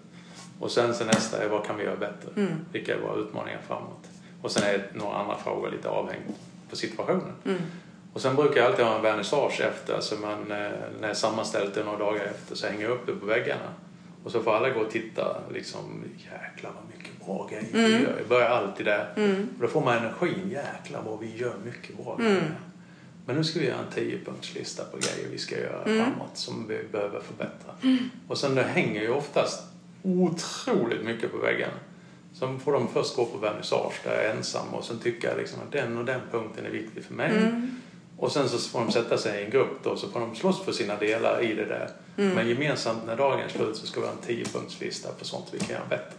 Och 0.60 0.70
sen 0.70 0.94
så 0.94 1.04
nästa 1.04 1.44
är, 1.44 1.48
vad 1.48 1.66
kan 1.66 1.76
vi 1.76 1.84
göra 1.84 1.96
bättre? 1.96 2.30
Vilka 2.72 2.94
är 2.94 3.00
våra 3.00 3.20
utmaningar 3.20 3.60
framåt? 3.66 4.08
Och 4.42 4.50
sen 4.50 4.62
är 4.62 4.78
det 4.78 4.98
några 4.98 5.16
andra 5.16 5.36
frågor 5.36 5.70
lite 5.70 5.88
avhängigt 5.88 6.38
på 6.70 6.76
situationen. 6.76 7.32
Och 8.12 8.20
sen 8.20 8.36
brukar 8.36 8.60
jag 8.60 8.66
alltid 8.66 8.84
ha 8.84 8.96
en 8.96 9.02
vernissage 9.02 9.60
efter, 9.60 9.94
alltså 9.94 10.14
man, 10.14 10.50
eh, 10.52 10.70
när 11.00 11.14
sammanställt 11.14 11.76
är 11.76 11.84
några 11.84 11.98
dagar 11.98 12.24
efter 12.24 12.56
så 12.56 12.66
hänger 12.66 12.82
jag 12.82 12.92
upp 12.92 13.06
det 13.06 13.12
på 13.12 13.26
väggarna. 13.26 13.72
Och 14.24 14.32
så 14.32 14.42
får 14.42 14.54
alla 14.56 14.70
gå 14.70 14.80
och 14.80 14.90
titta, 14.90 15.36
liksom, 15.52 16.04
jäklar 16.16 16.70
vad 16.74 16.96
mycket 16.98 17.26
bra 17.26 17.48
grejer 17.50 17.88
vi 17.88 18.02
gör. 18.04 18.14
Jag 18.18 18.28
börjar 18.28 18.48
alltid 18.48 18.86
där. 18.86 19.12
Och 19.56 19.62
då 19.62 19.68
får 19.68 19.80
man 19.84 19.96
energin, 19.96 20.50
jäklar 20.50 21.02
vad 21.06 21.20
vi 21.20 21.36
gör 21.36 21.54
mycket 21.64 21.96
bra 21.96 22.16
grejer. 22.16 22.54
Men 23.26 23.36
nu 23.36 23.44
ska 23.44 23.60
vi 23.60 23.66
göra 23.66 23.78
en 23.78 24.02
10-punktslista 24.04 24.84
på 24.84 24.96
grejer 24.96 25.28
vi 25.32 25.38
ska 25.38 25.60
göra 25.60 25.84
framåt 25.84 26.30
som 26.36 26.68
vi 26.68 26.78
behöver 26.92 27.20
förbättra. 27.20 27.72
Och 28.28 28.38
sen 28.38 28.54
det 28.54 28.62
hänger 28.62 29.00
ju 29.00 29.10
oftast 29.10 29.62
otroligt 30.02 31.04
mycket 31.04 31.32
på 31.32 31.38
väggarna. 31.38 31.72
Sen 32.32 32.60
får 32.60 32.72
de 32.72 32.88
först 32.88 33.16
gå 33.16 33.24
på 33.24 33.38
vernissage 33.38 34.00
där 34.04 34.14
jag 34.14 34.24
är 34.24 34.36
ensam 34.36 34.74
och 34.74 34.84
sen 34.84 34.98
tycka 34.98 35.34
liksom 35.36 35.60
att 35.66 35.72
den 35.72 35.98
och 35.98 36.04
den 36.04 36.20
punkten 36.30 36.66
är 36.66 36.70
viktig 36.70 37.04
för 37.04 37.14
mig. 37.14 37.52
Och 38.18 38.32
sen 38.32 38.48
så 38.48 38.58
får 38.58 38.80
de 38.80 38.92
sätta 38.92 39.18
sig 39.18 39.40
i 39.40 39.44
en 39.44 39.50
grupp 39.50 39.84
då 39.84 39.96
så 39.96 40.08
får 40.08 40.20
de 40.20 40.34
slåss 40.36 40.64
för 40.64 40.72
sina 40.72 40.96
delar 40.96 41.42
i 41.42 41.54
det 41.54 41.64
där. 41.64 41.90
Men 42.16 42.48
gemensamt 42.48 43.06
när 43.06 43.16
dagen 43.16 43.40
är 43.40 43.48
slut 43.48 43.76
så 43.76 43.86
ska 43.86 44.00
vi 44.00 44.06
ha 44.06 44.12
en 44.12 44.36
10-punktslista 44.36 45.08
på 45.18 45.24
sånt 45.24 45.46
vi 45.52 45.58
kan 45.58 45.68
göra 45.68 45.86
bättre. 45.88 46.14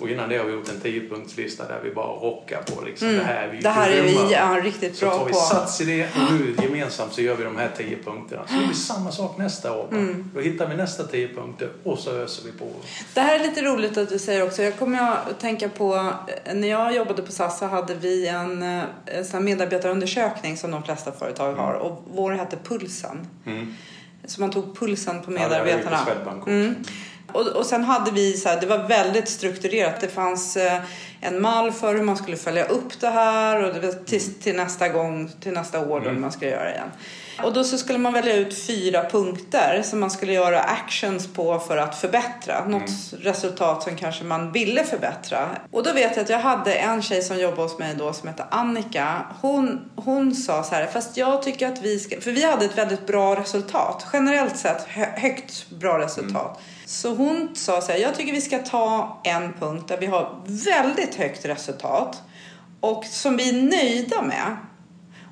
Och 0.00 0.08
innan 0.08 0.28
det 0.28 0.36
har 0.38 0.44
vi 0.44 0.52
gjort 0.52 0.68
en 0.68 0.80
10-punktslista 0.80 1.68
där 1.68 1.80
vi 1.84 1.90
bara 1.94 2.06
rockar 2.06 2.62
på 2.62 2.84
liksom 2.84 3.08
det 3.08 3.22
här 3.22 3.42
är 3.48 3.52
vi 3.52 3.60
Det 3.60 3.68
här 3.68 3.90
är 3.90 4.02
vi 4.02 4.32
ja, 4.32 4.60
riktigt 4.62 4.96
Så 4.96 5.06
bra 5.06 5.18
tar 5.18 5.24
vi 5.26 5.32
på. 5.32 5.38
sats 5.38 5.80
i 5.80 5.84
det 5.84 6.04
och 6.04 6.32
nu 6.32 6.56
gemensamt 6.62 7.12
så 7.12 7.20
gör 7.20 7.34
vi 7.36 7.44
de 7.44 7.56
här 7.56 7.70
10 7.76 7.96
punkterna. 8.04 8.42
Så 8.48 8.54
gör 8.54 8.68
vi 8.68 8.74
samma 8.74 9.12
sak 9.12 9.38
nästa 9.38 9.72
år. 9.76 9.88
Mm. 9.90 10.30
Då 10.34 10.40
hittar 10.40 10.68
vi 10.68 10.76
nästa 10.76 11.04
10 11.06 11.28
punkter 11.28 11.68
och 11.84 11.98
så 11.98 12.10
öser 12.10 12.44
vi 12.44 12.52
på. 12.58 12.66
Det 13.14 13.20
här 13.20 13.38
är 13.38 13.42
lite 13.42 13.62
roligt 13.62 13.98
att 13.98 14.08
du 14.08 14.18
säger 14.18 14.42
också. 14.46 14.62
Jag 14.62 14.78
kommer 14.78 14.98
att 15.10 15.40
tänka 15.40 15.68
på 15.68 16.12
när 16.54 16.68
jag 16.68 16.94
jobbade 16.94 17.22
på 17.22 17.32
SAS 17.32 17.58
så 17.58 17.66
hade 17.66 17.94
vi 17.94 18.26
en, 18.28 18.62
en 19.32 19.44
medarbetarundersökning 19.44 20.56
som 20.56 20.70
de 20.70 20.82
flesta 20.82 21.12
företag 21.12 21.54
har 21.54 21.72
och 21.72 22.02
vår 22.14 22.32
hette 22.32 22.56
Pulsen. 22.64 23.26
Så 24.24 24.40
man 24.40 24.50
tog 24.50 24.78
pulsen 24.78 25.22
på 25.22 25.32
Ja, 25.32 25.38
medarbetarna. 25.38 25.98
på. 26.44 26.50
Mm. 26.50 26.74
Och, 27.32 27.46
och 27.46 27.66
sen 27.66 27.84
hade 27.84 28.10
vi 28.10 28.32
så 28.32 28.48
här, 28.48 28.60
det 28.60 28.66
var 28.66 28.88
väldigt 28.88 29.28
strukturerat. 29.28 30.00
Det 30.00 30.08
fanns 30.08 30.56
eh, 30.56 30.80
en 31.20 31.42
mall 31.42 31.72
för 31.72 31.94
hur 31.94 32.02
man 32.02 32.16
skulle 32.16 32.36
följa 32.36 32.64
upp 32.64 33.00
det 33.00 33.08
här 33.08 33.64
och 33.64 33.74
det 33.74 33.80
var 33.80 34.04
till, 34.04 34.34
till 34.34 34.56
nästa 34.56 34.88
gång, 34.88 35.30
till 35.40 35.52
nästa 35.52 35.86
år 35.86 36.00
då 36.00 36.12
man 36.12 36.32
skulle 36.32 36.50
göra 36.50 36.64
det 36.64 36.74
igen. 36.74 36.90
Och 37.42 37.52
då 37.52 37.64
så 37.64 37.78
skulle 37.78 37.98
man 37.98 38.12
välja 38.12 38.36
ut 38.36 38.66
fyra 38.66 39.10
punkter 39.10 39.82
som 39.84 40.00
man 40.00 40.10
skulle 40.10 40.32
göra 40.32 40.60
actions 40.60 41.26
på 41.26 41.58
för 41.58 41.76
att 41.76 42.00
förbättra. 42.00 42.66
Något 42.66 42.90
resultat 43.18 43.82
som 43.82 43.96
kanske 43.96 44.24
man 44.24 44.52
ville 44.52 44.84
förbättra. 44.84 45.48
Och 45.70 45.82
då 45.82 45.92
vet 45.92 46.16
jag 46.16 46.22
att 46.22 46.30
jag 46.30 46.38
hade 46.38 46.74
en 46.74 47.02
tjej 47.02 47.22
som 47.22 47.38
jobbade 47.38 47.62
hos 47.62 47.78
mig 47.78 47.94
då 47.98 48.12
som 48.12 48.28
hette 48.28 48.44
Annika. 48.50 49.26
Hon, 49.40 49.90
hon 49.96 50.34
sa 50.34 50.62
så 50.62 50.74
här, 50.74 50.86
fast 50.86 51.16
jag 51.16 51.42
tycker 51.42 51.68
att 51.68 51.82
vi 51.82 51.98
ska, 51.98 52.20
för 52.20 52.30
vi 52.30 52.44
hade 52.44 52.64
ett 52.64 52.78
väldigt 52.78 53.06
bra 53.06 53.40
resultat. 53.40 54.06
Generellt 54.12 54.56
sett 54.56 54.82
hö, 54.88 55.06
högt 55.16 55.70
bra 55.70 55.98
resultat. 55.98 56.60
Så 56.90 57.14
hon 57.14 57.48
sa 57.54 57.80
så 57.80 57.92
här, 57.92 57.98
jag 57.98 58.14
tycker 58.14 58.32
vi 58.32 58.40
ska 58.40 58.58
ta 58.58 59.20
en 59.24 59.52
punkt 59.52 59.88
där 59.88 59.98
vi 59.98 60.06
har 60.06 60.42
väldigt 60.46 61.14
högt 61.14 61.44
resultat 61.44 62.22
och 62.80 63.04
som 63.04 63.36
vi 63.36 63.48
är 63.48 63.62
nöjda 63.62 64.22
med. 64.22 64.56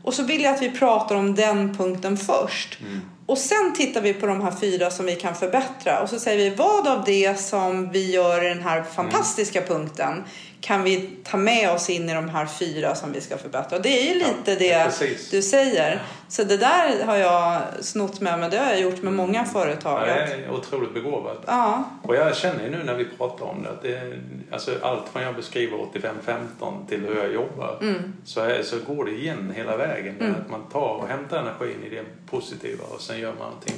Och 0.05 0.14
så 0.14 0.23
vill 0.23 0.42
jag 0.42 0.55
att 0.55 0.62
vi 0.62 0.71
pratar 0.71 1.14
om 1.14 1.35
den 1.35 1.77
punkten 1.77 2.16
först. 2.16 2.79
Och 3.27 3.38
sen 3.38 3.75
tittar 3.77 4.01
vi 4.01 4.14
på 4.14 4.27
de 4.27 4.40
här 4.40 4.53
fyra 4.61 4.90
som 4.90 5.07
vi 5.07 5.16
kan 5.16 5.35
förbättra. 5.35 6.01
Och 6.01 6.09
så 6.09 6.18
säger 6.18 6.51
vi 6.51 6.57
vad 6.57 6.88
av 6.88 7.05
det 7.05 7.40
som 7.40 7.90
vi 7.90 8.11
gör 8.11 8.44
i 8.44 8.49
den 8.49 8.62
här 8.62 8.83
fantastiska 8.83 9.62
punkten 9.62 10.25
kan 10.61 10.83
vi 10.83 11.11
ta 11.25 11.37
med 11.37 11.71
oss 11.71 11.90
in 11.90 12.11
i 12.11 12.14
de 12.14 12.29
här 12.29 12.47
fyra 12.47 12.94
som 12.94 13.12
vi 13.12 13.21
ska 13.21 13.38
förbättra. 13.38 13.77
Och 13.77 13.83
det 13.83 14.01
är 14.01 14.14
ju 14.14 14.14
lite 14.14 14.64
Ja, 14.64 14.79
det 14.79 14.85
precis. 14.85 15.31
du 15.31 15.42
säger. 15.42 16.03
Så 16.31 16.45
det 16.45 16.57
där 16.57 17.05
har 17.05 17.17
jag 17.17 17.62
snott 17.81 18.21
med 18.21 18.38
mig. 18.38 18.51
Det 18.51 18.59
har 18.59 18.71
jag 18.71 18.81
gjort 18.81 19.03
med 19.03 19.12
många 19.12 19.38
Ja, 19.38 19.45
företag. 19.45 20.07
det 20.07 20.12
är 20.12 20.51
otroligt 20.51 20.95
begåvat. 20.95 21.43
Ja. 21.47 21.85
Och 22.03 22.17
jag 22.17 22.37
känner 22.37 22.64
ju 22.64 22.71
nu 22.71 22.83
när 22.85 22.95
vi 22.95 23.05
pratar 23.05 23.45
om 23.47 23.62
det 23.62 23.71
att 23.71 23.83
det 23.83 24.19
alltså 24.51 24.71
allt 24.83 25.09
från 25.09 25.23
jag 25.23 25.35
beskriver 25.37 25.77
85-15 25.77 26.87
till 26.88 27.01
hur 27.01 27.17
jag 27.17 27.33
jobbar 27.33 27.79
Mm. 27.81 28.12
så, 28.25 28.41
är, 28.41 28.62
så 28.62 28.77
går 28.87 29.05
det 29.05 29.11
igen 29.11 29.53
hela 29.57 29.77
vägen. 29.77 30.37
Att 30.45 30.51
man 30.51 30.62
tar 30.73 30.88
och 31.03 31.09
hämtar 31.09 31.38
energin 31.38 31.83
i 31.87 31.88
det 31.88 32.05
positiva 32.31 32.85
och 32.95 33.01
sen 33.01 33.19
gör 33.19 33.33
man 33.38 33.47
någonting. 33.49 33.75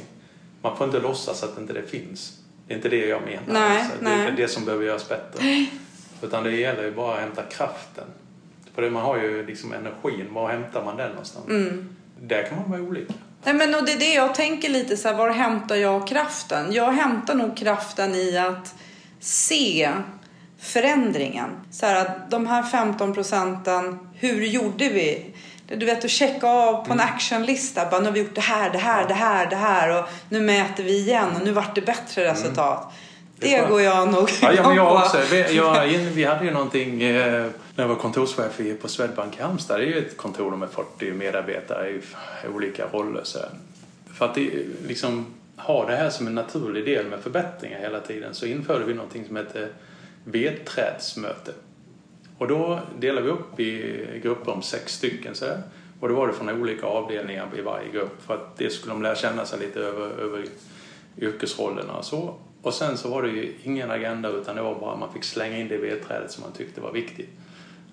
Man 0.62 0.76
får 0.76 0.86
inte 0.86 1.00
låtsas 1.00 1.42
att 1.42 1.58
inte 1.58 1.72
det 1.72 1.82
finns. 1.82 2.38
Det 2.66 2.74
är 2.74 2.76
inte 2.76 2.88
det 2.88 3.06
jag 3.06 3.22
menar. 3.22 3.42
Nej, 3.68 3.78
alltså. 3.80 3.96
Det 4.00 4.04
nej. 4.04 4.26
är 4.26 4.32
det 4.32 4.48
som 4.48 4.64
behöver 4.64 4.84
göras 4.84 5.08
bättre. 5.08 5.66
Utan 6.22 6.44
det 6.44 6.50
gäller 6.50 6.82
ju 6.84 6.90
bara 6.92 7.14
att 7.14 7.20
hämta 7.20 7.42
kraften. 7.42 8.04
För 8.74 8.82
det, 8.82 8.90
man 8.90 9.02
har 9.02 9.16
ju 9.16 9.46
liksom 9.46 9.72
energin. 9.72 10.26
Var 10.34 10.48
hämtar 10.48 10.84
man 10.84 10.96
den 10.96 11.10
någonstans? 11.10 11.46
Mm. 11.48 11.96
Där 12.20 12.42
kan 12.42 12.58
man 12.58 12.70
vara 12.70 12.80
olika. 12.80 13.12
Nej, 13.44 13.54
men 13.54 13.74
och 13.74 13.84
det 13.86 13.92
är 13.92 13.98
det 13.98 14.14
jag 14.14 14.34
tänker 14.34 14.68
lite 14.68 14.96
så 14.96 15.08
här, 15.08 15.14
var 15.14 15.30
hämtar 15.30 15.76
jag 15.76 16.06
kraften? 16.08 16.72
Jag 16.72 16.92
hämtar 16.92 17.34
nog 17.34 17.56
kraften 17.56 18.14
i 18.14 18.38
att 18.38 18.74
se 19.20 19.90
förändringen. 20.60 21.50
Så 21.70 21.86
här 21.86 22.00
att 22.00 22.30
de 22.30 22.46
här 22.46 22.62
15 22.62 23.14
procenten, 23.14 23.98
hur 24.14 24.44
gjorde 24.46 24.88
vi? 24.88 25.34
Du 25.76 25.86
vet 25.86 26.04
att 26.04 26.10
checka 26.10 26.46
av 26.46 26.84
på 26.86 26.92
en 26.92 27.00
actionlista. 27.00 27.86
Bara, 27.90 28.00
nu 28.00 28.06
har 28.06 28.12
vi 28.12 28.20
gjort 28.20 28.34
det 28.34 28.40
här, 28.40 28.70
det 28.70 28.78
här, 28.78 29.08
det 29.08 29.14
här, 29.14 29.46
det 29.46 29.56
här 29.56 29.98
och 29.98 30.04
nu 30.28 30.40
mäter 30.40 30.84
vi 30.84 30.98
igen 30.98 31.28
och 31.36 31.44
nu 31.44 31.52
vart 31.52 31.74
det 31.74 31.80
bättre 31.80 32.24
resultat. 32.24 32.92
Det 33.38 33.46
är 33.46 33.50
Det, 33.50 33.58
skönt. 33.58 33.70
går 33.70 33.80
jag 33.80 34.12
nog 34.12 34.30
Ja, 34.42 34.52
ja 34.52 34.68
men 34.68 34.76
jag 34.76 34.92
också. 35.02 35.18
Vi, 35.30 35.56
jag, 35.56 35.86
vi 36.14 36.24
hade 36.24 36.44
ju 36.44 36.50
någonting 36.50 37.02
eh, 37.02 37.46
när 37.80 37.84
jag 37.88 37.94
var 37.94 38.02
kontorschef 38.02 38.80
på 38.80 38.88
Swedbank 38.88 39.38
i 39.38 39.42
Halmstad. 39.42 39.80
Det 39.80 39.84
är 39.84 39.86
ju 39.86 39.98
ett 39.98 40.16
kontor 40.16 40.56
med 40.56 40.70
40 40.70 41.12
medarbetare 41.12 41.90
i 41.90 42.00
olika 42.54 42.86
roller. 42.86 43.20
Så. 43.24 43.38
För 44.14 44.24
att 44.24 44.34
det, 44.34 44.50
liksom, 44.86 45.26
ha 45.56 45.86
det 45.86 45.96
här 45.96 46.10
som 46.10 46.26
en 46.26 46.34
naturlig 46.34 46.84
del 46.84 47.06
med 47.06 47.20
förbättringar 47.20 47.80
hela 47.80 48.00
tiden 48.00 48.34
så 48.34 48.46
införde 48.46 48.84
vi 48.84 48.94
någonting 48.94 49.26
som 49.26 49.36
heter 49.36 49.68
vedträdsmöte. 50.24 51.52
Och 52.38 52.48
då 52.48 52.80
delade 52.98 53.26
vi 53.26 53.32
upp 53.32 53.60
i 53.60 54.20
grupper 54.22 54.52
om 54.52 54.62
sex 54.62 54.92
stycken. 54.94 55.34
Så. 55.34 55.46
Och 56.00 56.08
då 56.08 56.14
var 56.14 56.26
det 56.26 56.32
från 56.32 56.48
olika 56.48 56.86
avdelningar 56.86 57.48
i 57.58 57.60
varje 57.60 57.90
grupp 57.92 58.22
för 58.26 58.34
att 58.34 58.56
det 58.56 58.70
skulle 58.70 58.92
de 58.92 59.02
lära 59.02 59.16
känna 59.16 59.46
sig 59.46 59.58
lite 59.58 59.80
över, 59.80 60.06
över 60.06 60.44
yrkesrollerna 61.18 61.92
och 61.92 62.04
så. 62.04 62.34
Och 62.62 62.74
sen 62.74 62.96
så 62.96 63.10
var 63.10 63.22
det 63.22 63.28
ju 63.28 63.52
ingen 63.62 63.90
agenda 63.90 64.28
utan 64.28 64.56
det 64.56 64.62
var 64.62 64.80
bara 64.80 64.96
man 64.96 65.12
fick 65.12 65.24
slänga 65.24 65.58
in 65.58 65.68
det 65.68 65.76
vedträdet 65.76 66.30
som 66.30 66.42
man 66.42 66.52
tyckte 66.52 66.80
var 66.80 66.92
viktigt. 66.92 67.28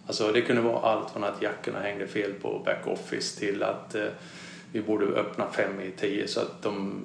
Alltså 0.08 0.32
det 0.32 0.42
kunde 0.42 0.62
vara 0.62 0.80
allt 0.80 1.12
från 1.12 1.24
att 1.24 1.42
jackorna 1.42 1.80
hängde 1.80 2.08
fel 2.08 2.34
på 2.34 2.62
backoffice 2.66 3.40
till 3.40 3.64
att 3.64 3.96
eh, 3.96 4.04
vi 4.72 4.82
borde 4.82 5.06
öppna 5.06 5.46
fem 5.52 5.82
i 5.82 5.92
tio 5.92 6.28
så 6.28 6.40
att 6.40 6.62
de 6.62 7.02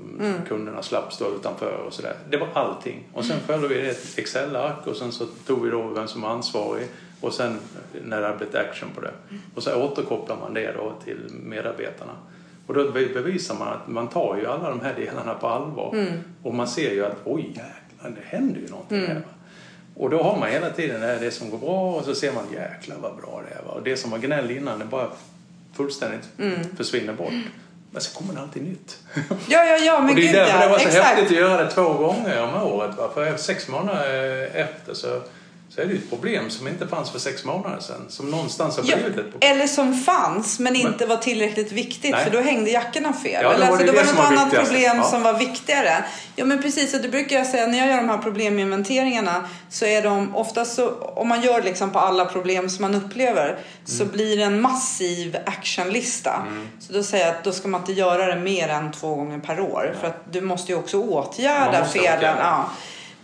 kunderna 0.48 0.82
slapp 0.82 1.12
stå 1.12 1.34
utanför 1.34 1.76
och 1.86 1.92
sådär. 1.92 2.14
Det 2.30 2.36
var 2.36 2.48
allting. 2.54 3.04
Och 3.12 3.24
sen 3.24 3.40
följde 3.40 3.68
vi 3.68 3.88
ett 3.88 4.18
Excel-ark 4.18 4.86
och 4.86 4.96
sen 4.96 5.12
så 5.12 5.26
tog 5.46 5.64
vi 5.64 5.70
då 5.70 5.82
vem 5.82 6.08
som 6.08 6.22
var 6.22 6.28
ansvarig 6.28 6.86
och 7.20 7.32
sen 7.34 7.58
när 8.04 8.20
det 8.20 8.26
hade 8.26 8.38
blivit 8.38 8.54
action 8.54 8.88
på 8.94 9.00
det. 9.00 9.12
Och 9.54 9.62
så 9.62 9.82
återkopplar 9.84 10.36
man 10.36 10.54
det 10.54 10.72
då 10.72 10.92
till 11.04 11.18
medarbetarna. 11.32 12.12
Och 12.66 12.74
då 12.74 12.90
be- 12.90 13.06
bevisar 13.14 13.54
man 13.58 13.68
att 13.68 13.88
man 13.88 14.08
tar 14.08 14.36
ju 14.36 14.46
alla 14.46 14.68
de 14.70 14.80
här 14.80 14.94
delarna 14.94 15.34
på 15.34 15.46
allvar. 15.46 15.90
Och 16.42 16.54
man 16.54 16.68
ser 16.68 16.90
ju 16.94 17.04
att 17.04 17.16
oj 17.24 17.42
jäklar, 17.48 18.10
det 18.16 18.36
händer 18.36 18.60
ju 18.60 18.68
någonting 18.68 18.98
här. 19.06 19.22
Och 19.94 20.10
då 20.10 20.22
har 20.22 20.36
man 20.36 20.50
hela 20.50 20.70
tiden 20.70 21.00
det, 21.00 21.30
som 21.30 21.50
går 21.50 21.58
bra 21.58 21.94
och 21.94 22.04
så 22.04 22.14
ser 22.14 22.32
man 22.32 22.44
jäklar 22.52 22.96
vad 23.00 23.16
bra 23.16 23.42
det 23.48 23.54
är. 23.54 23.62
Va? 23.62 23.70
Och 23.70 23.82
det 23.82 23.96
som 23.96 24.10
var 24.10 24.18
gnäll 24.18 24.50
innan 24.50 24.78
det 24.78 24.84
bara 24.84 25.08
fullständigt 25.74 26.28
försvinner 26.76 27.12
bort. 27.12 27.32
Men 27.90 28.02
så 28.02 28.18
kommer 28.18 28.34
det 28.34 28.40
alltid 28.40 28.62
nytt. 28.62 28.98
Ja, 29.48 29.64
ja, 29.64 29.76
ja, 29.76 30.00
men 30.00 30.10
och 30.10 30.16
det 30.16 30.28
är 30.28 30.32
därför 30.32 30.58
ja. 30.58 30.64
det 30.64 30.68
var 30.68 30.78
så 30.78 30.88
Exakt. 30.88 31.06
häftigt 31.06 31.30
att 31.30 31.42
göra 31.42 31.64
det 31.64 31.70
två 31.70 31.92
gånger 31.92 32.42
om 32.42 32.62
året. 32.62 32.96
Va? 32.96 33.10
För 33.14 33.36
sex 33.36 33.68
månader 33.68 34.50
efter 34.54 34.94
så, 34.94 35.20
så 35.74 35.80
är 35.80 35.86
det 35.86 35.92
ju 35.92 35.98
ett 35.98 36.10
problem 36.10 36.50
som 36.50 36.68
inte 36.68 36.86
fanns 36.88 37.10
för 37.10 37.18
sex 37.18 37.44
månader 37.44 37.80
sedan. 37.80 38.04
Som 38.08 38.30
någonstans 38.30 38.76
har 38.76 38.84
Ja, 38.86 38.96
blivit 38.96 39.18
ett 39.18 39.30
problem. 39.32 39.52
eller 39.56 39.66
som 39.66 39.94
fanns 39.94 40.58
men 40.58 40.76
inte 40.76 41.06
var 41.06 41.16
tillräckligt 41.16 41.72
viktigt 41.72 42.10
Nej. 42.10 42.24
för 42.24 42.30
då 42.30 42.40
hängde 42.40 42.70
jackorna 42.70 43.12
fel. 43.12 43.40
Ja, 43.42 43.48
då 43.48 43.54
eller 43.54 43.66
alltså, 43.66 43.86
det 43.86 43.92
det 43.92 43.96
var 43.98 44.04
det 44.04 44.12
något 44.12 44.18
var 44.18 44.24
annat 44.26 44.44
viktigast. 44.46 44.70
problem 44.70 44.96
Ja. 44.96 45.02
som 45.04 45.22
var 45.22 45.32
viktigare. 45.38 46.04
Ja 46.36 46.44
men 46.44 46.62
precis, 46.62 46.94
och 46.94 47.00
det 47.00 47.08
brukar 47.08 47.36
jag 47.36 47.46
säga 47.46 47.66
när 47.66 47.78
jag 47.78 47.88
gör 47.88 47.96
de 47.96 48.08
här 48.08 48.18
probleminventeringarna 48.18 49.48
så 49.70 49.84
är 49.84 50.02
de 50.02 50.36
oftast 50.36 50.74
så, 50.74 50.90
om 50.94 51.28
man 51.28 51.40
gör 51.42 51.62
liksom 51.62 51.90
på 51.90 51.98
alla 51.98 52.24
problem 52.24 52.68
som 52.70 52.82
man 52.82 52.94
upplever 52.94 53.58
så 53.84 54.02
Mm. 54.02 54.12
blir 54.14 54.36
det 54.36 54.42
en 54.42 54.60
massiv 54.60 55.36
actionlista. 55.46 56.42
Så 56.80 56.92
då 56.92 57.02
säger 57.02 57.26
jag 57.26 57.34
att 57.36 57.44
då 57.44 57.52
ska 57.52 57.68
man 57.68 57.80
inte 57.80 57.92
göra 57.92 58.26
det 58.34 58.40
mer 58.40 58.68
än 58.68 58.92
två 58.92 59.14
gånger 59.14 59.38
per 59.38 59.60
år 59.60 59.94
för 60.00 60.06
att 60.06 60.32
du 60.32 60.40
måste 60.40 60.72
ju 60.72 60.78
också 60.78 60.98
åtgärda 60.98 61.84
felen. 61.84 62.06
åtgärda. 62.18 62.36
Ja. 62.40 62.70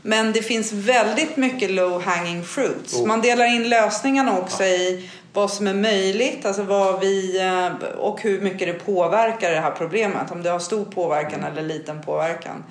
Men 0.03 0.33
det 0.33 0.43
finns 0.43 0.73
väldigt 0.73 1.37
mycket 1.37 1.71
low 1.71 2.03
hanging 2.03 2.45
fruits. 2.45 2.95
Oh. 2.95 3.07
Man 3.07 3.21
delar 3.21 3.45
in 3.45 3.69
lösningarna 3.69 4.39
också 4.39 4.65
i 4.65 5.11
vad 5.33 5.51
som 5.51 5.67
är 5.67 5.75
möjligt 5.75 6.47
alltså 6.47 6.63
vad 6.63 7.01
vi, 7.01 7.41
eh, 7.41 7.89
och 7.99 8.23
hur 8.23 8.41
mycket 8.41 8.69
det 8.69 8.73
påverkar 8.73 9.51
det 9.51 9.61
här 9.61 9.71
problemet. 9.71 10.31
Om 10.31 10.43
det 10.43 10.51
har 10.51 10.59
stor 10.59 10.85
påverkan 10.85 11.45
eller 11.45 11.63
liten 11.63 12.03
påverkan. 12.03 12.65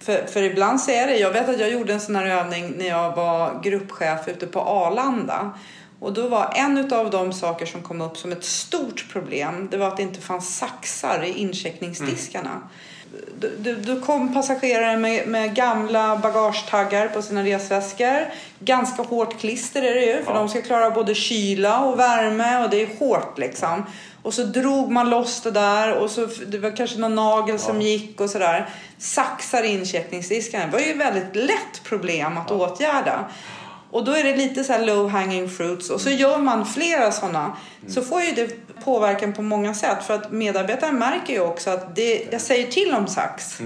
För, 0.00 0.26
för 0.26 0.42
ibland 0.42 0.80
så 0.80 0.90
är 0.90 1.06
det, 1.06 1.16
jag 1.16 1.30
vet 1.30 1.48
att 1.48 1.60
jag 1.60 1.70
gjorde 1.70 1.92
en 1.92 2.00
sån 2.00 2.16
här 2.16 2.26
övning 2.26 2.74
när 2.78 2.88
jag 2.88 3.16
var 3.16 3.62
gruppchef 3.62 4.28
ute 4.28 4.46
på 4.46 4.60
Arlanda. 4.60 5.52
Och 6.00 6.12
då 6.12 6.28
var 6.28 6.52
en 6.54 6.92
av 6.92 7.10
de 7.10 7.32
saker 7.32 7.66
som 7.66 7.82
kom 7.82 8.00
upp 8.00 8.16
som 8.16 8.32
ett 8.32 8.44
stort 8.44 9.06
problem, 9.12 9.68
det 9.70 9.76
var 9.76 9.88
att 9.88 9.96
det 9.96 10.02
inte 10.02 10.20
fanns 10.20 10.56
saxar 10.56 11.22
i 11.24 11.32
incheckningsdiskarna. 11.32 12.50
Då- 12.54 12.68
Då, 13.86 14.00
kom 14.00 14.34
passagerare 14.34 14.96
med, 14.96 15.28
med 15.28 15.54
gamla 15.54 16.16
bagagetaggar 16.16 17.08
på 17.08 17.22
sina 17.22 17.44
resväskor. 17.44 18.26
Ganska 18.58 19.02
hårt 19.02 19.40
klister 19.40 19.82
är 19.82 19.94
det 19.94 20.04
ju, 20.04 20.24
för 20.24 20.32
Ja. 20.32 20.38
de 20.38 20.48
ska 20.48 20.62
klara 20.62 20.90
både 20.90 21.14
kyla 21.14 21.80
och 21.80 21.98
värme 21.98 22.64
och 22.64 22.70
det 22.70 22.82
är 22.82 22.98
hårt 22.98 23.38
liksom. 23.38 23.86
Och 24.22 24.34
så 24.34 24.44
drog 24.44 24.90
man 24.90 25.10
loss 25.10 25.40
det 25.42 25.50
där 25.50 25.92
och 25.92 26.10
så 26.10 26.28
det 26.46 26.58
var 26.58 26.76
kanske 26.76 26.98
någon 26.98 27.14
nagel 27.14 27.58
som 27.58 27.82
gick 27.82 28.20
och 28.20 28.30
sådär. 28.30 28.68
Saxar 28.98 29.62
incheckningsdiskarna. 29.62 30.66
Det 30.66 30.72
var 30.72 30.80
ju 30.80 30.90
ett 30.90 30.96
väldigt 30.96 31.36
lätt 31.36 31.84
problem 31.84 32.38
att 32.38 32.50
åtgärda. 32.50 33.24
Och 33.90 34.04
då 34.04 34.12
är 34.12 34.24
det 34.24 34.36
lite 34.36 34.64
så 34.64 34.78
low 34.78 35.08
hanging 35.08 35.48
fruits 35.48 35.90
och 35.90 36.00
så 36.00 36.10
gör 36.10 36.38
man 36.38 36.66
flera 36.66 37.12
sådana 37.12 37.56
så 37.88 38.02
får 38.02 38.22
ju 38.22 38.32
det 38.32 38.67
påverkan 38.88 39.32
på 39.32 39.42
många 39.42 39.74
sätt 39.74 40.02
för 40.06 40.14
att 40.14 40.32
medarbetaren 40.32 40.98
märker 40.98 41.32
ju 41.32 41.40
också 41.40 41.70
att 41.70 41.96
det, 41.96 42.26
jag 42.30 42.40
säger 42.40 42.66
till 42.66 42.94
om 42.94 43.06
sax. 43.06 43.58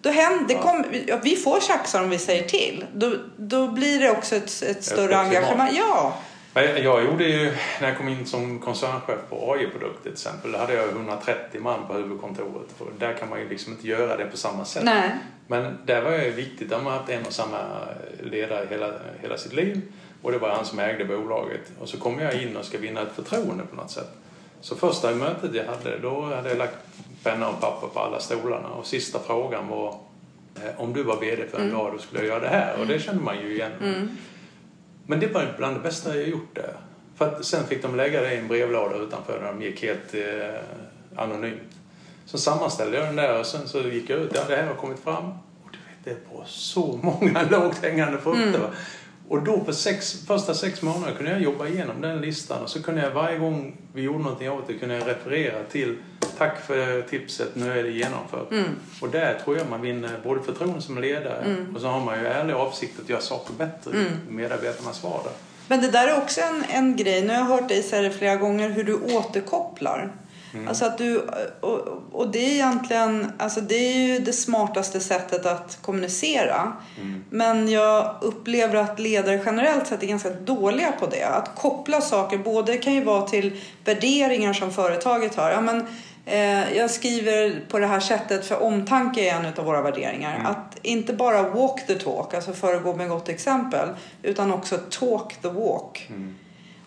Då 0.00 0.10
händer, 0.10 0.44
det 0.48 0.54
kom, 0.54 0.84
ja, 1.06 1.18
vi 1.22 1.36
får 1.36 1.60
saxar 1.60 2.02
om 2.02 2.10
vi 2.10 2.18
säger 2.18 2.48
till. 2.48 2.84
Då, 2.94 3.14
då 3.36 3.68
blir 3.68 4.00
det 4.00 4.10
också 4.10 4.36
ett, 4.36 4.62
ett 4.62 4.84
större 4.84 5.06
klimat. 5.06 5.26
engagemang. 5.26 5.70
Ja, 5.72 6.18
Jag 6.54 7.04
gjorde 7.04 7.24
ju, 7.24 7.52
när 7.80 7.88
jag 7.88 7.98
kom 7.98 8.08
in 8.08 8.26
som 8.26 8.58
koncernchef 8.58 9.18
på 9.30 9.52
AI-produkter 9.52 10.02
till 10.02 10.12
exempel, 10.12 10.52
då 10.52 10.58
hade 10.58 10.74
jag 10.74 10.88
130 10.88 11.60
man 11.60 11.86
på 11.86 11.94
huvudkontoret. 11.94 12.68
Och 12.78 12.86
där 12.98 13.14
kan 13.14 13.28
man 13.28 13.40
ju 13.40 13.48
liksom 13.48 13.72
inte 13.72 13.88
göra 13.88 14.16
det 14.16 14.24
på 14.24 14.36
samma 14.36 14.64
sätt. 14.64 14.84
nej. 14.84 15.10
Men 15.50 15.78
där 15.86 16.02
var 16.02 16.10
det 16.10 16.30
viktigt, 16.30 16.70
de 16.70 16.86
har 16.86 16.92
haft 16.92 17.10
en 17.10 17.26
och 17.26 17.32
samma 17.32 17.58
ledare 18.22 18.66
hela, 18.70 18.92
hela 19.22 19.38
sitt 19.38 19.52
liv 19.52 19.82
och 20.22 20.32
det 20.32 20.38
var 20.38 20.48
han 20.48 20.64
som 20.64 20.78
ägde 20.78 21.04
bolaget. 21.04 21.60
Och 21.80 21.88
så 21.88 21.96
kom 21.96 22.18
jag 22.18 22.42
in 22.42 22.56
och 22.56 22.64
ska 22.64 22.78
vinna 22.78 23.02
ett 23.02 23.12
förtroende 23.16 23.64
på 23.64 23.76
något 23.76 23.90
sätt. 23.90 24.10
Så 24.60 24.76
första 24.76 25.14
mötet 25.14 25.54
jag 25.54 25.64
hade, 25.64 25.98
då 25.98 26.20
hade 26.22 26.48
jag 26.48 26.58
lagt 26.58 26.76
penna 27.22 27.48
och 27.48 27.60
papper 27.60 27.86
på 27.86 28.00
alla 28.00 28.20
stolarna 28.20 28.68
och 28.68 28.86
sista 28.86 29.18
frågan 29.26 29.68
var 29.68 29.94
eh, 30.56 30.80
om 30.80 30.92
du 30.92 31.02
var 31.02 31.20
VD 31.20 31.42
för 31.50 31.58
en 31.58 31.70
dag 31.70 31.92
då 31.92 31.98
skulle 31.98 32.20
jag 32.20 32.28
göra 32.28 32.40
det 32.40 32.48
här 32.48 32.80
och 32.80 32.86
det 32.86 32.98
kände 32.98 33.22
man 33.22 33.40
ju 33.40 33.54
igen. 33.54 33.72
Men 35.06 35.20
det 35.20 35.26
var 35.26 35.54
bland 35.58 35.76
det 35.76 35.80
bästa 35.80 36.16
jag 36.16 36.28
gjort 36.28 36.54
där. 36.54 36.72
För 37.16 37.26
att 37.28 37.44
sen 37.44 37.66
fick 37.66 37.82
de 37.82 37.96
lägga 37.96 38.20
det 38.20 38.34
i 38.34 38.38
en 38.38 38.48
brevlåda 38.48 38.96
utanför 38.96 39.40
när 39.40 39.52
de 39.52 39.62
gick 39.62 39.82
helt 39.82 40.14
eh, 40.14 40.60
anonymt. 41.22 41.62
Så 42.26 42.38
sammanställde 42.38 42.96
jag 42.98 43.06
den 43.06 43.16
där 43.16 43.40
och 43.40 43.46
sen 43.46 43.68
så 43.68 43.80
gick 43.80 44.10
jag 44.10 44.18
ut. 44.18 44.30
Ja, 44.34 44.40
det 44.48 44.56
här 44.56 44.66
har 44.66 44.74
kommit 44.74 44.98
fram. 44.98 45.24
Och 45.64 45.70
du 45.72 45.78
vet, 45.78 46.20
det 46.30 46.36
var 46.36 46.44
så 46.46 47.00
många 47.02 47.42
lågt 47.50 47.78
hängande 47.82 48.18
frukter. 48.18 48.58
va. 48.58 48.68
Och 49.28 49.42
då 49.42 49.60
på 49.60 49.72
sex, 49.72 50.26
första 50.26 50.54
sex 50.54 50.82
månader 50.82 51.14
kunde 51.14 51.32
jag 51.32 51.42
jobba 51.42 51.66
igenom 51.66 52.00
den 52.00 52.20
listan 52.20 52.62
och 52.62 52.70
så 52.70 52.82
kunde 52.82 53.02
jag 53.02 53.10
varje 53.10 53.38
gång 53.38 53.76
vi 53.92 54.02
gjorde 54.02 54.18
någonting 54.18 54.50
åt 54.50 54.66
det 54.66 54.74
kunde 54.74 54.94
jag 54.94 55.08
referera 55.08 55.64
till 55.64 55.96
Tack 56.38 56.66
för 56.66 57.02
tipset, 57.02 57.48
nu 57.54 57.78
är 57.78 57.82
det 57.82 57.90
genomfört. 57.90 58.48
Och 59.00 59.08
där 59.08 59.40
tror 59.44 59.58
jag 59.58 59.70
man 59.70 59.80
vinner 59.80 60.10
både 60.24 60.42
förtroende 60.42 60.80
som 60.80 60.98
ledare 60.98 61.66
och 61.74 61.80
så 61.80 61.86
har 61.86 62.00
man 62.04 62.20
ju 62.20 62.26
ärlig 62.26 62.54
avsikt 62.54 63.00
att 63.00 63.08
göra 63.08 63.20
saker 63.20 63.52
bättre 63.54 63.90
i 63.98 64.32
medarbetarnas 64.32 65.02
vardag. 65.02 65.32
Men 65.68 65.80
det 65.80 65.90
där 65.90 66.08
är 66.08 66.18
också 66.18 66.40
en, 66.40 66.64
en 66.68 66.96
grej. 66.96 67.22
Nu 67.22 67.28
har 67.28 67.34
jag 67.34 67.44
hört 67.44 67.68
dig 67.68 67.82
säga 67.82 68.02
det 68.02 68.10
flera 68.10 68.36
gånger 68.36 68.68
hur 68.68 68.84
du 68.84 68.94
återkopplar. 68.94 70.12
Alltså 70.68 70.84
att 70.84 70.98
du, 70.98 71.28
och, 71.60 71.78
och 72.12 72.30
det 72.30 72.38
är 72.38 72.52
egentligen, 72.52 73.32
alltså 73.38 73.60
det 73.60 73.74
är 73.74 74.06
ju 74.06 74.18
det 74.18 74.32
smartaste 74.32 75.00
sättet 75.00 75.46
att 75.46 75.78
kommunicera. 75.82 76.72
Men 77.30 77.68
jag 77.68 78.14
upplever 78.20 78.76
att 78.76 78.98
ledare 78.98 79.42
generellt 79.44 79.86
sett 79.86 80.02
är 80.02 80.06
ganska 80.06 80.30
dåliga 80.30 80.92
på 80.92 81.06
det. 81.06 81.24
Att 81.24 81.54
koppla 81.56 82.00
saker, 82.00 82.38
både 82.38 82.76
kan 82.76 82.94
ju 82.94 83.04
vara 83.04 83.22
till 83.22 83.60
värderingar 83.84 84.52
som 84.52 84.72
företaget 84.72 85.34
har. 85.34 85.50
Ja, 85.50 85.60
men, 85.60 85.86
eh, 86.26 86.76
jag 86.76 86.90
skriver 86.90 87.60
på 87.68 87.78
det 87.78 87.86
här 87.86 88.00
sättet 88.00 88.46
för 88.46 88.62
omtanke 88.62 89.30
är 89.30 89.34
en 89.34 89.46
av 89.56 89.64
våra 89.64 89.82
värderingar. 89.82 90.42
Att 90.44 90.78
inte 90.82 91.12
bara 91.12 91.42
walk 91.42 91.86
the 91.86 91.94
talk, 91.94 92.34
alltså 92.34 92.52
föregå 92.52 92.96
med 92.96 93.08
gott 93.08 93.28
exempel. 93.28 93.88
Utan 94.22 94.52
också 94.52 94.78
talk 94.90 95.34
the 95.42 95.48
walk. 95.48 96.08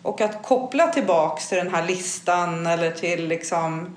Och 0.01 0.21
att 0.21 0.43
koppla 0.43 0.87
tillbaks 0.87 1.49
till 1.49 1.57
den 1.57 1.73
här 1.73 1.87
listan 1.87 2.67
eller 2.67 2.91
till 2.91 3.27
liksom 3.27 3.95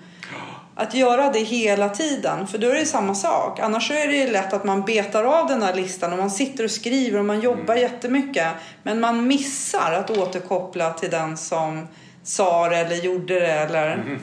att 0.74 0.94
göra 0.94 1.32
det 1.32 1.38
hela 1.38 1.88
tiden, 1.88 2.46
för 2.46 2.58
då 2.58 2.68
är 2.68 2.74
det 2.74 2.86
samma 2.86 3.14
sak. 3.14 3.58
Annars 3.58 3.90
är 3.90 4.08
det 4.08 4.30
lätt 4.30 4.52
att 4.52 4.64
man 4.64 4.82
betar 4.82 5.24
av 5.24 5.48
den 5.48 5.62
här 5.62 5.74
listan 5.74 6.12
och 6.12 6.18
man 6.18 6.30
sitter 6.30 6.64
och 6.64 6.70
skriver 6.70 7.18
och 7.18 7.24
man 7.24 7.40
jobbar 7.40 7.74
jättemycket. 7.74 8.48
Men 8.82 9.00
man 9.00 9.26
missar 9.26 9.92
att 9.92 10.10
återkoppla 10.10 10.92
till 10.92 11.10
den 11.10 11.36
som 11.36 11.88
sa 12.22 12.68
det 12.68 12.76
eller 12.76 12.96
gjorde 12.96 13.40
det 13.40 13.52
eller... 13.52 14.18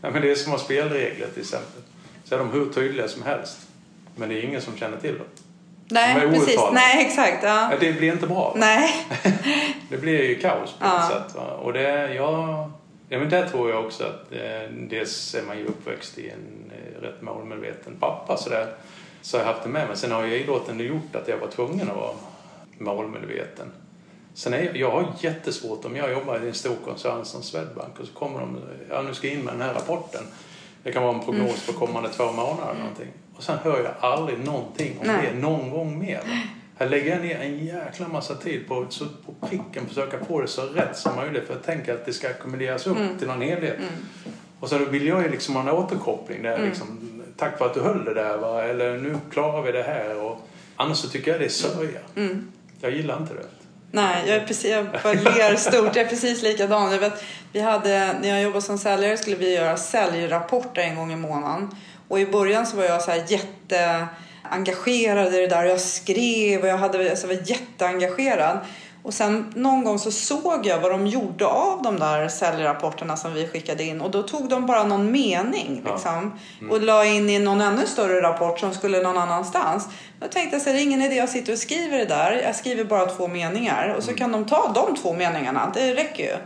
Ja, 0.00 0.10
men 0.10 0.22
det 0.22 0.30
är 0.30 0.34
som 0.34 0.54
att 0.54 0.60
spelregler 0.60 1.26
till 1.26 1.42
exempel. 1.42 1.82
Så 2.24 2.34
är 2.34 2.38
de 2.38 2.52
hur 2.52 2.72
tydliga 2.72 3.08
som 3.08 3.22
helst. 3.22 3.58
Men 4.16 4.28
det 4.28 4.34
är 4.34 4.44
ingen 4.44 4.62
som 4.62 4.76
känner 4.76 4.96
till 4.96 5.18
dem. 5.18 5.26
Nej, 5.90 6.20
De 6.26 6.38
precis. 6.38 6.60
Nej, 6.72 7.06
exakt. 7.06 7.42
Ja. 7.42 7.70
Det 7.80 7.92
blir 7.92 8.12
inte 8.12 8.26
bra. 8.26 8.52
Nej. 8.56 8.90
Det 9.90 9.96
blir 9.96 10.22
ju 10.22 10.38
kaos 10.40 10.72
på 10.72 10.84
Ja. 10.86 10.92
något 10.98 11.12
sätt. 11.12 11.36
Va? 11.36 11.42
Och 11.50 11.72
det, 11.72 12.14
ja, 12.14 12.70
ja, 13.08 13.18
men 13.18 13.30
där 13.30 13.48
tror 13.48 13.70
jag 13.70 13.84
också 13.84 14.04
att 14.04 14.32
eh, 14.32 14.70
dels 14.90 15.34
är 15.34 15.42
man 15.42 15.58
ju 15.58 15.66
uppväxt 15.66 16.18
i 16.18 16.30
en 16.30 16.72
eh, 16.72 17.02
rätt 17.02 17.22
målmedveten 17.22 17.96
pappa 18.00 18.36
så 18.36 18.50
där. 18.50 18.66
Så 19.22 19.36
har 19.36 19.44
jag 19.44 19.52
haft 19.52 19.62
det 19.62 19.68
med 19.68 19.88
mig. 19.88 19.96
Sen 19.96 20.12
har 20.12 20.24
ju 20.24 20.34
idrotten 20.34 20.80
gjort 20.80 21.16
att 21.16 21.28
jag 21.28 21.38
var 21.38 21.48
tvungen 21.48 21.90
att 21.90 21.96
vara 21.96 22.14
målmedveten. 22.78 23.72
Sen 24.34 24.54
är 24.54 24.62
jag, 24.62 24.76
jag 24.76 24.90
har 24.90 25.06
jättesvårt 25.20 25.84
om 25.84 25.96
jag 25.96 26.12
jobbar 26.12 26.44
i 26.44 26.48
en 26.48 26.54
stor 26.54 26.76
koncern 26.84 27.24
som 27.24 27.42
Swedbank 27.42 28.00
och 28.00 28.06
så 28.06 28.12
kommer 28.12 28.40
de, 28.40 28.58
ja 28.90 29.02
nu 29.02 29.14
ska 29.14 29.26
jag 29.26 29.36
in 29.36 29.44
med 29.44 29.54
den 29.54 29.62
här 29.62 29.74
rapporten. 29.74 30.22
Det 30.82 30.92
kan 30.92 31.02
vara 31.02 31.14
en 31.14 31.20
prognos 31.24 31.62
för 31.62 31.72
kommande 31.72 32.08
två 32.08 32.24
månader 32.32 32.70
eller 32.70 32.80
någonting. 32.80 33.08
Och 33.38 33.44
sen 33.44 33.58
hör 33.58 33.84
jag 33.84 33.92
aldrig 34.00 34.38
någonting 34.38 34.98
om 35.00 35.06
Nej. 35.06 35.30
det 35.32 35.38
någon 35.38 35.70
gång 35.70 35.98
mer. 35.98 36.20
Här 36.78 36.88
lägger 36.88 37.10
jag 37.10 37.20
ner 37.20 37.40
en 37.40 37.66
jäkla 37.66 38.08
massa 38.08 38.34
tid 38.34 38.68
på 38.68 38.86
så 38.88 39.04
på 39.04 39.46
pricken 39.46 39.86
försöka 39.88 40.24
få 40.24 40.40
det 40.40 40.48
så 40.48 40.62
rätt 40.62 40.96
som 40.96 41.16
möjligt 41.16 41.46
för 41.46 41.54
att 41.54 41.64
tänka 41.64 41.94
att 41.94 42.06
det 42.06 42.12
ska 42.12 42.28
ackumuleras 42.28 42.86
upp 42.86 42.96
till 43.18 43.28
någon 43.28 43.42
helhet. 43.42 43.76
Och 44.60 44.68
så 44.68 44.78
vill 44.78 45.06
jag 45.06 45.22
ju 45.22 45.30
liksom 45.30 45.54
ha 45.54 45.62
en 45.62 45.68
återkoppling 45.68 46.42
där 46.42 46.62
liksom, 46.62 47.22
tack 47.36 47.58
för 47.58 47.66
att 47.66 47.74
du 47.74 47.80
höll 47.80 48.04
det 48.04 48.14
där 48.14 48.36
va? 48.36 48.62
eller 48.62 48.98
nu 48.98 49.16
klarar 49.30 49.62
vi 49.62 49.72
det 49.72 49.82
här. 49.82 50.22
Och, 50.22 50.38
annars 50.76 50.96
så 50.96 51.08
tycker 51.08 51.30
jag 51.30 51.40
det 51.40 51.46
är 51.46 51.48
sörja. 51.48 52.00
Jag 52.80 52.90
gillar 52.90 53.16
inte 53.16 53.34
det. 53.34 53.44
Nej, 53.90 54.24
jag, 54.26 54.36
är 54.36 54.46
precis, 54.46 54.70
jag 54.70 54.86
bara 55.02 55.12
ler 55.12 55.56
stort. 55.56 55.96
Jag 55.96 56.04
är 56.04 56.08
precis 56.08 56.42
likadan. 56.42 56.92
Jag 56.92 56.98
vet, 56.98 57.24
vi 57.52 57.60
hade, 57.60 58.18
när 58.20 58.28
jag 58.28 58.42
jobbade 58.42 58.62
som 58.62 58.78
säljare 58.78 59.16
skulle 59.16 59.36
vi 59.36 59.54
göra 59.54 59.76
säljrapporter 59.76 60.82
en 60.82 60.96
gång 60.96 61.12
i 61.12 61.16
månaden. 61.16 61.70
Och 62.08 62.20
i 62.20 62.26
början 62.26 62.66
så 62.66 62.76
var 62.76 62.84
jag 62.84 63.02
så 63.02 63.10
här 63.10 63.24
jätteengagerad 63.28 65.34
i 65.34 65.40
det 65.40 65.46
där. 65.46 65.64
Jag 65.64 65.80
skrev 65.80 66.60
och 66.62 66.68
jag 66.68 66.78
hade, 66.78 67.10
alltså, 67.10 67.26
var 67.26 67.38
jätteengagerad. 67.44 68.58
Och 69.02 69.14
sen 69.14 69.52
någon 69.56 69.84
gång 69.84 69.98
så 69.98 70.10
såg 70.10 70.66
jag 70.66 70.80
vad 70.80 70.90
de 70.90 71.06
gjorde 71.06 71.46
av 71.46 71.82
de 71.82 71.98
där 71.98 72.28
säljrapporterna 72.28 73.16
som 73.16 73.34
vi 73.34 73.46
skickade 73.48 73.84
in. 73.84 74.00
Och 74.00 74.10
då 74.10 74.22
tog 74.22 74.48
de 74.48 74.66
bara 74.66 74.84
någon 74.84 75.12
mening 75.12 75.82
Ja. 75.84 75.92
liksom. 75.92 76.38
Och 76.70 76.82
la 76.82 77.04
in 77.04 77.30
i 77.30 77.38
någon 77.38 77.60
ännu 77.60 77.86
större 77.86 78.22
rapport 78.22 78.60
som 78.60 78.74
skulle 78.74 79.02
någon 79.02 79.18
annanstans. 79.18 79.88
Då 80.20 80.28
tänkte 80.28 80.56
jag 80.56 80.62
så 80.62 80.68
här, 80.70 80.76
det 80.76 80.82
är 80.82 80.84
ingen 80.84 81.02
idé 81.02 81.16
jag 81.16 81.28
sitter 81.28 81.52
och 81.52 81.58
skriver 81.58 81.98
det 81.98 82.04
där. 82.04 82.40
Jag 82.44 82.56
skriver 82.56 82.84
bara 82.84 83.06
två 83.06 83.28
meningar. 83.28 83.94
Och 83.96 84.04
så 84.04 84.14
kan 84.14 84.32
de 84.32 84.44
ta 84.46 84.72
de 84.74 84.96
två 84.96 85.12
meningarna. 85.12 85.72
Det 85.74 85.94
räcker 85.94 86.24
ju. 86.24 86.36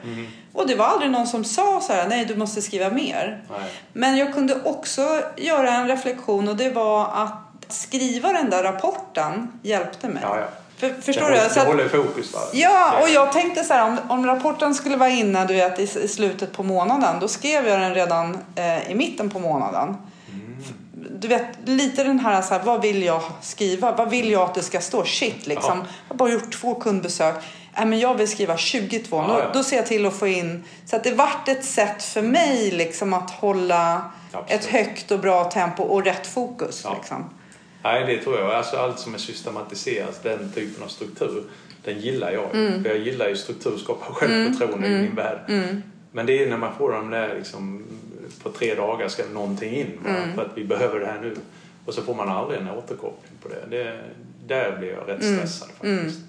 Och 0.52 0.66
det 0.66 0.74
var 0.74 0.84
aldrig 0.84 1.10
någon 1.10 1.26
som 1.26 1.44
sa 1.44 1.80
så 1.80 1.92
här, 1.92 2.08
nej 2.08 2.24
du 2.24 2.36
måste 2.36 2.62
skriva 2.62 2.90
mer. 2.90 3.44
Nej. 3.50 3.70
Men 3.92 4.16
jag 4.16 4.34
kunde 4.34 4.62
också 4.64 5.20
göra 5.36 5.70
en 5.70 5.88
reflektion 5.88 6.48
och 6.48 6.56
det 6.56 6.70
var 6.70 7.04
att 7.04 7.32
skriva 7.68 8.32
den 8.32 8.50
där 8.50 8.62
rapporten 8.62 9.52
hjälpte 9.62 10.08
mig. 10.08 10.22
Ja, 10.22 10.38
ja. 10.38 10.46
För, 10.76 11.02
förstår 11.02 11.30
det, 11.30 11.44
du? 11.48 11.54
Så 11.54 11.60
att- 11.60 11.66
håller 11.66 11.88
fokus 11.88 12.34
va? 12.34 12.40
Ja, 12.52 12.94
och 13.02 13.08
jag 13.08 13.32
tänkte 13.32 13.64
så 13.64 13.74
här, 13.74 13.86
om, 13.86 13.98
om 14.08 14.26
rapporten 14.26 14.74
skulle 14.74 14.96
vara 14.96 15.10
inne 15.10 15.46
du 15.46 15.54
vet, 15.54 15.78
i, 15.78 15.82
i 15.82 16.08
slutet 16.08 16.52
på 16.52 16.62
månaden, 16.62 17.20
då 17.20 17.28
skrev 17.28 17.68
jag 17.68 17.80
den 17.80 17.94
redan 17.94 18.38
eh, 18.54 18.90
i 18.90 18.94
mitten 18.94 19.30
på 19.30 19.38
månaden. 19.38 19.96
Du 21.18 21.28
vet, 21.28 21.46
lite 21.64 22.04
den 22.04 22.18
här, 22.18 22.42
så 22.42 22.54
här, 22.54 22.62
vad 22.64 22.82
vill 22.82 23.02
jag 23.02 23.22
skriva? 23.40 23.92
Vad 23.92 24.10
vill 24.10 24.30
jag 24.30 24.42
att 24.42 24.54
det 24.54 24.62
ska 24.62 24.80
stå? 24.80 25.04
Shit, 25.04 25.46
liksom. 25.46 25.78
Ja. 25.78 25.86
Jag 26.08 26.14
har 26.14 26.16
bara 26.16 26.30
gjort 26.30 26.52
två 26.60 26.74
kundbesök. 26.74 27.34
Nej, 27.76 27.86
men 27.86 27.98
jag 27.98 28.14
vill 28.14 28.28
skriva 28.28 28.56
22. 28.56 29.16
Ja, 29.16 29.26
då, 29.26 29.38
ja. 29.38 29.50
då 29.54 29.62
ser 29.62 29.76
jag 29.76 29.86
till 29.86 30.06
att 30.06 30.16
få 30.16 30.26
in... 30.26 30.64
Så 30.86 30.96
att 30.96 31.04
det 31.04 31.12
vart 31.12 31.48
ett 31.48 31.64
sätt 31.64 32.02
för 32.02 32.22
mig 32.22 32.70
liksom, 32.70 33.12
att 33.12 33.30
hålla 33.30 34.10
Absolut. 34.32 34.60
ett 34.60 34.66
högt 34.66 35.10
och 35.10 35.18
bra 35.18 35.44
tempo 35.44 35.82
och 35.82 36.04
rätt 36.04 36.26
fokus. 36.26 36.80
Ja. 36.84 36.94
Liksom. 36.94 37.30
Nej, 37.82 38.06
det 38.06 38.22
tror 38.22 38.38
jag. 38.38 38.50
Alltså 38.50 38.76
allt 38.76 38.98
som 38.98 39.14
är 39.14 39.18
systematiserat, 39.18 40.22
den 40.22 40.52
typen 40.52 40.82
av 40.82 40.88
struktur, 40.88 41.44
den 41.84 42.00
gillar 42.00 42.32
jag. 42.32 42.50
För 42.50 42.88
jag 42.88 42.98
gillar 42.98 43.28
ju 43.28 43.36
struktur, 43.36 43.78
skapar 43.78 44.14
självförtroende 44.14 44.86
i 44.86 44.90
min 44.90 45.14
värld. 45.14 45.72
Men 46.12 46.26
det 46.26 46.42
är 46.44 46.50
när 46.50 46.56
man 46.56 46.74
får 46.78 46.92
de 46.92 47.10
där 47.10 47.34
liksom, 47.34 47.84
på 48.42 48.50
tre 48.50 48.74
dagar 48.74 49.08
ska 49.08 49.22
någonting 49.32 49.76
in 49.76 50.00
va? 50.04 50.10
för 50.34 50.42
att 50.42 50.50
vi 50.54 50.64
behöver 50.64 51.00
det 51.00 51.06
här 51.06 51.20
nu. 51.20 51.36
Och 51.86 51.94
så 51.94 52.02
får 52.02 52.14
man 52.14 52.28
aldrig 52.28 52.60
en 52.60 52.70
återkoppling 52.70 53.32
på 53.42 53.48
det. 53.48 53.76
det 53.76 54.00
där 54.46 54.76
blir 54.78 54.92
jag 54.92 55.08
rätt 55.08 55.24
stressad 55.24 55.68
faktiskt. 55.68 56.20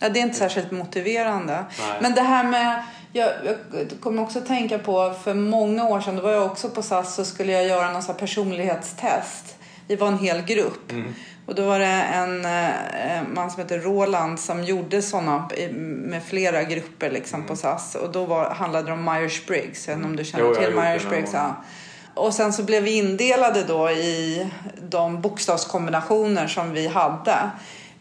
Ja, 0.00 0.08
det 0.08 0.18
är 0.18 0.22
inte 0.22 0.38
särskilt 0.38 0.70
motiverande. 0.70 1.64
Nej. 1.78 1.98
Men 2.00 2.14
det 2.14 2.20
här 2.22 2.44
med... 2.44 2.82
Jag, 3.12 3.28
jag 3.44 3.56
kommer 4.00 4.22
också 4.22 4.40
tänka 4.40 4.78
på, 4.78 5.14
för 5.24 5.34
många 5.34 5.84
år 5.88 6.00
sedan, 6.00 6.16
då 6.16 6.22
var 6.22 6.32
jag 6.32 6.46
också 6.46 6.68
på 6.70 6.82
SAS 6.82 7.14
så 7.14 7.24
skulle 7.24 7.52
jag 7.52 7.66
göra 7.66 7.92
någon 7.92 8.02
personlighetstest. 8.18 9.56
Vi 9.86 9.96
var 9.96 10.08
en 10.08 10.18
hel 10.18 10.42
grupp. 10.42 10.92
Mm. 10.92 11.14
Och 11.46 11.54
då 11.54 11.66
var 11.66 11.78
det 11.78 11.86
en 11.86 12.44
eh, 12.44 13.22
man 13.34 13.50
som 13.50 13.62
heter 13.62 13.78
Roland 13.78 14.40
som 14.40 14.64
gjorde 14.64 15.02
såna 15.02 15.48
i- 15.56 15.72
med 15.72 16.22
flera 16.22 16.62
grupper 16.62 17.10
liksom 17.10 17.36
Mm. 17.40 17.48
på 17.48 17.56
SAS. 17.56 17.94
Och 17.94 18.12
då 18.12 18.24
var, 18.24 18.50
handlade 18.50 18.86
det 18.86 18.92
om 18.92 19.08
Myers-Briggs. 19.08 19.92
Inte 19.92 20.06
om 20.06 20.16
du 20.16 20.24
känner 20.24 20.44
Jo, 20.44 20.54
till 20.54 20.74
Myers-Briggs? 20.74 21.30
Ja. 21.32 21.54
Och 22.14 22.34
sen 22.34 22.52
så 22.52 22.62
blev 22.62 22.82
vi 22.82 22.90
indelade 22.98 23.62
då 23.64 23.90
i 23.90 24.46
de 24.88 25.20
bokstavskombinationer 25.20 26.46
som 26.46 26.72
vi 26.72 26.86
hade. 26.88 27.36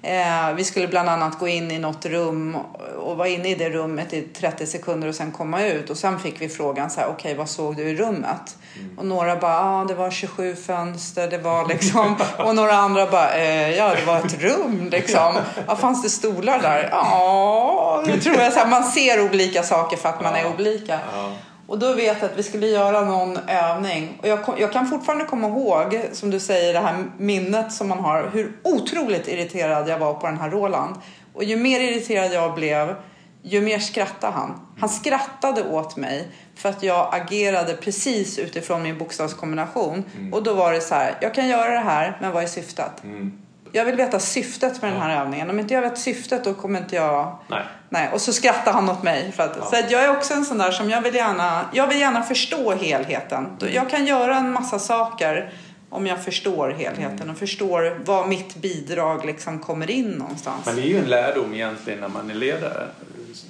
Eh, 0.08 0.54
vi 0.56 0.64
skulle 0.64 0.88
bland 0.88 1.10
annat 1.10 1.40
gå 1.40 1.48
in 1.48 1.72
i 1.72 1.80
något 1.80 2.06
rum 2.06 2.58
och 2.98 3.18
vara 3.18 3.28
inne 3.28 3.50
i 3.50 3.56
det 3.56 3.70
rummet 3.70 4.14
i 4.14 4.22
30 4.22 4.66
sekunder 4.66 5.08
och 5.08 5.16
sen 5.16 5.32
komma 5.32 5.64
ut. 5.66 5.90
Och 5.90 5.98
sen 5.98 6.20
fick 6.20 6.42
vi 6.42 6.50
frågan 6.50 6.90
så 6.90 7.00
här, 7.00 7.08
okej 7.08 7.36
vad 7.36 7.50
såg 7.50 7.76
du 7.76 7.84
i 7.84 7.96
rummet? 7.96 8.58
Och 8.98 9.06
några 9.06 9.36
bara, 9.36 9.52
ja 9.54 9.82
ah, 9.82 9.86
det 9.86 9.94
var 9.96 10.12
27 10.12 10.56
fönster, 10.56 11.28
det 11.30 11.38
var 11.38 11.66
liksom. 11.68 12.16
och 12.38 12.56
några 12.56 12.74
andra 12.74 13.08
bara, 13.08 13.34
eh, 13.36 13.70
ja 13.78 13.94
det 14.00 14.06
var 14.06 14.18
ett 14.18 14.42
rum 14.42 14.88
liksom. 14.92 15.34
Ja, 15.68 15.76
fanns 15.76 16.04
det 16.04 16.10
stolar 16.10 16.62
där? 16.62 16.90
Ja, 16.92 18.04
det 18.06 18.22
tror 18.22 18.36
jag. 18.36 18.54
Så 18.54 18.60
här, 18.60 18.68
man 18.68 18.84
ser 18.84 19.26
olika 19.30 19.64
saker 19.64 19.98
för 19.98 20.10
att 20.10 20.22
man 20.22 20.36
är 20.36 20.42
Ja. 20.44 20.52
olika. 20.58 21.00
Ja. 21.16 21.30
Och 21.68 21.80
då 21.80 21.94
vet 21.94 22.22
jag 22.22 22.32
att 22.32 22.38
vi 22.38 22.44
skulle 22.44 22.68
göra 22.68 23.02
någon 23.06 23.38
övning. 23.38 24.18
Och 24.22 24.28
jag, 24.28 24.44
kom, 24.44 24.56
jag 24.58 24.74
kan 24.74 24.88
fortfarande 24.88 25.26
komma 25.26 25.48
ihåg, 25.48 26.02
som 26.12 26.30
du 26.30 26.40
säger, 26.40 26.74
det 26.74 26.80
här 26.80 27.06
minnet 27.18 27.74
som 27.74 27.88
man 27.88 28.00
har. 28.00 28.30
Hur 28.34 28.60
otroligt 28.64 29.28
irriterad 29.28 29.90
jag 29.90 30.00
var 30.00 30.14
på 30.14 30.28
den 30.28 30.38
här 30.38 30.50
Roland. 30.50 30.96
Och 31.34 31.44
ju 31.44 31.58
mer 31.58 31.80
irriterad 31.80 32.34
jag 32.34 32.56
blev, 32.56 32.96
ju 33.42 33.62
mer 33.62 33.80
skrattade 33.80 34.34
han. 34.34 34.62
Han 34.80 34.90
skrattade 34.90 35.64
åt 35.64 35.96
mig 35.96 36.28
för 36.56 36.70
att 36.70 36.84
jag 36.84 37.10
agerade 37.16 37.74
precis 37.74 38.40
utifrån 38.40 38.84
min 38.84 38.98
bokstavskombination. 38.98 40.04
Och 40.34 40.44
då 40.44 40.54
var 40.54 40.74
det 40.74 40.82
så 40.82 40.96
här, 40.96 41.18
jag 41.22 41.34
kan 41.34 41.48
göra 41.48 41.72
det 41.72 41.80
här, 41.80 42.18
men 42.22 42.32
vad 42.32 42.44
är 42.44 42.48
syftet? 42.48 43.04
Mm. 43.04 43.38
Jag 43.72 43.86
vill 43.86 43.96
veta 43.96 44.20
syftet 44.20 44.82
med 44.82 44.92
den 44.94 45.02
här 45.02 45.22
övningen. 45.22 45.50
Om 45.50 45.60
inte 45.60 45.74
jag 45.74 45.82
vet 45.82 45.98
syftet 45.98 46.44
då 46.44 46.54
kommer 46.54 46.80
inte 46.80 46.96
jag 46.96 47.36
Nej. 47.48 47.64
Nej, 47.90 48.10
och 48.14 48.22
så 48.22 48.34
skrattar 48.34 48.72
han 48.74 48.90
åt 48.90 49.04
mig. 49.04 49.32
För 49.32 49.44
att, 49.44 49.70
Så 49.70 49.76
att 49.80 49.92
jag 49.92 50.04
är 50.04 50.10
också 50.12 50.34
en 50.34 50.46
sån 50.46 50.58
där 50.58 50.72
som 50.72 50.90
jag 50.90 51.02
vill 51.02 51.16
gärna, 51.16 51.66
jag 51.74 51.88
vill 51.88 52.00
gärna 52.00 52.24
förstå 52.24 52.72
helheten. 52.74 53.48
Då- 53.60 53.68
Jag 53.74 53.90
kan 53.90 54.06
göra 54.06 54.38
en 54.38 54.52
massa 54.52 54.80
saker 54.80 55.54
om 55.90 56.08
jag 56.08 56.24
förstår 56.24 56.70
helheten 56.70 57.30
och 57.30 57.38
förstår 57.38 58.02
var 58.06 58.28
mitt 58.28 58.56
bidrag 58.56 59.26
liksom 59.26 59.60
kommer 59.60 59.92
in 59.92 60.10
någonstans. 60.12 60.66
Men 60.66 60.76
det 60.76 60.82
är 60.82 60.86
ju 60.88 60.98
en 60.98 61.06
lärdom 61.10 61.54
egentligen 61.54 62.00
när 62.00 62.08
man 62.08 62.30
är 62.30 62.36
ledare. 62.36 62.88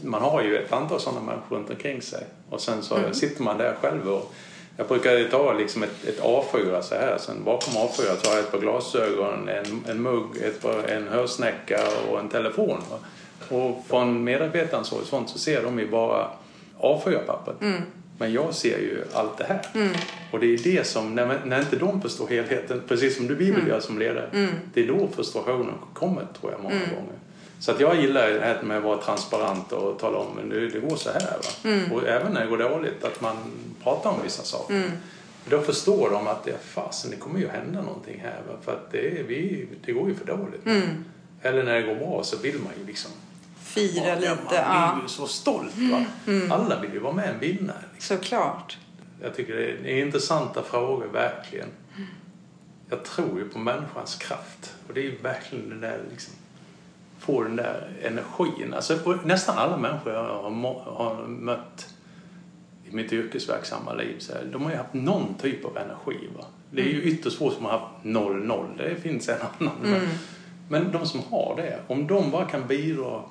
Man 0.04 0.22
har 0.22 0.42
ju 0.42 0.58
ett 0.58 0.74
antal 0.74 1.00
sådana 1.00 1.22
människor 1.22 1.56
runt 1.56 1.70
omkring 1.70 2.02
sig. 2.02 2.24
Och 2.50 2.62
sen 2.62 2.84
så 2.84 2.96
Mm. 2.98 3.14
sitter 3.14 3.44
man 3.44 3.58
där 3.58 3.76
själv 3.82 4.08
och 4.10 4.34
jag 4.78 4.88
brukar 4.88 5.30
ta 5.30 5.54
liksom 5.54 5.84
ett, 5.84 6.06
ett 6.08 6.20
A4 6.22 6.82
så 6.82 6.96
här. 6.96 7.18
Sen 7.20 7.44
bakom 7.44 7.74
A4 7.74 8.16
så 8.22 8.30
har 8.30 8.36
jag 8.36 8.40
ett 8.46 8.52
par 8.52 8.60
glasögon, 8.60 9.50
en, 9.50 9.84
en 9.90 10.02
mugg, 10.02 10.38
ett 10.44 10.62
par, 10.62 10.84
en 10.88 11.08
hörsnäcka 11.08 11.80
och 12.12 12.20
en 12.20 12.30
telefon. 12.30 12.78
Och 13.50 13.84
från 13.88 14.24
medarbetarens 14.24 14.92
horisont 14.92 15.30
så 15.30 15.38
ser 15.40 15.64
de 15.64 15.80
ju 15.80 15.88
bara 15.88 16.28
A4-pappret. 16.80 17.62
Mm. 17.62 17.82
Men 18.20 18.34
jag 18.34 18.54
ser 18.54 18.78
ju 18.80 19.04
allt 19.14 19.38
det 19.38 19.44
här. 19.44 19.90
Och 20.32 20.40
det 20.40 20.54
är 20.54 20.58
det 20.58 20.88
som, 20.88 21.16
när, 21.16 21.40
när 21.46 21.60
inte 21.60 21.76
de 21.76 22.02
förstår 22.02 22.28
helheten, 22.28 22.82
precis 22.88 23.16
som 23.18 23.28
du 23.28 23.36
vill 23.36 23.54
Mm. 23.56 23.68
göra 23.68 23.82
som 23.82 24.00
ledare, 24.00 24.30
det 24.74 24.84
är 24.84 24.88
då 24.88 25.08
frustrationen 25.16 25.74
kommer 25.94 26.28
tror 26.40 26.52
jag 26.52 26.62
många 26.64 26.76
Mm. 26.76 26.90
gånger. 26.90 27.14
Så 27.60 27.72
att 27.72 27.80
jag 27.80 28.02
gillar 28.02 28.30
det 28.30 28.40
här 28.40 28.62
med 28.62 28.78
att 28.78 28.84
vara 28.84 28.98
transparent 29.02 29.72
och 29.72 30.00
tala 30.00 30.18
om 30.18 30.36
men 30.36 30.50
det, 30.50 30.70
det 30.70 30.80
går 30.80 30.96
så 30.96 31.10
här. 31.10 31.38
Mm. 31.64 31.92
Och 31.92 32.08
även 32.08 32.34
när 32.34 32.42
det 32.42 32.48
går 32.48 32.58
dåligt, 32.58 33.04
att 33.04 33.22
man 33.22 33.36
pratar 33.84 34.10
om 34.10 34.20
vissa 34.24 34.44
saker. 34.44 34.92
För 35.44 35.58
då 35.58 35.62
förstår 35.62 36.10
de 36.10 36.28
att 36.28 36.44
det 36.44 36.52
är 36.52 36.58
fasen, 36.58 37.12
det 37.12 37.18
kommer 37.18 37.40
ju 37.40 37.48
hända 37.48 37.82
någonting 37.82 38.20
här. 38.24 38.42
Va? 38.48 38.54
För 38.62 38.72
att 38.72 38.92
det, 38.92 39.28
vi, 39.28 39.68
det 39.86 39.92
går 39.92 40.10
ju 40.10 40.16
för 40.16 40.26
dåligt. 40.26 40.66
Mm. 40.66 41.06
Eller 41.42 41.64
när 41.64 41.74
det 41.74 41.82
går 41.82 41.96
bra 41.96 42.24
så 42.24 42.38
vill 42.38 42.60
man 42.60 42.74
ju 42.80 42.86
liksom 42.86 43.12
Fira 43.62 44.16
lite, 44.16 44.36
Man 44.36 44.54
ja. 44.54 44.84
Mm. 44.84 44.96
blir 44.96 45.04
ju 45.04 45.10
så 45.10 45.28
stolt. 45.28 45.74
Va? 45.76 46.06
Alla 46.50 46.80
vill 46.80 46.94
ju 46.94 47.00
vara 47.00 47.14
med 47.14 47.36
och 47.36 47.44
vinna. 47.44 47.74
Liksom. 47.94 48.18
Såklart. 48.18 48.78
Jag 49.22 49.36
tycker 49.36 49.56
det 49.56 49.72
är, 49.72 49.78
det 49.84 50.00
intressanta 50.00 50.64
frågor, 50.64 51.08
verkligen. 51.08 51.70
Jag 52.90 53.04
tror 53.04 53.40
ju 53.40 53.50
på 53.50 53.60
människans 53.60 54.16
kraft. 54.16 54.76
Och 54.88 54.94
det 54.94 55.00
är 55.00 55.04
ju 55.04 55.18
verkligen 55.22 55.70
den 55.70 55.82
där 55.82 56.00
liksom, 56.12 56.34
få 57.20 57.44
den 57.44 57.56
där 57.56 57.90
energin. 58.04 58.74
Alltså, 58.74 59.18
nästan 59.26 59.58
alla 59.58 59.78
människor 59.78 60.14
jag 60.14 60.24
har, 60.24 60.50
har 60.94 61.28
mött 61.28 61.94
i 62.92 62.96
mitt 62.96 63.14
yrkesverksamma 63.14 63.94
liv, 63.94 64.16
så 64.20 64.34
här, 64.34 64.46
de 64.52 64.64
har 64.64 64.72
ju 64.72 64.78
haft 64.78 64.94
någon 64.94 65.34
typ 65.42 65.66
av 65.66 65.78
energi. 65.78 66.28
Va? 66.38 66.46
Det 66.72 66.82
är 66.82 66.86
ju 66.86 67.02
ytterst 67.04 67.38
få 67.38 67.52
som 67.52 67.66
har 67.66 67.72
haft 67.72 67.86
0-0. 68.04 68.66
Det 68.78 68.96
finns 68.96 69.30
en 69.30 69.36
annan. 69.60 69.76
Men, 69.82 70.02
men 70.70 70.92
de 70.92 71.06
som 71.06 71.20
har 71.30 71.54
det, 71.58 71.80
om 71.88 72.08
de 72.08 72.32
bara 72.32 72.46
kan 72.46 72.68
bidra 72.68 73.22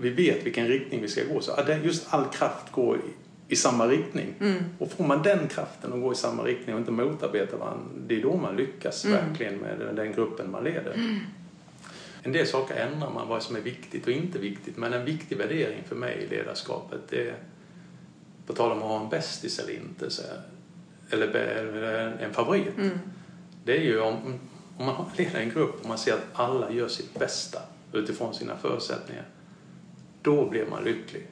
vi 0.00 0.10
vet 0.10 0.46
vilken 0.46 0.66
riktning 0.68 1.02
vi 1.02 1.08
ska 1.08 1.20
gå. 1.34 1.40
Så 1.40 1.52
att 1.52 1.84
just 1.84 2.14
all 2.14 2.24
kraft 2.24 2.72
går 2.72 2.96
i, 2.96 3.00
i 3.52 3.56
samma 3.56 3.86
riktning. 3.86 4.34
Och 4.78 4.90
får 4.92 5.04
man 5.04 5.22
den 5.22 5.48
kraften 5.48 5.92
att 5.92 6.00
gå 6.00 6.12
i 6.12 6.16
samma 6.16 6.42
riktning 6.42 6.74
och 6.74 6.80
inte 6.80 6.92
motarbeta 6.92 7.56
varandra, 7.56 7.84
det 8.06 8.16
är 8.16 8.22
då 8.22 8.36
man 8.36 8.56
lyckas 8.56 9.04
verkligen 9.04 9.56
med 9.56 9.78
den- 9.78 9.94
den 9.96 10.12
gruppen 10.12 10.50
man 10.50 10.64
leder. 10.64 10.92
En 12.28 12.32
del 12.32 12.46
saker 12.46 12.74
ändrar 12.74 13.10
man, 13.10 13.28
vad 13.28 13.42
som 13.42 13.56
är 13.56 13.60
viktigt 13.60 14.06
och 14.06 14.12
inte 14.12 14.38
viktigt. 14.38 14.76
Men 14.76 14.92
en 14.92 15.04
viktig 15.04 15.38
värdering 15.38 15.82
för 15.88 15.96
mig 15.96 16.16
i 16.16 16.26
ledarskapet, 16.26 17.00
det 17.10 17.28
är, 17.28 17.36
på 18.46 18.52
tal 18.52 18.72
om 18.72 18.78
att 18.78 18.84
ha 18.84 19.00
en 19.00 19.08
bästis 19.08 19.58
eller 19.58 19.72
inte, 19.72 20.10
så 20.10 20.22
här, 20.22 20.42
eller, 21.10 21.26
en, 22.20 22.34
favorit. 22.34 22.74
Det 23.64 23.76
är 23.76 23.80
ju 23.80 24.00
om, 24.00 24.38
om 24.78 24.86
man 24.86 25.04
leder 25.16 25.40
en 25.40 25.50
grupp 25.50 25.80
och 25.80 25.88
man 25.88 25.98
ser 25.98 26.12
att 26.12 26.26
alla 26.32 26.70
gör 26.70 26.88
sitt 26.88 27.18
bästa 27.18 27.62
utifrån 27.92 28.34
sina 28.34 28.56
förutsättningar. 28.56 29.26
Då 30.22 30.50
blir 30.50 30.66
man 30.66 30.84
lycklig. 30.84 31.26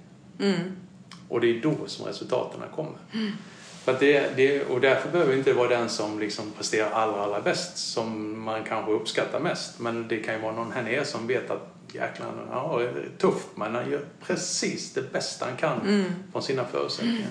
Och 1.29 1.41
det 1.41 1.47
är 1.47 1.63
då 1.63 1.77
som 1.87 2.07
resultaten 2.07 2.61
kommer. 2.75 2.99
För 3.11 3.56
att 3.93 4.01
det, 4.01 4.37
det, 4.37 4.65
och 4.65 4.81
därför 4.81 5.11
behöver 5.11 5.37
inte 5.37 5.53
vara 5.53 5.69
den 5.69 5.89
som 5.89 6.19
liksom 6.19 6.53
presterar 6.57 6.91
allra, 6.91 7.23
allra 7.23 7.41
bäst 7.41 7.79
som 7.79 8.41
man 8.41 8.65
kanske 8.65 8.93
uppskattar 8.93 9.41
mest. 9.41 9.81
Men 9.81 10.09
det 10.09 10.17
kan 10.17 10.35
ju 10.35 10.41
vara 10.41 10.53
någon 10.53 10.73
här 10.73 10.83
nere 10.83 11.05
som 11.05 11.27
vet 11.27 11.51
att 11.51 11.77
jäklar, 11.93 12.47
ja, 12.51 12.79
det 12.79 12.85
är 12.85 13.09
tufft 13.19 13.49
men 13.55 13.75
han 13.75 13.91
gör 13.91 14.05
precis 14.27 14.93
det 14.93 15.13
bästa 15.13 15.45
han 15.45 15.57
kan 15.57 16.05
från 16.33 16.43
sina 16.43 16.65
förutsättningar. 16.65 17.31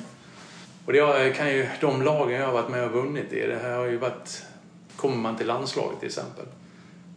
Och 0.86 0.94
det 0.94 1.36
kan 1.38 1.50
ju, 1.50 1.68
de 1.82 2.02
lagen 2.02 2.40
jag 2.40 2.46
har 2.46 2.54
varit 2.54 2.70
med 2.70 2.84
och 2.84 2.92
vunnit 2.92 3.34
i, 3.34 3.48
det 3.48 3.60
här 3.62 3.78
har 3.78 3.86
ju 3.86 3.98
varit, 3.98 4.44
kommer 4.96 5.18
man 5.18 5.38
till 5.38 5.48
landslaget 5.48 6.00
till 6.00 6.08
exempel, 6.08 6.46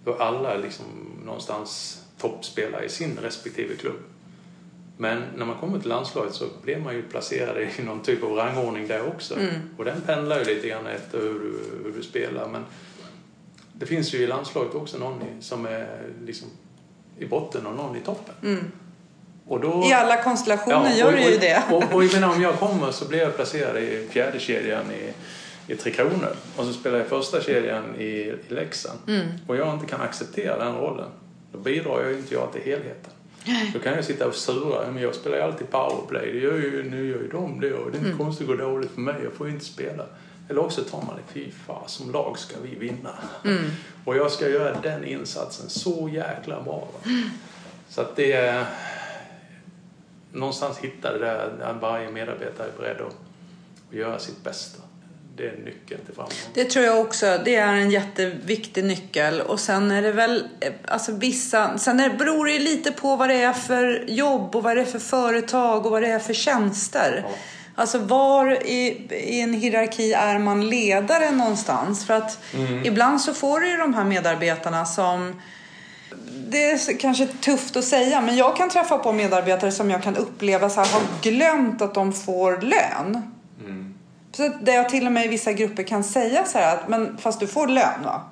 då 0.04 0.14
är 0.14 0.18
alla 0.18 0.56
liksom 0.56 0.84
någonstans 1.24 2.02
toppspelare 2.20 2.84
i 2.84 2.88
sin 2.88 3.18
respektive 3.22 3.76
klubb. 3.76 4.00
Men 5.00 5.22
när 5.36 5.46
man 5.46 5.56
kommer 5.56 5.78
till 5.78 5.88
landslaget 5.88 6.34
så 6.34 6.44
blir 6.62 6.78
man 6.78 6.94
ju 6.94 7.02
placerad 7.02 7.56
i 7.58 7.82
någon 7.82 8.02
typ 8.02 8.22
av 8.22 8.32
rangordning 8.32 8.88
där 8.88 9.06
också. 9.06 9.34
Och 9.76 9.84
den 9.84 10.00
pendlar 10.00 10.38
ju 10.38 10.44
lite 10.44 10.68
grann 10.68 10.86
efter 10.86 11.18
hur 11.18 11.38
du, 11.38 11.60
hur 11.84 11.92
du 11.96 12.02
spelar. 12.02 12.48
Men 12.48 12.64
det 13.72 13.86
finns 13.86 14.14
ju 14.14 14.18
i 14.18 14.26
landslaget 14.26 14.74
också 14.74 14.98
någon 14.98 15.20
som 15.40 15.66
är 15.66 15.86
liksom 16.24 16.48
i 17.18 17.26
botten 17.26 17.66
och 17.66 17.76
någon 17.76 17.96
i 17.96 18.00
toppen. 18.00 18.34
Och 19.48 19.60
då, 19.60 19.84
I 19.84 19.92
alla 19.92 20.22
konstellationer 20.22 20.94
gör 20.94 21.06
och, 21.06 21.12
det 21.12 21.30
ju 21.30 21.38
det. 21.38 21.62
Och, 21.70 21.94
och, 21.94 22.04
jag 22.04 22.12
menar, 22.12 22.34
om 22.34 22.42
jag 22.42 22.58
kommer 22.58 22.90
så 22.90 23.08
blir 23.08 23.18
jag 23.18 23.36
placerad 23.36 23.76
i 23.76 24.06
fjärde 24.10 24.40
kedjan 24.40 24.84
i, 24.92 25.12
i 25.72 25.76
Tre 25.76 25.92
Kronor. 25.92 26.36
Och 26.56 26.64
så 26.64 26.72
spelar 26.72 26.98
jag 26.98 27.06
första 27.06 27.40
kedjan 27.40 27.84
i, 27.98 28.04
i 28.04 28.38
Leksand. 28.48 28.98
Mm. 29.08 29.26
Och 29.46 29.56
jag 29.56 29.74
inte 29.74 29.86
kan 29.86 30.00
acceptera 30.00 30.64
den 30.64 30.74
rollen. 30.74 31.08
Då 31.52 31.58
bidrar 31.58 32.00
jag 32.00 32.10
ju 32.10 32.18
inte 32.18 32.34
jag 32.34 32.52
till 32.52 32.62
helheten. 32.62 33.12
Då 33.72 33.78
kan 33.78 33.92
jag 33.94 34.04
sitta 34.04 34.26
och 34.26 34.34
sura. 34.34 34.90
Men 34.90 35.02
jag 35.02 35.14
spelar 35.14 35.36
ju 35.36 35.42
alltid 35.42 35.70
powerplay. 35.70 36.32
Det 36.32 36.38
gör 36.38 36.54
ju, 36.54 36.90
nu 36.90 37.06
gör 37.08 37.18
ju 37.18 37.28
de 37.28 37.60
det 37.60 37.72
och 37.74 37.90
det 37.90 37.98
är 37.98 38.06
inte 38.06 38.18
konstigt 38.18 38.50
att 38.50 38.58
gå 38.58 38.64
dåligt 38.64 38.90
för 38.90 39.00
mig. 39.00 39.14
Jag 39.22 39.32
får 39.32 39.46
ju 39.46 39.52
inte 39.52 39.64
spela. 39.64 40.06
Eller 40.48 40.60
också 40.60 40.84
tar 40.84 41.02
man 41.02 41.16
det, 41.16 41.32
fy 41.32 41.50
fan, 41.50 41.88
som 41.88 42.12
lag 42.12 42.38
ska 42.38 42.56
vi 42.62 42.74
vinna. 42.74 43.10
Och 44.04 44.16
jag 44.16 44.30
ska 44.30 44.48
göra 44.48 44.80
den 44.80 45.04
insatsen 45.04 45.70
så 45.70 46.08
jäkla 46.12 46.62
bra. 46.62 46.88
Va? 46.92 47.10
Så 47.88 48.00
att 48.00 48.16
det 48.16 48.32
är... 48.32 48.66
Någonstans 50.32 50.78
hitta 50.78 51.12
det 51.12 51.18
där, 51.18 51.52
där 51.58 51.78
varje 51.80 52.10
medarbetare 52.10 52.66
är 52.66 52.78
beredd 52.78 52.96
att, 53.00 53.16
att 53.90 53.96
göra 53.96 54.18
sitt 54.18 54.44
bästa. 54.44 54.82
Det 55.38 55.46
är 55.46 55.56
nyckeln 55.64 56.00
till 56.04 56.14
framgång. 56.14 56.34
Det 56.54 56.64
tror 56.64 56.84
jag 56.84 57.00
också. 57.00 57.40
Det 57.44 57.54
är 57.54 57.74
en 57.74 57.90
jätteviktig 57.90 58.84
nyckel. 58.84 59.40
Och 59.40 59.60
sen 59.60 59.90
är 59.90 60.02
det 60.02 60.12
väl, 60.12 60.48
eh, 60.60 60.72
alltså 60.88 61.12
vissa, 61.12 61.78
sen 61.78 62.00
är, 62.00 62.10
beror 62.10 62.46
det 62.46 62.58
lite 62.58 62.92
på 62.92 63.16
vad 63.16 63.28
det 63.28 63.42
är 63.42 63.52
för 63.52 64.04
jobb 64.08 64.56
och 64.56 64.62
vad 64.62 64.76
det 64.76 64.80
är 64.80 64.86
för 64.86 64.98
företag 64.98 65.86
och 65.86 65.92
vad 65.92 66.02
det 66.02 66.08
är 66.08 66.18
för 66.18 66.34
tjänster. 66.34 67.24
Ja. 67.26 67.34
Alltså 67.74 67.98
var 67.98 68.66
i, 68.66 69.08
i 69.10 69.40
en 69.40 69.54
hierarki 69.54 70.12
är 70.12 70.38
man 70.38 70.70
ledare 70.70 71.30
någonstans? 71.30 72.06
För 72.06 72.14
att 72.14 72.38
ibland 72.84 73.20
så 73.20 73.34
får 73.34 73.60
du 73.60 73.70
ju 73.70 73.76
de 73.76 73.94
här 73.94 74.04
medarbetarna 74.04 74.84
som 74.84 75.40
det 76.48 76.70
är 76.70 76.98
kanske 76.98 77.26
tufft 77.26 77.76
att 77.76 77.84
säga, 77.84 78.20
men 78.20 78.36
jag 78.36 78.56
kan 78.56 78.70
träffa 78.70 78.98
på 78.98 79.12
medarbetare 79.12 79.72
som 79.72 79.90
jag 79.90 80.02
kan 80.02 80.16
uppleva 80.16 80.70
så 80.70 80.80
här, 80.80 80.92
har 80.92 81.02
glömt 81.22 81.82
att 81.82 81.94
de 81.94 82.12
får 82.12 82.60
lön. 82.60 83.37
Så 84.38 84.50
där 84.60 84.74
jag 84.74 84.88
till 84.88 85.06
och 85.06 85.12
med 85.12 85.24
i 85.24 85.28
vissa 85.28 85.52
grupper 85.52 85.82
kan 85.82 86.04
säga 86.04 86.44
så 86.44 86.58
här 86.58 86.76
att, 86.76 86.88
men 86.88 87.18
fast 87.18 87.40
du 87.40 87.46
får 87.46 87.66
lön 87.68 88.02
va? 88.04 88.22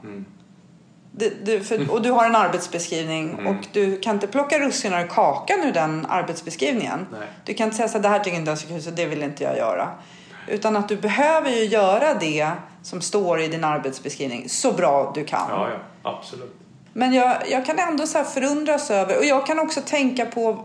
Det, 1.12 1.44
det, 1.44 1.60
för, 1.60 1.90
och 1.90 2.02
du 2.02 2.10
har 2.10 2.26
en 2.26 2.36
arbetsbeskrivning 2.36 3.46
och 3.46 3.66
du 3.72 4.00
kan 4.00 4.14
inte 4.14 4.26
plocka 4.26 4.58
russinen 4.58 5.04
ur 5.04 5.06
kakan 5.06 5.60
ur 5.64 5.72
den 5.72 6.06
arbetsbeskrivningen. 6.06 7.06
Nej. 7.12 7.28
Du 7.44 7.54
kan 7.54 7.64
inte 7.64 7.76
säga 7.76 7.88
så 7.88 7.98
här, 7.98 8.02
det 8.02 8.08
här 8.08 8.18
tycker 8.18 8.36
inte 8.38 8.50
jag 8.50 8.56
är 8.56 8.60
så 8.60 8.68
kul 8.68 8.82
så 8.82 8.90
det 8.90 9.06
vill 9.06 9.22
inte 9.22 9.44
jag 9.44 9.56
göra. 9.56 9.88
Utan 10.48 10.76
att 10.76 10.88
du 10.88 10.96
behöver 10.96 11.50
ju 11.50 11.64
göra 11.64 12.14
det 12.14 12.50
som 12.82 13.00
står 13.00 13.40
i 13.40 13.48
din 13.48 13.64
arbetsbeskrivning 13.64 14.48
så 14.48 14.72
bra 14.72 15.12
du 15.14 15.24
kan. 15.24 15.46
Ja, 15.48 15.68
ja, 15.70 16.10
absolut. 16.10 16.56
Men 16.92 17.12
jag, 17.12 17.36
jag 17.50 17.66
kan 17.66 17.78
ändå 17.78 18.06
så 18.06 18.24
förundras 18.24 18.90
över, 18.90 19.18
och 19.18 19.24
jag 19.24 19.46
kan 19.46 19.58
också 19.58 19.80
tänka 19.80 20.26
på 20.26 20.64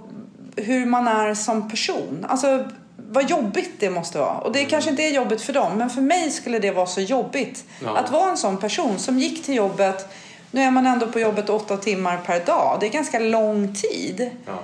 hur 0.56 0.86
man 0.86 1.08
är 1.08 1.34
som 1.34 1.70
person. 1.70 2.26
Alltså 2.30 2.66
vad 3.12 3.30
jobbigt 3.30 3.72
det 3.80 3.89
måste 3.89 4.18
vara. 4.18 4.38
Och 4.38 4.51
det 4.51 4.66
kanske 4.66 4.89
inte 4.89 5.03
är 5.03 5.12
jobbigt 5.12 5.41
för 5.41 5.53
dem, 5.53 5.78
men 5.78 5.89
för 5.89 6.01
mig 6.01 6.32
skulle 6.32 6.59
det 6.59 6.72
vara 6.72 6.86
så 6.86 7.01
jobbigt. 7.01 7.64
Ja. 7.84 7.97
Att 7.97 8.12
vara 8.12 8.30
en 8.30 8.38
sån 8.38 8.57
person 8.57 8.99
som 8.99 9.20
gick 9.20 9.45
till 9.45 9.55
jobbet, 9.55 10.07
nu 10.51 10.62
är 10.62 10.72
man 10.72 10.86
ändå 10.86 11.07
på 11.07 11.20
jobbet 11.20 11.49
åtta 11.49 11.78
timmar 11.78 12.18
per 12.26 12.45
dag. 12.45 12.78
Det 12.80 12.88
är 12.88 12.91
ganska 12.91 13.20
lång 13.20 13.76
tid. 13.76 14.30
Ja. 14.45 14.59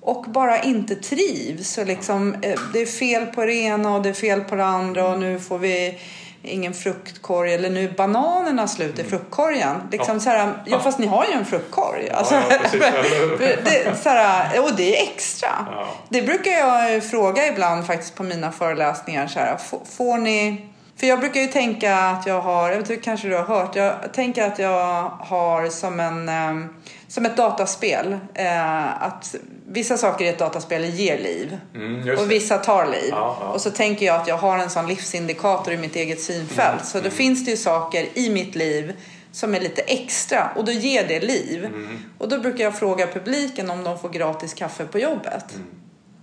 Och 0.00 0.24
bara 0.28 0.62
inte 0.62 0.94
trivs. 0.94 1.78
Och 1.78 1.86
liksom, 1.86 2.34
eh, 2.34 2.60
det 2.72 2.82
är 2.82 2.86
fel 2.86 3.26
på 3.26 3.44
det 3.44 3.54
ena 3.54 3.96
och 3.96 4.02
det 4.02 4.08
är 4.08 4.14
fel 4.14 4.40
på 4.40 4.54
det 4.54 4.64
andra 4.64 5.08
och 5.08 5.18
nu 5.18 5.40
får 5.40 5.58
vi 5.58 5.98
ingen 6.42 6.74
fruktkorg 6.74 7.54
eller 7.54 7.70
nu 7.70 7.92
bananerna 7.96 8.68
slut 8.68 8.98
i 8.98 9.04
fruktkorgen. 9.04 9.76
Liksom 9.92 10.14
Ja. 10.14 10.20
så 10.20 10.30
här, 10.30 10.52
ja 10.66 10.80
fast 10.80 10.98
ni 10.98 11.06
har 11.06 11.24
ju 11.24 11.32
en 11.32 11.44
fruktkorg. 11.44 12.10
Alltså, 12.10 12.34
ja, 12.34 12.42
det, 13.64 13.96
så 14.02 14.08
här, 14.08 14.60
och 14.64 14.76
det 14.76 14.98
är 14.98 15.02
extra. 15.02 15.48
Ja. 15.70 15.86
Det 16.08 16.22
brukar 16.22 16.50
jag 16.50 17.04
fråga 17.04 17.46
ibland 17.46 17.86
faktiskt 17.86 18.14
på 18.14 18.22
mina 18.22 18.52
föreläsningar. 18.52 19.26
Så 19.26 19.38
här, 19.38 19.54
"F- 19.56 19.74
får 19.96 20.18
ni... 20.18 20.68
För 20.96 21.06
jag 21.06 21.20
brukar 21.20 21.40
ju 21.40 21.46
tänka 21.46 21.96
att 21.98 22.26
jag 22.26 22.40
har, 22.40 22.70
jag 22.70 22.76
vet 22.78 22.90
inte, 22.90 23.02
kanske 23.02 23.28
du 23.28 23.36
har 23.36 23.44
hört, 23.44 23.76
jag 23.76 23.94
tänker 24.12 24.46
att 24.46 24.58
jag 24.58 25.02
har 25.20 25.68
som 25.68 26.00
en 26.00 26.28
ehm, 26.28 26.68
som 27.08 27.26
ett 27.26 27.36
dataspel. 27.36 28.18
Eh, 28.34 29.02
att 29.02 29.34
vissa 29.72 29.96
saker 29.96 30.24
i 30.24 30.28
ett 30.28 30.38
dataspel 30.38 30.84
ger 30.84 31.18
liv. 31.18 31.58
Mm, 31.74 32.18
och 32.18 32.30
vissa 32.30 32.58
tar 32.58 32.86
liv. 32.86 33.08
Ja, 33.10 33.36
ja. 33.40 33.46
Och 33.48 33.60
så 33.60 33.70
tänker 33.70 34.06
jag 34.06 34.20
att 34.20 34.26
jag 34.28 34.36
har 34.36 34.58
en 34.58 34.70
sån 34.70 34.86
livsindikator 34.86 35.74
i 35.74 35.76
mitt 35.76 35.96
eget 35.96 36.20
synfält. 36.20 36.72
Mm, 36.72 36.84
Så 36.84 37.00
då 37.00 37.10
finns 37.10 37.44
det 37.44 37.50
ju 37.50 37.56
saker 37.56 38.08
i 38.14 38.30
mitt 38.30 38.54
liv 38.54 38.92
som 39.32 39.54
är 39.54 39.60
lite 39.60 39.82
extra 39.82 40.50
och 40.56 40.64
då 40.64 40.72
ger 40.72 41.08
det 41.08 41.20
liv. 41.20 41.64
Mm. 41.64 41.98
Och 42.18 42.28
då 42.28 42.38
brukar 42.38 42.64
jag 42.64 42.78
fråga 42.78 43.06
publiken 43.06 43.70
om 43.70 43.84
de 43.84 43.98
får 43.98 44.08
gratis 44.08 44.54
kaffe 44.54 44.84
på 44.84 44.98
jobbet. 44.98 45.54
Mm. 45.54 45.66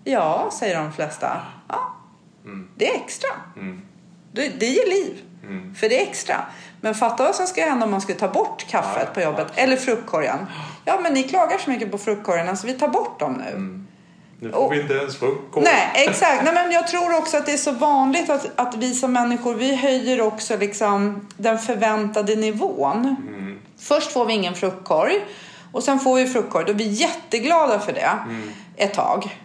Ja, 0.04 0.50
säger 0.60 0.76
de 0.80 0.94
flesta. 0.94 1.42
Ja, 1.68 1.94
det 2.76 2.92
är 2.92 2.96
extra. 2.96 3.30
Mm. 3.56 3.82
Det, 4.32 4.48
det 4.60 4.66
ger 4.66 4.90
liv. 4.90 5.24
För 5.80 5.90
det 5.90 6.00
är 6.00 6.08
extra. 6.10 6.36
Men 6.82 6.96
fatta 6.96 7.24
vad 7.24 7.36
som 7.36 7.48
ska 7.48 7.62
hända 7.66 7.86
om 7.86 7.92
man 7.92 8.02
skulle 8.02 8.18
ta 8.20 8.28
bort 8.28 8.66
kaffet 8.70 9.04
Ja, 9.08 9.14
på 9.14 9.22
jobbet. 9.22 9.48
Eller 9.56 9.76
fruktkorgen. 9.76 10.46
Ja, 10.90 11.00
men 11.02 11.14
ni 11.14 11.24
klagar 11.24 11.58
så 11.58 11.70
mycket 11.70 11.92
på 11.92 11.98
fruktkorgen 11.98 12.58
så 12.58 12.68
vi 12.68 12.74
tar 12.74 12.88
bort 12.88 13.20
dem 13.20 13.34
nu. 13.34 13.80
Nu 14.42 14.52
får 14.52 14.70
vi 14.70 14.82
inte 14.82 14.94
ens 14.94 15.18
fruktkorv. 15.18 15.64
Nej, 15.64 15.92
exakt. 16.08 16.44
Nej, 16.44 16.54
men 16.54 16.72
jag 16.72 16.88
tror 16.88 17.18
också 17.18 17.38
att 17.38 17.46
det 17.46 17.54
är 17.54 17.58
så 17.58 17.72
vanligt 17.72 18.30
att, 18.30 18.52
att 18.56 18.76
vi 18.76 18.94
som 18.94 19.14
människor, 19.14 19.54
vi 19.54 19.76
höjer 19.76 20.22
också 20.22 20.58
liksom 20.58 21.28
den 21.38 21.60
förväntade 21.60 22.36
nivån. 22.36 23.16
Först 23.80 24.12
får 24.12 24.26
vi 24.26 24.34
ingen 24.34 24.56
fruktkorg 24.56 25.26
och 25.72 25.84
sen 25.84 26.00
får 26.00 26.16
vi 26.16 26.28
fruktkorg. 26.28 26.66
Då 26.66 26.72
är 26.72 26.76
vi 26.78 26.88
jätteglada 26.88 27.80
för 27.80 27.94
det 27.94 28.12
ett 28.78 28.94
tag. 28.94 29.38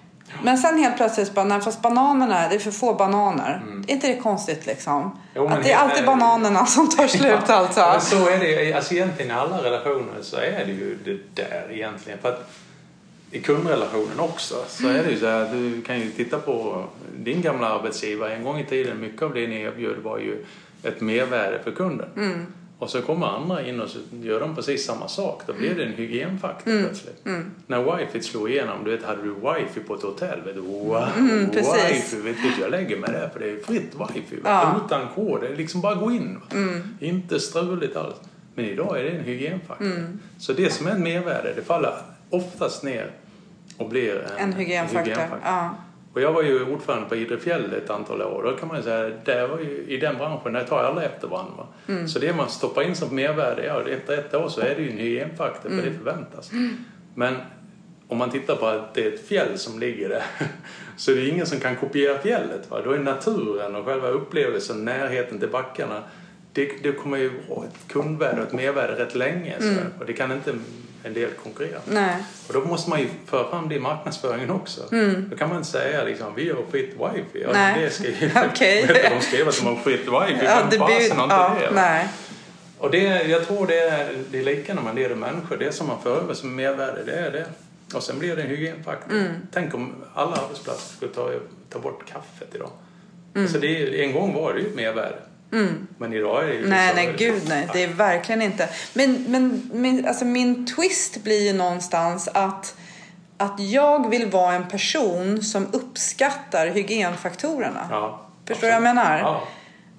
Men 0.43 0.59
sen 0.59 0.79
helt 0.79 0.97
plötsligt 0.97 1.35
bara, 1.35 1.45
nej 1.45 1.61
fast 1.61 1.83
bananerna, 1.83 2.49
det 2.49 2.55
är 2.55 2.59
för 2.59 2.71
få 2.71 2.95
bananer. 2.95 3.63
Är 3.87 3.93
inte 3.93 4.07
det 4.07 4.17
konstigt 4.17 4.67
liksom? 4.67 5.19
Jo, 5.35 5.47
att 5.47 5.63
det 5.63 5.73
är 5.73 5.77
alltid 5.77 6.07
bananerna 6.07 6.67
som 6.77 6.89
tar 6.89 7.07
slut 7.07 7.51
alltså. 7.51 7.81
Men 7.81 8.01
så 8.01 8.29
är 8.29 8.39
det 8.39 8.73
alltså 8.73 8.95
egentligen 8.95 9.31
i 9.31 9.35
alla 9.35 9.63
relationer 9.63 10.23
så 10.23 10.37
är 10.37 10.65
det 10.67 10.73
ju 10.73 10.99
det 11.05 11.43
där 11.43 11.67
egentligen. 11.71 12.19
För 12.19 12.29
att 12.29 12.51
i 13.31 13.41
kundrelationen 13.41 14.21
också 14.21 14.55
så 14.69 14.89
är 14.89 15.03
det 15.03 15.11
ju 15.11 15.19
så 15.19 15.27
här, 15.27 15.49
du 15.53 15.83
kan 15.83 16.01
ju 16.01 16.11
titta 16.11 16.39
på 16.39 16.85
din 17.17 17.43
gamla 17.43 17.69
arbetsgivare. 17.69 18.35
En 18.35 18.45
gång 18.45 18.59
i 18.59 18.65
tiden, 18.65 19.01
mycket 19.01 19.23
av 19.23 19.35
det 19.35 19.47
ni 19.47 19.61
erbjöd 19.61 19.97
var 20.03 20.19
ju 20.19 20.45
ett 20.83 21.01
mervärde 21.01 21.59
för 21.65 21.71
kunden. 21.71 22.09
Mm. 22.17 22.47
Och 22.79 22.91
så 22.91 23.03
kommer 23.03 23.27
andra 23.27 23.67
in 23.67 23.81
och 23.81 23.89
så 23.89 23.99
gör 24.23 24.41
de 24.41 24.55
precis 24.55 24.87
samma 24.87 25.09
sak. 25.09 25.43
Då 25.47 25.53
blir 25.53 25.75
det 25.75 25.85
en 25.85 25.93
hygienfaktor 25.93 26.71
Mm. 26.73 26.85
plötsligt. 26.85 27.25
När 27.67 27.97
wifi 27.97 28.23
slog 28.23 28.51
igenom, 28.51 28.85
du 28.85 28.91
vet, 28.91 29.05
hade 29.05 29.23
du 29.23 29.29
wifi 29.35 29.81
på 29.81 29.95
ett 29.95 30.03
hotell, 30.03 30.41
vet 30.45 30.55
du, 30.55 30.61
wow, 30.61 31.07
Mm, 31.17 31.51
wifi, 31.51 32.17
vet 32.21 32.37
du, 32.43 32.63
jag 32.63 32.71
lägger 32.71 32.97
mig 32.97 33.13
där 33.13 33.29
för 33.33 33.41
det 33.41 33.51
är 33.51 33.57
fritt 33.65 33.93
wifi. 34.15 34.39
Ja. 34.45 34.81
Utan 34.87 35.09
kod, 35.15 35.41
det 35.41 35.49
är 35.49 35.57
liksom 35.57 35.81
bara 35.81 35.95
gå 35.95 36.11
in. 36.13 36.39
Mm. 36.53 36.83
Inte 37.01 37.41
struligt 37.41 37.97
alls. 37.97 38.17
Men 38.55 38.65
idag 38.65 39.01
är 39.01 39.05
det 39.05 39.11
en 39.11 39.25
hygienfaktor. 39.25 39.87
Mm. 39.87 40.19
Så 40.39 40.53
det 40.53 40.73
som 40.73 40.87
är 40.87 40.91
ett 40.91 40.99
mervärde, 41.01 41.53
det 41.57 41.63
faller 41.63 41.93
oftast 42.31 42.83
ner 42.83 43.11
och 43.77 43.89
blir 43.89 44.27
en, 44.39 44.49
En 44.51 44.53
hygienfaktor. 44.53 45.39
Ja. 45.45 45.75
Och 46.15 46.21
jag 46.21 46.33
var 46.33 46.43
ju 46.43 46.65
ordförande 46.65 47.09
på 47.09 47.17
Idre 47.17 47.39
fjäll 47.39 47.73
ett 47.75 47.91
antal 47.91 48.23
år. 48.23 48.43
Då 48.43 48.57
kan 48.57 48.69
man 48.69 48.77
ju 48.77 48.83
säga, 48.83 49.11
där 49.25 49.47
var 49.49 49.59
ju, 49.59 49.85
i 49.89 49.97
den 49.97 50.17
branschen, 50.17 50.53
där 50.53 50.65
tar 50.65 50.85
alla 50.85 51.03
efter 51.05 51.29
varandra. 51.29 51.53
va? 51.57 51.67
Mm. 51.89 52.09
Så 52.09 52.19
det 52.19 52.37
man 52.37 52.49
stoppar 52.49 52.83
in 52.83 52.95
som 52.97 53.15
mervärde, 53.17 53.65
ja, 53.67 53.83
efter 53.89 54.19
ett 54.19 54.35
år 54.35 54.49
så 54.49 54.61
är 54.61 54.75
det 54.75 54.83
ju 54.83 54.91
en 54.91 54.99
hygienfaktor, 54.99 55.69
för 55.69 55.79
Mm. 55.79 55.85
det 55.93 55.99
förväntas. 55.99 56.51
Men 57.15 57.35
om 58.09 58.19
man 58.19 58.31
tittar 58.31 58.57
på 58.57 58.67
att 58.67 58.95
det 58.95 59.05
är 59.07 59.13
ett 59.13 59.27
fjäll 59.29 59.59
som 59.59 59.79
ligger 59.81 60.09
där 60.09 60.23
så 60.97 61.11
är 61.13 61.17
det 61.17 61.29
ingen 61.29 61.47
som 61.47 61.61
kan 61.61 61.77
kopiera 61.77 62.19
fjället. 62.19 62.71
Va? 62.71 62.81
Då 62.85 62.91
är 62.93 62.99
naturen 62.99 63.75
och 63.77 63.85
själva 63.85 64.09
upplevelsen, 64.09 64.85
närheten 64.85 65.39
till 65.39 65.49
backarna, 65.49 66.03
det, 66.53 66.71
det 66.83 66.93
kommer 66.93 67.17
ju 67.19 67.31
vara 67.49 67.65
ett 67.67 67.89
kundvärde 67.93 68.41
och 68.41 68.47
ett 68.47 68.53
mervärde 68.53 68.93
rätt 69.05 69.15
länge. 69.15 69.55
Så, 69.59 69.67
Mm. 69.69 69.79
och 70.01 70.07
det 70.07 70.13
kan 70.13 70.33
inte 70.33 70.55
en 71.05 71.15
del 71.15 71.31
konkurrera 71.43 71.79
med. 71.85 71.95
Nej. 71.95 72.25
Och 72.49 72.55
då 72.55 72.61
måste 72.61 72.91
man 72.91 73.01
ju 73.01 73.09
föra 73.27 73.51
fram 73.51 73.69
det 73.69 73.75
i 73.75 73.81
marknadsföringen 73.81 74.51
också. 74.51 74.83
Då 75.31 75.37
kan 75.37 75.49
man 75.49 75.57
inte 75.57 75.69
säga 75.69 76.05
liksom, 76.05 76.35
vi 76.37 76.51
har 76.51 76.63
fritt 76.71 76.91
wifi. 76.91 77.43
Ja, 77.43 77.49
Mm. 77.49 77.53
Nej. 77.53 77.85
Det 77.85 77.91
ska 77.91 78.05
ju... 78.05 78.13
Du, 78.87 79.09
de 79.11 79.21
skrev 79.21 79.49
att 79.49 79.59
de 79.59 79.67
har 79.67 79.77
fritt 79.77 80.01
wifi. 80.01 80.45
Ja, 80.45 80.67
blir, 80.69 80.79
fasen 80.79 81.17
har 81.17 81.25
inte 81.25 81.37
ja, 81.37 81.57
det? 81.61 81.75
nej. 81.75 82.09
Och 82.79 82.91
det, 82.91 83.23
jag 83.23 83.47
tror 83.47 83.67
det 83.67 83.81
är, 83.81 84.15
det 84.31 84.39
är 84.39 84.45
lika 84.45 84.75
när 84.75 84.83
man 84.83 84.95
leder 84.95 85.15
människor. 85.15 85.57
Det 85.57 85.73
som 85.73 85.87
man 85.87 86.03
för 86.03 86.17
över 86.17 86.35
som 86.35 86.57
mervärde, 86.57 87.05
det 87.05 87.13
är 87.13 87.31
det. 87.31 87.47
Och 87.95 88.03
sen 88.03 88.19
blir 88.19 88.37
det 88.37 88.43
en 88.43 88.49
hygienfaktor. 88.49 89.17
Mm. 89.17 89.33
Tänk 89.53 89.75
om 89.75 89.95
alla 90.15 90.37
arbetsplatser 90.37 90.97
skulle 90.97 91.13
ta, 91.13 91.31
ta 91.71 91.79
bort 91.79 92.07
kaffet 92.13 92.55
idag. 92.55 92.71
Mm. 93.35 93.45
Alltså 93.45 93.59
det 93.59 93.83
är, 93.83 94.03
en 94.05 94.13
gång 94.13 94.35
var 94.35 94.55
det 94.55 94.61
ju 94.61 94.67
ett 94.67 94.75
mervärde. 94.75 95.17
Men 95.99 96.13
idag 96.13 96.45
är 96.45 96.49
det 96.49 96.55
ju... 96.55 96.69
Nej, 96.69 96.93
nej, 96.95 97.15
gud 97.19 97.43
nej. 97.49 97.69
Det 97.73 97.83
är 97.83 97.89
verkligen 97.89 98.43
inte. 98.43 98.69
Men, 98.95 99.25
men 99.29 99.71
min, 99.73 100.09
alltså, 100.09 100.25
min 100.25 100.67
twist 100.67 101.25
blir 101.25 101.47
ju 101.47 101.53
någonstans 101.53 102.29
att, 102.35 102.77
att 103.37 103.61
jag 103.61 104.11
vill 104.11 104.31
vara 104.31 104.55
en 104.55 104.69
person 104.69 105.43
som 105.43 105.67
uppskattar 105.73 106.67
hygienfaktorerna. 106.67 107.89
Ja, 107.91 108.27
Förstår 108.47 108.67
du 108.67 108.71
vad 108.71 108.77
jag 108.77 108.83
menar? 108.83 109.19
Ja. 109.19 109.49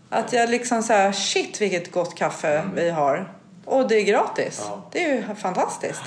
Att 0.09 0.33
jag 0.33 0.49
liksom 0.49 0.83
så 0.83 0.93
här, 0.93 1.11
shit 1.11 1.61
vilket 1.61 1.91
gott 1.91 2.15
kaffe 2.15 2.63
vi 2.75 2.89
har. 2.89 3.33
Och 3.65 3.87
det 3.87 3.95
är 3.95 4.03
gratis. 4.03 4.61
Ja. 4.63 4.89
Det 4.91 5.03
är 5.03 5.15
ju 5.15 5.35
fantastiskt. 5.35 6.01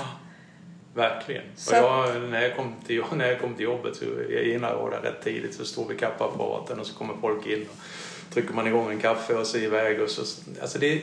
Verkligen. 0.94 1.42
Så- 1.56 1.74
jag, 1.74 2.22
när, 2.22 2.42
jag 2.42 2.56
kom 2.56 2.74
till, 2.86 3.02
när 3.16 3.26
jag 3.26 3.40
kom 3.40 3.54
till 3.54 3.64
jobbet, 3.64 3.96
så 3.96 4.04
jag 4.30 4.42
innan 4.42 4.70
jag 4.70 4.78
var 4.78 4.90
där 4.90 5.00
rätt 5.00 5.24
tidigt, 5.24 5.54
så 5.54 5.64
står 5.64 5.88
vi 5.88 5.96
kaffeapparaten 5.96 6.80
och 6.80 6.86
så 6.86 6.94
kommer 6.98 7.14
folk 7.20 7.46
in 7.46 7.66
och 7.70 7.76
trycker 8.34 8.54
man 8.54 8.66
igång 8.66 8.90
en 8.90 9.00
kaffe 9.00 9.34
och 9.34 9.46
så 9.46 9.58
iväg. 9.58 10.00
Och 10.02 10.10
så, 10.10 10.22
alltså 10.60 10.78
det, 10.78 11.02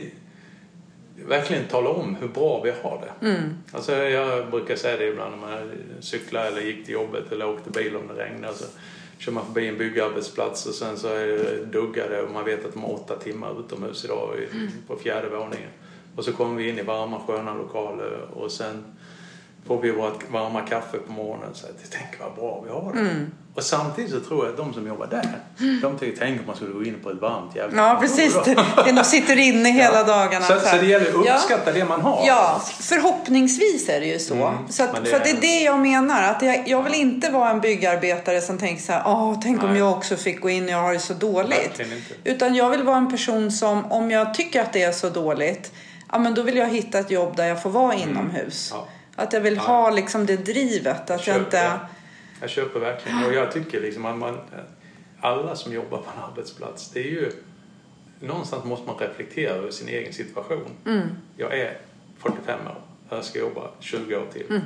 verkligen 1.27 1.67
tala 1.67 1.89
om 1.89 2.15
hur 2.15 2.27
bra 2.27 2.61
vi 2.63 2.71
har 2.71 3.01
det. 3.01 3.27
Mm. 3.27 3.53
Alltså 3.71 3.95
jag 3.95 4.51
brukar 4.51 4.75
säga 4.75 4.97
det 4.97 5.07
ibland 5.07 5.31
när 5.31 5.47
man 5.47 5.71
cyklar 5.99 6.45
eller 6.45 6.61
gick 6.61 6.85
till 6.85 6.93
jobbet 6.93 7.31
eller 7.31 7.49
åkte 7.49 7.69
bil 7.69 7.95
om 7.95 8.07
det 8.07 8.23
regnade. 8.25 8.53
Så 8.53 8.65
kör 9.17 9.31
man 9.31 9.45
förbi 9.45 9.67
en 9.67 9.77
byggarbetsplats 9.77 10.65
och 10.65 10.73
sen 10.73 10.97
så 10.97 11.07
är 11.07 11.27
det 12.09 12.21
och 12.21 12.31
man 12.31 12.45
vet 12.45 12.65
att 12.65 12.73
de 12.73 12.83
har 12.83 12.93
åtta 12.93 13.15
timmar 13.15 13.59
utomhus 13.59 14.05
idag 14.05 14.29
Mm. 14.51 14.67
på 14.87 14.95
fjärde 14.95 15.29
våningen. 15.29 15.69
Och 16.15 16.25
så 16.25 16.33
kommer 16.33 16.55
vi 16.55 16.69
in 16.69 16.79
i 16.79 16.83
varma 16.83 17.19
sköna 17.27 17.53
lokaler 17.53 18.19
och 18.33 18.51
sen 18.51 18.83
får 19.67 19.81
vi 19.81 19.91
vårt 19.91 20.31
varma 20.31 20.61
kaffe 20.61 20.97
på 20.97 21.11
morgonen. 21.11 21.49
Så 21.53 21.65
att, 21.65 21.73
tänk 21.91 22.19
vad 22.21 22.35
bra 22.35 22.63
vi 22.65 22.71
har 22.71 22.93
det. 22.93 22.99
Mm. 22.99 23.31
Och 23.55 23.63
samtidigt 23.63 24.11
så 24.11 24.19
tror 24.19 24.45
jag 24.45 24.51
att 24.51 24.57
de 24.57 24.73
som 24.73 24.87
jobbar 24.87 25.07
där, 25.07 25.27
de 25.81 25.97
tycker 25.97 26.17
tänk 26.19 26.39
om 26.39 26.47
man 26.47 26.55
skulle 26.55 26.73
gå 26.73 26.83
in 26.83 26.95
på 27.03 27.09
ett 27.11 27.21
varmt 27.21 27.55
jävla 27.55 27.87
Ja, 27.87 27.97
precis. 28.01 28.37
De 28.95 29.03
sitter 29.03 29.37
inne 29.39 29.69
hela 29.71 30.03
dagarna. 30.03 30.45
Så, 30.45 30.59
så 30.59 30.65
så 30.67 30.75
det 30.77 30.85
gäller 30.85 31.19
att 31.19 31.25
Ja. 31.25 31.35
uppskatta 31.35 31.71
det 31.71 31.85
man 31.85 32.01
har. 32.01 32.23
Ja, 32.27 32.61
förhoppningsvis 32.81 33.89
är 33.89 33.99
det 33.99 34.05
ju 34.05 34.19
så. 34.19 34.33
Mm, 34.35 34.53
så 34.69 34.83
att, 34.83 35.03
det 35.03 35.09
För 35.09 35.19
det 35.19 35.29
är- 35.29 35.41
det 35.41 35.59
jag 35.63 35.79
menar. 35.79 36.23
Att 36.23 36.41
jag, 36.41 36.63
jag 36.67 36.83
vill 36.83 36.93
inte 36.93 37.29
vara 37.29 37.49
en 37.49 37.61
byggarbetare 37.61 38.41
som 38.41 38.57
tänker 38.57 38.83
så 38.83 38.91
här, 38.91 39.03
Åh, 39.05 39.39
tänk 39.43 39.63
om 39.63 39.69
Nej. 39.69 39.79
jag 39.79 39.91
också 39.91 40.15
fick 40.15 40.41
gå 40.41 40.49
in 40.49 40.63
och 40.63 40.69
jag 40.69 40.81
har 40.81 40.93
det 40.93 40.99
så 40.99 41.13
dåligt. 41.13 41.81
Utan 42.23 42.55
jag 42.55 42.69
vill 42.69 42.83
vara 42.83 42.97
en 42.97 43.11
person 43.11 43.51
som, 43.51 43.91
om 43.91 44.11
jag 44.11 44.33
tycker 44.33 44.61
att 44.61 44.73
det 44.73 44.83
är 44.83 44.91
så 44.91 45.09
dåligt, 45.09 45.71
ja 46.11 46.19
men 46.19 46.33
då 46.33 46.41
vill 46.41 46.57
jag 46.57 46.67
hitta 46.69 46.99
ett 46.99 47.11
jobb 47.11 47.35
där 47.35 47.45
jag 47.47 47.61
får 47.63 47.69
vara 47.69 47.93
inomhus. 47.95 48.71
Mm. 48.71 48.83
Ja. 48.85 48.91
Att 49.15 49.33
jag 49.33 49.41
vill 49.41 49.55
Ja. 49.55 49.61
ha 49.61 49.89
liksom 49.89 50.25
det 50.25 50.35
drivet. 50.37 50.97
Att 51.01 51.09
jag 51.09 51.19
köper 51.19 51.39
inte... 51.39 51.63
det. 51.63 51.79
Jag 52.41 52.49
köper 52.49 52.79
verkligen. 52.79 53.25
Och 53.25 53.33
jag 53.33 53.51
tycker 53.51 53.81
liksom 53.81 54.05
att 54.05 54.17
man, 54.17 54.37
alla 55.21 55.55
som 55.55 55.73
jobbar 55.73 55.97
på 55.97 56.11
en 56.17 56.23
arbetsplats, 56.31 56.89
det 56.89 56.99
är 56.99 57.11
ju 57.11 57.31
någonstans 58.19 58.63
måste 58.65 58.87
man 58.87 58.97
reflektera 58.97 59.53
över 59.53 59.71
sin 59.71 59.87
egen 59.89 60.13
situation. 60.13 60.69
Mm. 60.85 61.07
Jag 61.37 61.57
är 61.59 61.77
45 62.19 62.59
år, 62.67 62.81
jag 63.09 63.25
ska 63.25 63.39
jobba 63.39 63.69
20 63.79 64.15
år 64.15 64.25
till. 64.33 64.45
Mm. 64.49 64.61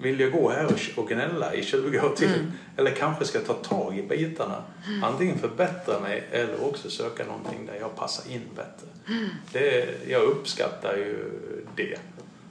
Vill 0.00 0.20
jag 0.20 0.32
gå 0.32 0.50
här 0.50 0.64
och- 0.66 0.98
och 1.02 1.08
gnälla 1.08 1.54
i 1.54 1.62
20 1.64 2.00
år 2.00 2.14
till? 2.16 2.28
Mm. 2.34 2.52
Eller 2.76 2.90
kanske 2.90 3.24
ska 3.24 3.38
jag 3.38 3.46
ta 3.46 3.54
tag 3.54 3.98
i 3.98 4.02
bitarna? 4.02 4.62
Antingen 5.02 5.38
förbättra 5.38 6.00
mig 6.00 6.24
eller 6.32 6.64
också 6.64 6.90
söka 6.90 7.24
någonting 7.24 7.66
där 7.66 7.74
jag 7.80 7.96
passar 7.96 8.30
in 8.32 8.42
bättre. 8.56 8.86
Mm. 9.08 9.28
Det, 9.52 9.88
jag 10.08 10.22
uppskattar 10.22 10.96
ju 10.96 11.30
det. 11.76 11.98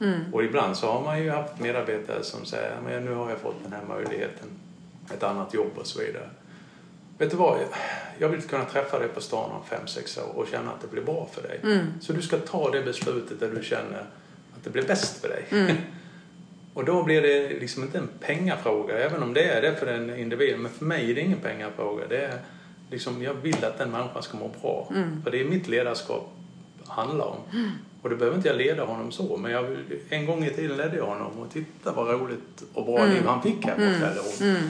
Mm. 0.01 0.33
Och 0.33 0.43
ibland 0.43 0.77
så 0.77 0.91
har 0.91 1.03
man 1.03 1.23
ju 1.23 1.29
haft 1.29 1.59
medarbetare 1.59 2.23
som 2.23 2.45
säger 2.45 2.75
men 2.83 3.05
nu 3.05 3.13
har 3.13 3.29
jag 3.29 3.39
fått 3.39 3.63
den 3.63 3.73
här 3.73 3.95
möjligheten, 3.95 4.47
ett 5.13 5.23
annat 5.23 5.53
jobb 5.53 5.71
och 5.75 5.87
så 5.87 5.99
vidare. 5.99 6.29
Vet 7.17 7.31
du 7.31 7.37
vad? 7.37 7.59
Jag 8.17 8.29
vill 8.29 8.41
kunna 8.41 8.65
träffa 8.65 8.99
dig 8.99 9.07
på 9.07 9.21
stan 9.21 9.51
om 9.51 9.65
fem 9.69 9.87
sex 9.87 10.17
år 10.17 10.35
och 10.35 10.47
känna 10.47 10.71
att 10.71 10.81
det 10.81 10.87
blir 10.87 11.01
bra 11.01 11.29
för 11.31 11.41
dig. 11.41 11.59
Mm. 11.63 11.85
Så 12.01 12.13
du 12.13 12.21
ska 12.21 12.37
ta 12.37 12.71
det 12.71 12.81
beslutet 12.81 13.39
där 13.39 13.49
du 13.49 13.63
känner 13.63 13.99
att 14.57 14.63
det 14.63 14.69
blir 14.69 14.87
bäst 14.87 15.21
för 15.21 15.27
dig. 15.27 15.45
Mm. 15.49 15.75
och 16.73 16.85
då 16.85 17.03
blir 17.03 17.21
det 17.21 17.49
liksom 17.59 17.83
inte 17.83 17.97
en 17.97 18.09
pengafråga, 18.19 18.97
även 18.97 19.23
om 19.23 19.33
det 19.33 19.43
är 19.43 19.61
det 19.61 19.75
för 19.75 19.85
den 19.85 20.15
individen. 20.15 20.61
Men 20.61 20.71
för 20.71 20.85
mig 20.85 21.11
är 21.11 21.15
det 21.15 21.21
ingen 21.21 21.39
pengafråga. 21.39 22.07
Det 22.09 22.21
är 22.21 22.39
liksom, 22.89 23.23
jag 23.23 23.33
vill 23.33 23.65
att 23.65 23.77
den 23.77 23.91
människan 23.91 24.23
ska 24.23 24.37
må 24.37 24.51
bra. 24.61 24.91
Mm. 24.95 25.23
För 25.23 25.31
det 25.31 25.41
är 25.41 25.45
mitt 25.45 25.67
ledarskap 25.67 26.33
handlar 26.87 27.25
om. 27.25 27.37
Och 28.01 28.09
då 28.09 28.15
behöver 28.15 28.37
inte 28.37 28.47
jag 28.47 28.57
leda 28.57 28.83
honom 28.85 29.11
så, 29.11 29.37
men 29.37 29.51
jag, 29.51 29.65
en 30.09 30.25
gång 30.25 30.45
i 30.45 30.49
tiden 30.49 30.77
ledde 30.77 30.97
jag 30.97 31.05
honom 31.05 31.31
och 31.39 31.53
titta 31.53 31.91
vad 31.91 32.07
roligt 32.21 32.63
och 32.73 32.85
bra 32.85 32.97
Mm. 32.99 33.09
liv 33.13 33.23
han 33.25 33.41
fick 33.41 33.65
här 33.65 33.75
på 33.75 33.81
Mm. 33.81 34.55
Mm. 34.55 34.69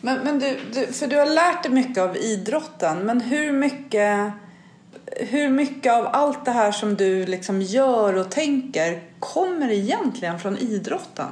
Men, 0.00 0.18
men 0.24 0.38
du, 0.38 0.56
du, 0.72 0.86
för 0.92 1.06
du 1.06 1.16
har 1.16 1.26
lärt 1.26 1.62
dig 1.62 1.72
mycket 1.72 1.98
av 2.02 2.16
idrotten, 2.16 2.98
men 2.98 3.20
hur 3.20 3.52
mycket, 3.52 4.32
hur 5.16 5.48
mycket 5.48 5.92
av 5.92 6.06
allt 6.12 6.44
det 6.44 6.50
här 6.50 6.72
som 6.72 6.94
du 6.94 7.26
liksom 7.26 7.62
gör 7.62 8.16
och 8.16 8.30
tänker 8.30 9.02
kommer 9.20 9.70
egentligen 9.70 10.38
från 10.38 10.58
idrotten? 10.58 11.26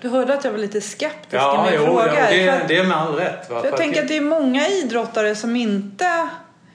Du 0.00 0.08
hörde 0.08 0.34
att 0.34 0.44
jag 0.44 0.50
var 0.52 0.58
lite 0.58 0.80
skeptisk 0.80 1.34
Ja, 1.42 1.68
i 1.68 1.70
min 1.70 1.80
jo, 1.80 1.86
fråga. 1.86 2.26
för 2.26 2.34
det, 2.36 2.64
det 2.68 2.76
är 2.76 2.84
med 2.86 2.96
all 2.96 3.14
rätt. 3.14 3.50
Va? 3.50 3.60
för 3.60 3.68
jag 3.68 3.76
tänker 3.76 4.02
att 4.02 4.08
det 4.08 4.16
är 4.16 4.20
många 4.20 4.68
idrottare 4.68 5.34
som 5.34 5.56
inte 5.56 6.28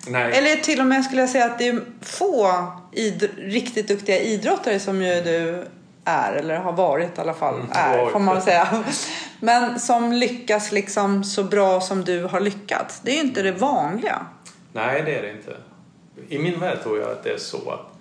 Nej. 0.07 0.37
eller 0.37 0.55
till 0.55 0.79
och 0.79 0.85
med 0.85 1.05
skulle 1.05 1.21
jag 1.21 1.29
säga 1.29 1.45
att 1.45 1.59
det 1.59 1.67
är 1.67 1.81
få 2.01 2.71
riktigt 3.37 3.87
duktiga 3.87 4.19
idrottare 4.19 4.79
som 4.79 5.01
ju 5.01 5.21
du 5.21 5.65
är, 6.05 6.33
eller 6.33 6.57
har 6.57 6.73
varit 6.73 7.17
i 7.17 7.21
alla 7.21 7.33
fall, 7.33 7.55
Mm, 7.55 7.67
är 7.71 8.09
får 8.09 8.19
man 8.19 8.41
säga. 8.41 8.83
Men 9.39 9.79
som 9.79 10.11
lyckas 10.13 10.71
liksom 10.71 11.23
så 11.23 11.43
bra 11.43 11.81
som 11.81 12.03
du 12.03 12.23
har 12.23 12.39
lyckats. 12.39 12.99
Det 12.99 13.11
är 13.11 13.15
ju 13.15 13.21
inte 13.21 13.41
det 13.41 13.51
vanliga. 13.51 14.25
Nej, 14.73 15.03
det 15.05 15.15
är 15.15 15.21
det 15.21 15.31
inte. 15.31 15.57
I 16.29 16.39
min 16.39 16.59
värld 16.59 16.83
tror 16.83 16.99
jag 16.99 17.11
att 17.11 17.23
det 17.23 17.29
är 17.29 17.37
så 17.37 17.71
att 17.71 17.91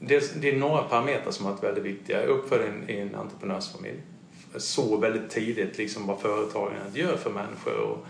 det, 0.00 0.42
det 0.42 0.50
är 0.50 0.56
några 0.56 0.82
parametrar 0.82 1.30
som 1.30 1.46
har 1.46 1.52
varit 1.52 1.64
väldigt 1.64 1.84
viktiga. 1.84 2.26
Jag 2.26 2.38
i 2.38 2.68
en, 2.68 3.08
en 3.08 3.14
entreprenörsfamilj. 3.14 4.00
Så 4.56 4.96
väldigt 4.96 5.30
tidigt 5.30 5.78
liksom 5.78 6.06
vad 6.06 6.20
företagandet 6.20 6.96
gör 6.96 7.16
för 7.16 7.30
människor. 7.30 7.76
Och 7.80 8.06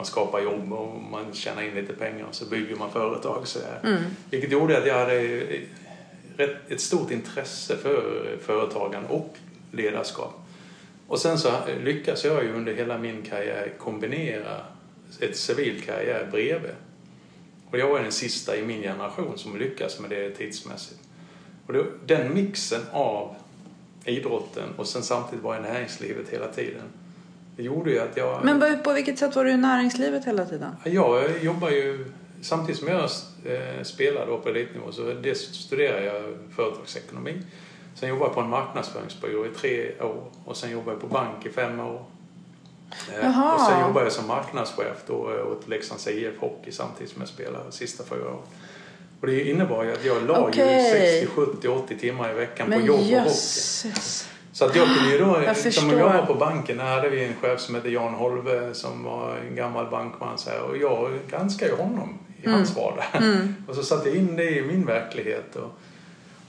man 0.00 0.06
skapar 0.06 0.40
jobb 0.40 0.72
och 0.72 1.02
man 1.02 1.32
tjänar 1.32 1.62
in 1.62 1.74
lite 1.74 1.92
pengar 1.92 2.26
och 2.26 2.34
så 2.34 2.44
bygger 2.44 2.76
man 2.76 2.90
företag. 2.90 3.48
Så 3.48 3.58
där. 3.58 3.80
Mm. 3.90 4.02
Vilket 4.30 4.52
gjorde 4.52 4.78
att 4.78 4.86
jag 4.86 4.98
hade 4.98 5.46
rätt- 6.36 6.70
ett 6.70 6.80
stort 6.80 7.10
intresse 7.10 7.76
för 7.76 8.24
företagande 8.42 9.08
och 9.08 9.36
ledarskap. 9.72 10.34
Och 11.06 11.18
sen 11.18 11.38
så 11.38 11.52
lyckas 11.84 12.24
jag 12.24 12.44
ju 12.44 12.52
under 12.52 12.74
hela 12.74 12.98
min 12.98 13.22
karriär 13.22 13.72
kombinera 13.78 14.60
ett 15.20 15.36
civil 15.36 15.82
karriär 15.82 16.28
bredvid. 16.30 16.70
Och 17.70 17.78
jag 17.78 17.88
var 17.88 18.00
den 18.00 18.12
sista 18.12 18.56
i 18.56 18.62
min 18.62 18.82
generation 18.82 19.38
som 19.38 19.58
lyckas 19.58 20.00
med 20.00 20.10
det 20.10 20.30
tidsmässigt. 20.30 21.00
Och 21.66 21.72
då, 21.72 21.84
den 22.06 22.34
mixen 22.34 22.82
av 22.92 23.34
idrotten 24.04 24.68
och 24.76 24.86
sen 24.86 25.02
samtidigt 25.02 25.44
vara 25.44 25.58
i 25.58 25.62
näringslivet 25.62 26.28
hela 26.28 26.48
tiden. 26.48 26.84
Det 27.56 27.62
gjorde 27.62 27.90
ju 27.90 27.98
att 28.00 28.16
jag... 28.16 28.44
Men 28.44 28.60
på- 28.60 28.76
på 28.84 28.92
vilket 28.92 29.18
sätt 29.18 29.36
var 29.36 29.44
du 29.44 29.50
i 29.50 29.56
näringslivet 29.56 30.24
hela 30.24 30.44
tiden? 30.44 30.76
Jag 30.84 31.42
jobbar 31.42 31.70
ju, 31.70 32.04
samtidigt 32.42 32.78
som 32.80 32.88
jag 32.88 33.00
eh, 33.44 33.82
spelar 33.82 34.26
då 34.26 34.38
på 34.38 34.48
elitnivå 34.48 34.92
så 34.92 35.02
det 35.22 35.34
studerar 35.34 36.00
jag 36.00 36.22
företagsekonomi. 36.56 37.42
Sen 37.94 38.08
jobbar 38.08 38.26
jag 38.26 38.34
på 38.34 38.40
en 38.40 38.48
marknadsföringsbyrå 38.48 39.46
i 39.46 39.48
tre 39.48 40.00
år 40.00 40.24
och 40.44 40.56
sen 40.56 40.70
jobbar 40.70 40.92
jag 40.92 41.00
på 41.00 41.06
bank 41.06 41.46
i 41.46 41.50
fem 41.50 41.80
år. 41.80 42.04
Eh, 42.90 43.14
Jaha. 43.24 43.54
Och 43.54 43.60
sen 43.60 43.80
jobbar 43.80 44.02
jag 44.02 44.12
som 44.12 44.26
marknadschef 44.26 45.02
då 45.06 45.14
åt 45.52 45.68
Leksands 45.68 46.08
IF 46.08 46.38
Hockey 46.38 46.72
samtidigt 46.72 47.12
som 47.12 47.22
jag 47.22 47.28
spelar 47.28 47.64
de 47.64 47.72
sista 47.72 48.04
fyra 48.04 48.24
åren. 48.24 48.36
Och 49.20 49.26
det 49.26 49.44
innebar 49.44 49.84
ju 49.84 49.92
att 49.92 50.04
jag 50.04 50.22
la 50.26 50.40
Okej. 50.48 50.84
ju 50.86 51.20
60, 51.20 51.26
70, 51.26 51.68
80 51.68 51.98
timmar 51.98 52.30
i 52.30 52.34
veckan 52.34 52.66
på 52.66 52.70
Men 52.70 52.84
jobb 52.86 52.98
och 53.00 53.04
hockey. 53.06 53.92
Så 54.52 54.64
att 54.64 54.76
jag 54.76 54.86
kunde 54.88 55.12
ju 55.12 55.18
då, 55.18 55.54
som 55.70 55.90
jag 55.90 56.12
var 56.12 56.26
på 56.26 56.34
banken, 56.34 56.76
där 56.76 56.84
hade 56.84 57.08
vi 57.08 57.24
en 57.24 57.34
chef 57.34 57.60
som 57.60 57.74
hette 57.74 57.88
Jan 57.90 58.14
Holve 58.14 58.74
som 58.74 59.04
var 59.04 59.36
en 59.48 59.56
gammal 59.56 59.90
bankman 59.90 60.38
så 60.38 60.50
här, 60.50 60.60
och 60.62 60.76
jag 60.76 61.10
granskade 61.30 61.70
ju 61.70 61.76
honom 61.76 62.18
i 62.42 62.46
Mm. 62.46 62.54
hans 62.58 62.76
vardag. 62.76 63.04
Mm. 63.12 63.54
Och 63.68 63.74
så 63.74 63.82
satte 63.82 64.08
jag 64.08 64.18
in 64.18 64.36
det 64.36 64.50
i 64.50 64.62
min 64.62 64.86
verklighet 64.86 65.56
och, 65.56 65.70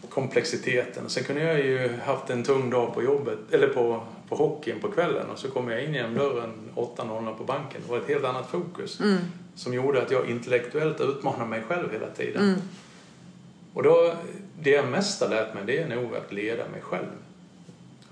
och 0.01 0.09
komplexiteten. 0.09 1.09
Sen 1.09 1.23
kunde 1.23 1.41
jag 1.43 1.59
ju 1.59 1.89
haft 2.05 2.29
en 2.29 2.43
tung 2.43 2.69
dag 2.69 2.93
på 2.93 3.03
jobbet, 3.03 3.37
eller 3.51 3.67
på, 3.67 4.03
på 4.29 4.35
hockeyn 4.35 4.79
på 4.79 4.91
kvällen 4.91 5.25
och 5.33 5.39
så 5.39 5.51
kom 5.51 5.69
jag 5.69 5.83
in 5.83 5.93
genom 5.93 6.13
dörren 6.13 6.51
8.00 6.75 7.33
på 7.37 7.43
banken. 7.43 7.81
Det 7.85 7.91
var 7.91 7.97
ett 7.97 8.07
helt 8.07 8.25
annat 8.25 8.49
fokus 8.49 8.99
Mm. 8.99 9.17
som 9.55 9.73
gjorde 9.73 10.01
att 10.01 10.11
jag 10.11 10.29
intellektuellt 10.29 11.01
utmanade 11.01 11.49
mig 11.49 11.61
själv 11.67 11.91
hela 11.93 12.07
tiden. 12.07 12.43
Mm. 12.43 12.59
Och 13.73 13.83
då, 13.83 14.13
det 14.59 14.69
jag 14.69 14.87
mest 14.87 15.21
har 15.21 15.29
lärt 15.29 15.53
mig 15.53 15.63
det 15.65 15.77
är 15.77 15.87
nog 15.87 16.15
att 16.15 16.33
leda 16.33 16.63
mig 16.71 16.81
själv. 16.81 17.05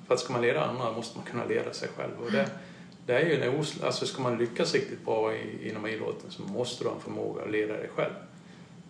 För 0.10 0.14
att 0.16 0.20
ska 0.22 0.34
man 0.34 0.42
leda 0.42 0.66
andra 0.66 0.92
måste 0.92 1.18
man 1.18 1.26
kunna 1.26 1.46
leda 1.46 1.74
sig 1.74 1.90
själv. 1.98 2.12
Och 2.26 2.32
det, 2.32 2.50
det 3.06 3.14
är 3.14 3.26
ju 3.26 3.44
en 3.44 3.60
os, 3.60 3.84
alltså 3.84 4.06
ska 4.06 4.22
man 4.22 4.38
lyckas 4.38 4.74
riktigt 4.74 5.06
bra 5.06 5.34
i, 5.36 5.70
inom 5.70 5.88
idrotten 5.88 6.32
så 6.32 6.42
måste 6.42 6.84
du 6.84 6.88
ha 6.90 6.96
en 6.96 7.02
förmåga 7.02 7.44
att 7.44 7.52
leda 7.52 7.74
dig 7.74 7.90
själv. 7.96 8.14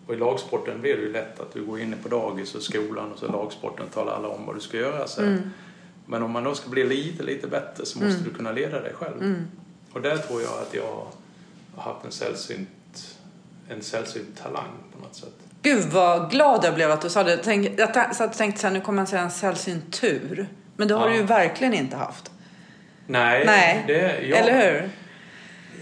Och 0.07 0.13
i 0.13 0.17
lagsporten 0.17 0.81
blir 0.81 0.95
det 0.97 1.01
ju 1.01 1.11
lätt 1.11 1.39
att 1.39 1.53
du 1.53 1.65
går 1.65 1.79
in 1.79 1.95
på 2.03 2.09
dagis 2.09 2.55
och 2.55 2.61
skolan 2.61 3.11
och 3.11 3.19
så 3.19 3.27
lagsporten 3.27 3.87
talar 3.87 4.13
alla 4.13 4.27
om 4.27 4.45
vad 4.45 4.55
du 4.55 4.59
ska 4.61 4.77
göra. 4.77 5.07
Så. 5.07 5.21
Mm. 5.21 5.41
Men 6.05 6.23
om 6.23 6.31
man 6.31 6.43
då 6.43 6.55
ska 6.55 6.69
bli 6.69 6.83
lite, 6.83 7.23
lite 7.23 7.47
bättre 7.47 7.85
så 7.85 7.99
måste 7.99 8.13
Mm. 8.19 8.23
du 8.23 8.33
kunna 8.35 8.51
leda 8.51 8.81
dig 8.81 8.93
själv. 8.93 9.21
Mm. 9.21 9.47
Och 9.93 10.01
där 10.01 10.17
tror 10.17 10.41
jag 10.41 10.51
att 10.51 10.73
jag 10.73 11.05
har 11.75 11.93
haft 11.93 12.05
en 12.05 12.11
sällsynt, 12.11 13.17
en 13.69 13.81
sällsynt 13.81 14.37
talang 14.43 14.71
på 14.95 15.01
något 15.03 15.15
sätt. 15.15 15.33
Gud 15.61 15.85
vad 15.85 16.31
glad 16.31 16.65
jag 16.65 16.75
blev 16.75 16.91
att 16.91 17.01
du 17.01 17.09
sa 17.09 17.23
det. 17.23 17.37
Tänk, 17.43 17.79
jag 17.79 18.15
satt 18.15 18.31
och 18.31 18.37
tänkte 18.37 18.61
så 18.61 18.67
här, 18.67 18.73
nu 18.73 18.81
kommer 18.81 19.01
jag 19.01 19.09
säga 19.09 19.21
en 19.21 19.31
sällsynt 19.31 19.93
tur. 20.01 20.47
Men 20.79 20.87
det 20.87 20.93
har 20.93 21.07
Ja. 21.07 21.13
du 21.13 21.15
ju 21.17 21.23
verkligen 21.23 21.73
inte 21.73 21.95
haft. 21.95 22.31
Nej, 23.07 23.45
Nej, 23.45 23.83
det, 23.87 24.21
jag, 24.27 24.39
Eller 24.39 24.71
hur? 24.71 24.89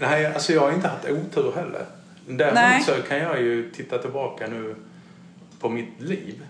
Nej, 0.00 0.26
alltså 0.26 0.52
jag 0.52 0.60
har 0.60 0.72
inte 0.72 0.88
haft 0.88 1.04
otur 1.10 1.52
heller. 1.56 1.84
Däremot 2.26 2.54
Nej. 2.54 2.82
så 2.82 2.92
kan 3.08 3.18
jag 3.18 3.40
ju 3.42 3.70
titta 3.70 3.98
tillbaka 3.98 4.46
nu 4.46 4.74
på 5.60 5.68
mitt 5.68 6.00
liv. 6.00 6.42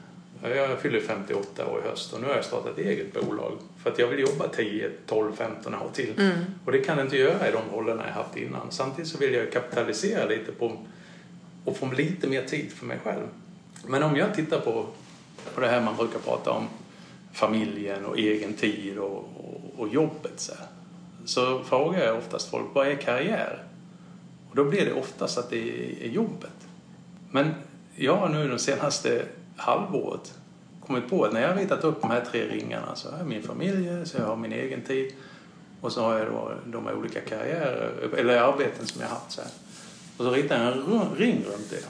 Jag 0.42 0.78
fyller 0.80 1.00
58 1.00 1.66
år 1.66 1.80
i 1.84 1.88
höst 1.88 2.12
och 2.12 2.20
nu 2.20 2.26
har 2.26 2.34
jag 2.34 2.44
startat 2.44 2.78
eget 2.78 3.12
bolag. 3.12 3.52
För 3.82 3.90
att 3.90 3.98
jag 3.98 4.06
vill 4.06 4.18
jobba 4.20 4.48
10, 4.48 4.90
12, 5.06 5.32
15 5.36 5.74
år 5.74 5.90
till. 5.92 6.14
Mm. 6.18 6.38
Och 6.64 6.72
det 6.72 6.78
kan 6.78 6.98
jag 6.98 7.06
inte 7.06 7.16
göra 7.16 7.48
i 7.48 7.52
de 7.52 7.76
rollerna 7.76 8.04
jag 8.06 8.14
haft 8.14 8.36
innan. 8.36 8.66
Samtidigt 8.70 9.10
så 9.10 9.18
vill 9.18 9.34
jag 9.34 9.52
kapitalisera 9.52 10.24
lite 10.26 10.52
på 10.52 10.76
och 11.64 11.76
få 11.76 11.86
lite 11.86 12.26
mer 12.26 12.42
tid 12.42 12.72
för 12.72 12.86
mig 12.86 12.98
själv. 13.04 13.26
Men 13.86 14.02
om 14.02 14.16
jag 14.16 14.34
tittar 14.34 14.60
på 14.60 14.86
Och 15.54 15.60
det 15.60 15.68
här 15.68 15.80
man 15.80 15.96
brukar 15.96 16.18
prata 16.18 16.50
om 16.50 16.68
familjen 17.38 18.04
och 18.04 18.18
egen 18.18 18.54
tid 18.54 18.98
och, 18.98 19.16
och, 19.16 19.80
och 19.80 19.88
jobbet. 19.88 20.40
Så, 20.40 20.52
här. 20.54 20.66
så 21.24 21.64
frågar 21.64 22.04
jag 22.04 22.16
oftast 22.16 22.50
folk, 22.50 22.66
vad 22.72 22.88
är 22.88 22.94
karriär? 22.94 23.62
Och 24.50 24.56
då 24.56 24.64
blir 24.64 24.84
det 24.84 24.92
oftast 24.92 25.38
att 25.38 25.50
det 25.50 25.68
är 26.04 26.08
jobbet. 26.08 26.68
Men 27.30 27.54
jag 27.96 28.16
har 28.16 28.28
nu 28.28 28.48
de 28.48 28.58
senaste 28.58 29.24
halvåret 29.56 30.34
kommit 30.86 31.10
på 31.10 31.24
att 31.24 31.32
när 31.32 31.40
jag 31.40 31.48
har 31.48 31.56
ritat 31.56 31.84
upp 31.84 32.00
de 32.00 32.10
här 32.10 32.24
tre 32.30 32.48
ringarna 32.48 32.94
så 32.94 33.10
har 33.10 33.18
jag 33.18 33.26
min 33.26 33.42
familj, 33.42 34.06
så 34.06 34.18
jag 34.18 34.26
har 34.26 34.36
min 34.36 34.52
egen 34.52 34.82
tid 34.82 35.12
och 35.80 35.92
så 35.92 36.02
har 36.02 36.18
jag 36.18 36.26
då 36.26 36.52
de 36.66 36.86
olika 36.86 37.20
karriärer, 37.20 37.92
eller 38.16 38.36
arbeten 38.36 38.86
som 38.86 39.00
jag 39.00 39.08
har 39.08 39.14
haft. 39.14 39.30
Så 39.30 39.40
här. 39.40 39.50
Och 40.16 40.24
så 40.24 40.30
ritar 40.30 40.64
jag 40.64 40.72
en 40.72 41.16
ring 41.16 41.44
runt 41.52 41.70
det. 41.70 41.84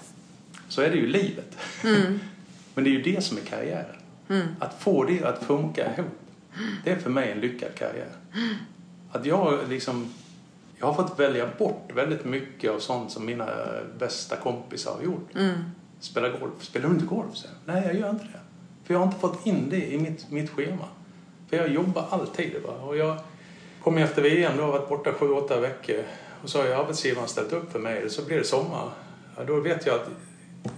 Så 0.69 0.83
är 0.83 0.91
det 0.91 0.97
ju 0.97 1.07
livet. 1.07 1.57
Mm. 1.85 2.19
Men 2.75 2.85
det 2.85 2.91
är 2.91 2.93
ju 2.93 3.03
det 3.03 3.25
som 3.25 3.37
är 3.37 3.43
karriären. 3.43 3.98
Mm. 4.29 4.47
Att 4.59 4.83
få 4.83 5.05
det 5.05 5.25
att 5.25 5.45
funka 5.45 5.95
ihop. 5.95 6.07
Det 6.85 6.91
är 6.91 6.97
för 6.97 7.11
mig 7.11 7.33
en 7.33 7.41
lyckad 7.41 7.75
karriär. 7.75 8.13
Att 9.13 9.27
jag 9.27 9.59
liksom 9.69 10.13
jag 10.79 10.87
har 10.87 10.95
fått 10.95 11.19
välja 11.19 11.49
bort 11.59 11.91
väldigt 11.95 12.25
mycket 12.25 12.71
av 12.71 12.79
sånt 12.79 13.11
som 13.11 13.27
mina 13.27 13.47
bästa 13.99 14.37
kompisar 14.37 14.95
har 14.95 15.03
gjort. 15.03 15.35
Mm. 15.35 15.55
Spela 16.01 16.29
golf. 16.29 16.53
Spelar 16.61 16.89
du 16.89 16.95
inte 16.95 17.07
golf? 17.07 17.37
Så 17.37 17.49
Nej, 17.65 17.83
jag 17.87 17.95
gör 17.95 18.11
inte 18.11 18.25
det. 18.25 18.41
För 18.85 18.95
jag 18.95 18.99
har 18.99 19.07
inte 19.07 19.19
fått 19.19 19.47
in 19.47 19.71
det 19.71 19.93
i 19.93 19.99
mitt, 19.99 20.31
mitt 20.31 20.51
schema. 20.51 20.85
För 21.49 21.57
jag 21.57 21.69
jobbar 21.69 22.07
alltid. 22.11 22.63
Va? 22.67 22.73
Och 22.73 22.97
jag 22.97 23.19
kom 23.83 23.99
efter 23.99 24.23
VM, 24.23 24.57
då 24.57 24.63
har 24.63 24.73
varit 24.73 24.89
borta 24.89 25.13
sju, 25.13 25.31
åtta 25.31 25.61
veckor. 25.61 26.05
Och 26.43 26.49
så 26.49 26.59
har 26.59 26.67
jag 26.67 26.81
arbetsgivaren 26.81 27.29
ställt 27.29 27.53
upp 27.53 27.73
för 27.73 27.79
mig. 27.79 28.11
Så 28.11 28.25
blir 28.25 28.39
det 28.39 28.45
sommar. 28.45 28.91
Ja, 29.37 29.45
då 29.45 29.61
vet 29.61 29.87
jag 29.87 29.95
att 29.95 30.09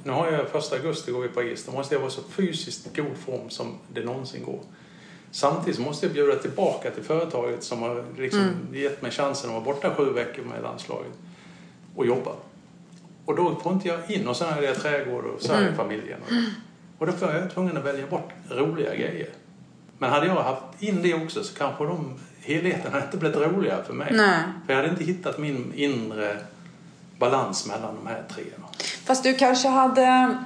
nu 0.05 0.13
har 0.13 0.33
jag 0.33 0.49
första 0.49 0.77
augusti 0.77 1.13
går 1.13 1.21
vi 1.21 1.29
på 1.29 1.43
is. 1.43 1.65
Då 1.65 1.73
måste 1.73 1.95
jag 1.95 2.01
vara 2.01 2.11
så 2.11 2.23
fysiskt 2.23 2.97
god 2.97 3.17
form 3.27 3.51
som 3.51 3.75
det 3.93 4.05
någonsin 4.05 4.45
går. 4.45 4.61
Samtidigt 5.31 5.81
måste 5.81 6.07
jag 6.07 6.13
bjuda 6.13 6.37
tillbaka 6.37 6.91
till 6.91 7.03
företaget 7.03 7.63
som 7.63 7.83
har 7.83 8.05
liksom 8.19 8.41
mm. 8.41 8.55
gett 8.73 9.03
mig 9.03 9.11
chansen 9.11 9.51
att 9.51 9.55
vara 9.55 9.65
borta 9.65 9.95
sju 9.95 10.13
veckor 10.13 10.43
med 10.43 10.63
landslaget 10.63 11.13
och 11.97 12.07
jobba. 12.07 12.31
Och 13.25 13.37
då 13.37 13.61
får 13.63 13.73
inte 13.73 13.89
jag 13.89 14.11
in, 14.11 14.29
och 14.29 14.37
sen 14.37 14.49
är 14.49 14.63
det 14.63 14.75
trädgård 14.75 15.25
och 15.25 15.43
så 15.43 15.53
mm. 15.53 15.77
familjen. 15.77 16.21
Och, 16.99 17.07
då 17.07 17.13
var 17.13 17.35
jag 17.35 17.51
tvungen 17.51 17.77
att 17.77 17.85
välja 17.85 18.07
bort 18.07 18.31
roliga 18.49 18.95
grejer. 18.95 19.29
Men 19.99 20.11
hade 20.11 20.27
jag 20.27 20.35
haft 20.35 20.83
in 20.83 21.03
det 21.03 21.15
också 21.15 21.45
så 21.45 21.55
kanske 21.55 21.85
de 21.85 22.19
helheten 22.41 22.93
hade 22.93 23.05
inte 23.05 23.17
blivit 23.17 23.39
roligare 23.39 23.85
för 23.85 23.93
mig. 23.93 24.13
Nej. 24.13 24.43
För 24.67 24.73
jag 24.73 24.77
hade 24.77 24.91
inte 24.91 25.05
hittat 25.05 25.39
min 25.39 25.73
inre 25.75 26.37
balans 27.21 27.67
mellan 27.67 27.95
de 27.95 28.07
här 28.07 28.23
tre. 28.35 28.45
Fast 29.05 29.23
du 29.23 29.35
kanske 29.35 29.69
hade 29.69 30.37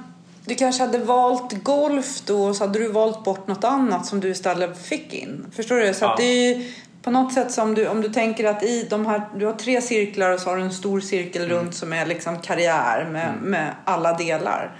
du 0.45 0.55
kanske 0.55 0.83
hade 0.83 0.97
valt 0.97 1.63
golf 1.63 2.21
då 2.25 2.43
och 2.43 2.55
så 2.55 2.63
hade 2.63 2.79
du 2.79 2.91
valt 2.91 3.23
bort 3.23 3.47
något 3.47 3.63
annat 3.63 4.05
som 4.05 4.19
du 4.19 4.29
istället 4.29 4.85
fick 4.85 5.13
in. 5.13 5.45
Förstår 5.55 5.75
du? 5.75 5.93
Så 5.93 6.05
ja. 6.05 6.15
det 6.17 6.23
är 6.23 6.71
på 7.01 7.11
något 7.11 7.33
sätt 7.33 7.51
som 7.51 7.75
du, 7.75 7.87
om 7.87 8.01
du 8.01 8.09
tänker 8.09 8.45
att 8.45 8.63
i 8.63 8.87
de 8.89 9.05
här, 9.05 9.21
du 9.35 9.45
har 9.45 9.53
tre 9.53 9.81
cirklar 9.81 10.31
och 10.31 10.39
så 10.39 10.49
har 10.49 10.57
du 10.57 10.63
en 10.63 10.73
stor 10.73 10.99
cirkel 10.99 11.45
mm. 11.45 11.57
runt 11.57 11.75
som 11.75 11.93
är 11.93 12.05
liksom 12.05 12.39
karriär 12.41 13.09
med, 13.11 13.29
mm. 13.29 13.39
med 13.39 13.75
alla 13.85 14.13
delar. 14.13 14.77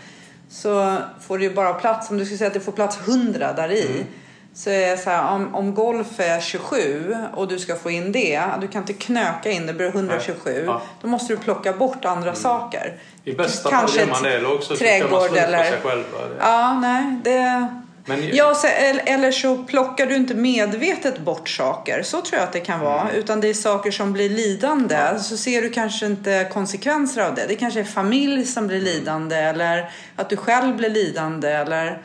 Så 0.50 0.98
får 1.22 1.38
du 1.38 1.50
bara 1.50 1.74
plats, 1.74 2.10
om 2.10 2.18
du 2.18 2.26
skulle 2.26 2.38
säga 2.38 2.48
att 2.48 2.54
det 2.54 2.60
får 2.60 2.72
plats 2.72 2.98
100 3.08 3.54
där 3.54 3.72
i. 3.72 3.92
Mm. 3.92 4.08
Så 4.56 4.70
är 4.70 4.92
det 4.92 4.98
så 4.98 5.10
här, 5.10 5.32
om, 5.32 5.56
om 5.56 5.74
golf 5.74 6.20
är 6.20 6.40
27 6.40 7.16
och 7.34 7.48
du 7.48 7.60
ska 7.60 7.76
få 7.76 7.92
in 7.92 8.12
det, 8.12 8.42
du 8.62 8.68
kan 8.68 8.82
inte 8.82 8.94
knöka 8.94 9.52
in 9.52 9.68
det, 9.68 9.74
blir 9.74 9.88
127. 9.88 10.64
Ja. 10.66 10.82
Då 11.02 11.08
måste 11.08 11.34
du 11.34 11.38
plocka 11.38 11.74
bort 11.74 12.06
andra 12.06 12.30
mm. 12.30 12.36
saker. 12.36 12.94
I 13.24 13.34
bästa 13.34 13.70
fall 13.70 13.90
gör 13.98 14.08
man 14.08 14.24
det 14.24 14.36
eller 14.36 14.54
också 14.54 14.76
trädgård 14.76 15.32
man 15.32 15.38
eller... 15.38 15.58
på 15.58 15.64
sig 15.64 15.80
själv. 15.84 16.04
Ja, 16.40 16.80
nej. 16.82 17.20
Det... 17.24 17.68
Men... 18.06 18.36
Ja, 18.36 18.54
så, 18.54 18.68
eller 19.06 19.32
så 19.32 19.64
plockar 19.64 20.06
du 20.06 20.16
inte 20.16 20.34
medvetet 20.36 21.20
bort 21.20 21.50
saker. 21.50 22.04
Så 22.04 22.22
tror 22.22 22.40
jag 22.40 22.44
att 22.44 22.54
det 22.54 22.60
kan 22.60 22.80
vara. 22.80 23.02
Mm. 23.02 23.16
Utan 23.16 23.42
det 23.42 23.48
är 23.48 23.54
saker 23.54 23.92
som 23.92 24.14
blir 24.14 24.30
lidande. 24.30 24.96
Ja. 24.96 25.20
Så 25.20 25.38
ser 25.38 25.62
du 25.62 25.70
kanske 25.70 26.06
inte 26.06 26.50
konsekvenser 26.54 27.22
av 27.22 27.36
det. 27.36 27.46
Det 27.48 27.56
kanske 27.56 27.80
är 27.80 27.84
familj 27.84 28.46
som 28.46 28.68
blir 28.68 28.82
lidande. 28.82 29.36
Eller 29.36 29.92
att 30.16 30.30
du 30.30 30.38
själv 30.38 30.76
blir 30.76 30.90
lidande. 30.90 31.50
Eller 31.50 32.02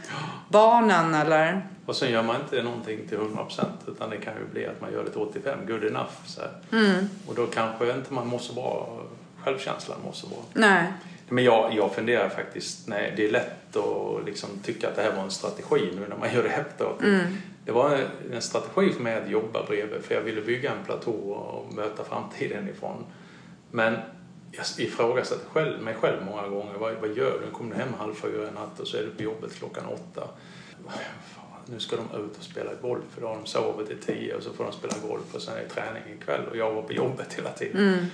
barnen. 0.48 1.14
Eller... 1.14 1.62
Och 1.91 1.97
sen 1.97 2.11
gör 2.11 2.22
man 2.22 2.41
inte 2.41 2.62
någonting 2.62 3.09
till 3.09 3.18
100% 3.18 3.64
utan 3.88 4.11
det 4.11 4.16
kan 4.16 4.32
ju 4.34 4.53
bli 4.53 4.66
att 4.66 4.80
man 4.80 4.93
gör 4.93 5.05
det 5.05 5.11
till 5.11 5.20
85, 5.20 5.59
good 5.66 5.84
enough. 5.84 6.12
Så 6.26 6.41
mm. 6.72 7.09
Och 7.26 7.34
då 7.34 7.47
kanske 7.47 7.93
inte 7.93 8.14
man 8.14 8.26
mår 8.26 8.38
så 8.38 8.53
bra, 8.53 9.01
självkänslan 9.43 9.99
mår 10.05 10.12
så 10.12 10.26
bra. 10.26 10.38
Nej. 10.53 10.93
Men 11.28 11.45
jag, 11.45 11.74
jag 11.74 11.95
funderar 11.95 12.28
faktiskt, 12.28 12.88
nej, 12.88 13.14
det 13.16 13.26
är 13.26 13.30
lätt 13.30 13.76
att 13.76 14.24
liksom 14.26 14.49
tycka 14.62 14.88
att 14.88 14.97
det 14.97 15.03
här 15.03 15.12
var 15.12 15.22
en 15.22 15.30
strategi 15.30 15.91
nu 15.95 16.07
när 16.09 16.16
man 16.16 16.34
gör 16.34 16.43
det 16.43 16.49
efteråt. 16.49 17.03
Mm. 17.03 17.36
Det 17.64 17.72
var 17.72 17.91
en, 17.91 18.34
en 18.34 18.43
strategi 18.43 18.93
för 18.93 19.03
mig 19.03 19.14
att 19.14 19.30
jobba 19.30 19.66
bredvid 19.66 20.03
för 20.03 20.14
jag 20.14 20.22
ville 20.22 20.41
bygga 20.41 20.72
en 20.72 20.84
platå 20.84 21.12
och 21.12 21.74
möta 21.74 22.05
framtiden 22.05 22.68
ifrån. 22.68 23.05
Men 23.70 23.97
jag 24.51 24.66
ifrågasatte 24.78 25.45
själv, 25.53 25.82
mig 25.82 25.95
själv 25.95 26.24
många 26.24 26.49
gånger. 26.49 26.74
Vad, 26.78 26.95
vad 26.95 27.16
gör 27.16 27.38
du? 27.41 27.47
Nu 27.47 27.53
kommer 27.53 27.74
du 27.74 27.82
hem 27.82 27.95
halv 27.99 28.14
fyra 28.14 28.49
i 28.49 28.51
natt 28.55 28.80
och 28.80 28.86
så 28.86 28.97
är 28.97 29.03
du 29.03 29.11
på 29.11 29.22
jobbet 29.22 29.55
klockan 29.55 29.84
åtta. 29.86 30.28
Nu 31.70 31.80
ska 31.80 31.96
de 31.96 32.24
ut 32.24 32.36
och 32.38 32.44
spela 32.44 32.70
golf 32.82 33.04
för 33.10 33.20
då 33.20 33.26
har 33.26 33.36
de 33.36 33.46
sovit 33.46 33.88
till 33.88 33.98
tio 33.98 34.34
och 34.34 34.42
så 34.42 34.52
får 34.52 34.64
de 34.64 34.72
spela 34.72 34.94
golf 35.08 35.34
och 35.34 35.42
sen 35.42 35.56
är 35.56 35.62
det 35.62 35.68
träning 35.68 36.02
ikväll 36.20 36.46
och 36.50 36.56
jag 36.56 36.74
var 36.74 36.82
på 36.82 36.92
jobbet 36.92 37.32
hela 37.32 37.50
tiden. 37.50 37.88
Mm. 37.88 38.06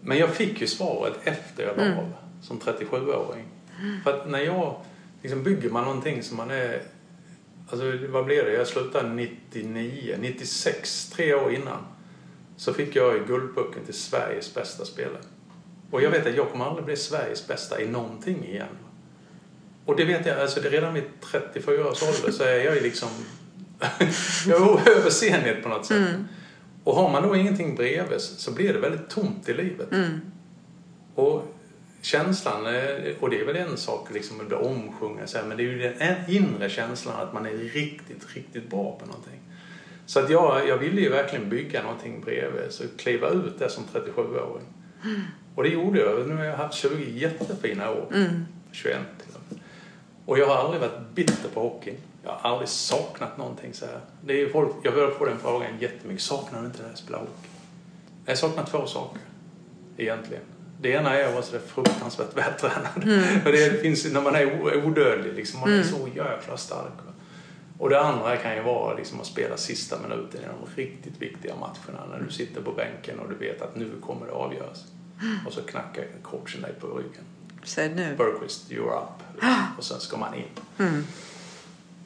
Men 0.00 0.18
jag 0.18 0.30
fick 0.30 0.60
ju 0.60 0.66
svaret 0.66 1.14
efter 1.24 1.62
jag 1.62 1.76
la 1.76 1.82
mm. 1.82 2.04
som 2.42 2.60
37-åring. 2.60 3.44
Mm. 3.80 4.00
För 4.02 4.18
att 4.18 4.30
när 4.30 4.40
jag 4.40 4.80
liksom 5.22 5.42
bygger 5.42 5.70
man 5.70 5.84
någonting 5.84 6.22
som 6.22 6.36
man 6.36 6.50
är 6.50 6.82
Alltså 7.68 7.92
vad 8.08 8.24
blev 8.24 8.44
det? 8.44 8.52
Jag 8.52 8.66
slutade 8.66 9.08
99, 9.08 10.16
96, 10.20 11.10
tre 11.10 11.34
år 11.34 11.52
innan. 11.52 11.78
Så 12.56 12.74
fick 12.74 12.96
jag 12.96 13.26
Guldpucken 13.26 13.84
till 13.84 13.94
Sveriges 13.94 14.54
bästa 14.54 14.84
spelare. 14.84 15.22
Och 15.90 16.02
jag 16.02 16.10
vet 16.10 16.26
att 16.26 16.36
jag 16.36 16.50
kommer 16.50 16.64
aldrig 16.64 16.84
bli 16.84 16.96
Sveriges 16.96 17.46
bästa 17.48 17.80
i 17.80 17.88
någonting 17.88 18.44
igen. 18.44 18.68
Och 19.84 19.96
det 19.96 20.04
vet 20.04 20.26
jag, 20.26 20.40
alltså 20.40 20.60
det 20.60 20.68
redan 20.68 20.94
vid 20.94 21.04
34 21.30 21.88
års 21.88 22.02
ålder 22.02 22.30
så 22.30 22.44
är 22.44 22.64
jag 22.64 22.74
ju 22.74 22.80
liksom... 22.80 23.08
jag 24.46 24.86
är 24.86 24.90
översenighet 24.90 25.62
på 25.62 25.68
något 25.68 25.86
sätt. 25.86 25.96
Mm. 25.96 26.24
Och 26.84 26.94
har 26.94 27.10
man 27.10 27.22
då 27.22 27.36
ingenting 27.36 27.74
bredvid 27.74 28.20
så 28.20 28.50
blir 28.50 28.72
det 28.72 28.78
väldigt 28.78 29.08
tomt 29.08 29.48
i 29.48 29.54
livet. 29.54 29.92
Mm. 29.92 30.20
Och 31.14 31.54
känslan, 32.02 32.66
eh, 32.66 33.14
och 33.20 33.30
det 33.30 33.40
är 33.40 33.44
väl 33.44 33.56
en 33.56 33.76
sak 33.76 34.08
liksom 34.12 34.40
att 34.40 34.48
bli 34.48 34.56
omsjungen 34.56 35.26
men 35.48 35.56
det 35.56 35.62
är 35.62 35.66
ju 35.66 35.78
den 35.78 36.16
inre 36.28 36.70
känslan 36.70 37.20
att 37.20 37.32
man 37.32 37.46
är 37.46 37.50
riktigt, 37.50 38.34
riktigt 38.34 38.70
bra 38.70 38.98
på 39.00 39.06
någonting. 39.06 39.40
Så 40.06 40.20
att 40.20 40.30
jag, 40.30 40.68
jag 40.68 40.78
ville 40.78 41.00
ju 41.00 41.08
verkligen 41.08 41.48
bygga 41.48 41.82
någonting 41.82 42.20
bredvid, 42.20 42.70
så 42.72 42.84
kliva 42.98 43.28
ut 43.28 43.58
det 43.58 43.68
som 43.68 43.84
37-åring. 43.84 44.66
Mm. 45.04 45.20
Och 45.54 45.62
det 45.62 45.68
gjorde 45.68 46.00
jag. 46.00 46.28
Nu 46.28 46.34
har 46.34 46.44
jag 46.44 46.56
haft 46.56 46.74
20 46.74 47.18
jättefina 47.18 47.90
år. 47.90 48.06
Mm. 48.14 48.44
21 48.72 48.98
till 49.13 49.13
och 50.26 50.38
jag 50.38 50.46
har 50.46 50.56
aldrig 50.56 50.80
varit 50.80 51.10
bitter 51.14 51.48
på 51.54 51.60
hockeyn. 51.60 51.96
Jag 52.22 52.30
har 52.30 52.50
aldrig 52.50 52.68
saknat 52.68 53.38
någonting 53.38 53.74
så 53.74 53.86
här. 53.86 54.00
Det 54.20 54.42
är 54.42 54.48
folk, 54.48 54.72
jag 54.82 54.94
börjar 54.94 55.10
få 55.10 55.24
den 55.24 55.38
frågan 55.38 55.78
jättemycket. 55.80 56.22
Saknar 56.22 56.60
du 56.60 56.66
inte 56.66 56.78
det 56.78 56.84
här 56.84 56.92
att 56.92 56.98
spela 56.98 57.18
hockey? 57.18 57.48
Jag 58.26 58.38
saknar 58.38 58.64
två 58.64 58.86
saker 58.86 59.20
egentligen. 59.96 60.42
Det 60.80 60.90
ena 60.90 61.18
är 61.18 61.26
att 61.26 61.32
vara 61.32 61.42
så 61.42 61.58
fruktansvärt 61.58 62.36
vältränad. 62.36 63.02
Mm. 63.02 63.24
det 63.44 63.82
finns 63.82 64.04
när 64.12 64.20
man 64.20 64.34
är 64.34 64.86
odödlig, 64.86 65.34
liksom, 65.34 65.60
man 65.60 65.68
är 65.68 65.74
mm. 65.74 65.88
så 65.88 66.08
jäkla 66.08 66.56
stark. 66.56 66.92
Och 67.78 67.90
det 67.90 68.00
andra 68.00 68.36
kan 68.36 68.56
ju 68.56 68.62
vara 68.62 68.94
liksom 68.94 69.20
att 69.20 69.26
spela 69.26 69.56
sista 69.56 69.98
minuten 70.08 70.40
i 70.40 70.44
de 70.44 70.82
riktigt 70.82 71.22
viktiga 71.22 71.54
matcherna 71.56 72.06
när 72.10 72.24
du 72.26 72.32
sitter 72.32 72.62
på 72.62 72.72
bänken 72.72 73.18
och 73.18 73.28
du 73.28 73.34
vet 73.34 73.62
att 73.62 73.76
nu 73.76 73.90
kommer 74.00 74.26
det 74.26 74.32
avgöras. 74.32 74.84
Och 75.46 75.52
så 75.52 75.62
knackar 75.62 76.04
coachen 76.22 76.62
dig 76.62 76.72
på 76.80 76.86
ryggen. 76.86 77.24
Säg 77.64 77.88
nu. 77.88 78.14
Bergqvist, 78.16 78.70
you're 78.70 79.02
up. 79.02 79.42
Och 79.78 79.84
sen 79.84 80.00
ska 80.00 80.16
man 80.16 80.34
in. 80.34 80.44
Mm. 80.78 81.04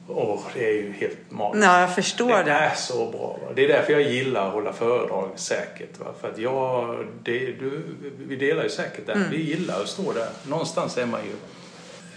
Och 0.07 0.43
det 0.53 0.69
är 0.69 0.73
ju 0.73 0.91
helt 0.91 1.17
magiskt. 1.31 1.65
Ja, 1.65 1.79
jag 1.81 1.95
förstår 1.95 2.37
det. 2.37 2.43
Det 2.43 2.51
är 2.51 2.75
så 2.75 3.11
bra. 3.11 3.39
Va? 3.41 3.53
Det 3.55 3.63
är 3.63 3.67
därför 3.67 3.93
jag 3.93 4.01
gillar 4.01 4.47
att 4.47 4.53
hålla 4.53 4.73
föredrag 4.73 5.31
säkert. 5.35 5.99
Va? 5.99 6.13
För 6.21 6.31
att 6.31 6.37
jag, 6.37 7.05
det, 7.23 7.39
du, 7.39 7.83
vi 8.17 8.35
delar 8.35 8.63
ju 8.63 8.69
säkert 8.69 9.05
det. 9.05 9.13
Mm. 9.13 9.29
Vi 9.29 9.41
gillar 9.41 9.81
att 9.81 9.89
stå 9.89 10.13
där. 10.13 10.29
Någonstans 10.47 10.97
är 10.97 11.05
man 11.05 11.19
ju 11.25 11.33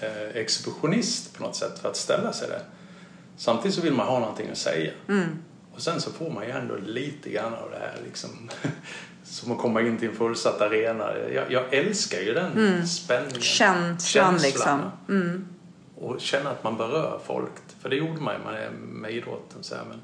eh, 0.07 0.37
exhibitionist 0.37 1.37
på 1.37 1.43
något 1.43 1.57
sätt 1.57 1.79
för 1.79 1.89
att 1.89 1.97
ställa 1.97 2.33
sig 2.33 2.49
där. 2.49 2.63
Samtidigt 3.37 3.75
så 3.75 3.81
vill 3.81 3.95
man 3.95 4.07
ha 4.07 4.19
någonting 4.19 4.51
att 4.51 4.59
säga. 4.59 4.91
Mm. 5.09 5.43
Och 5.75 5.83
sen 5.83 6.01
så 6.01 6.11
får 6.11 6.31
man 6.31 6.45
ju 6.45 6.51
ändå 6.51 6.77
lite 6.77 7.31
grann 7.31 7.55
av 7.55 7.71
det 7.71 7.79
här 7.79 7.97
liksom. 8.05 8.31
som 9.25 9.53
att 9.53 9.59
komma 9.59 9.81
in 9.81 9.99
till 9.99 10.09
en 10.09 10.15
fullsatt 10.15 10.61
arena. 10.61 11.11
Jag, 11.35 11.53
jag 11.53 11.75
älskar 11.75 12.21
ju 12.21 12.35
den 12.35 12.53
mm. 12.53 12.87
spänningen. 12.87 13.41
Känslan, 13.41 13.99
Känslan 13.99 14.37
liksom. 14.37 14.81
Mm. 15.09 15.47
Och 15.97 16.21
känna 16.21 16.51
att 16.51 16.65
man 16.65 16.77
berör 16.77 17.21
folk. 17.25 17.53
För 17.81 17.89
det 17.89 17.97
gjorde 17.97 18.21
man 18.21 18.35
ju 18.35 18.71
med, 18.79 19.11
idrotten. 19.13 19.63
Så 19.63 19.75
här, 19.75 19.83
men, 19.89 20.01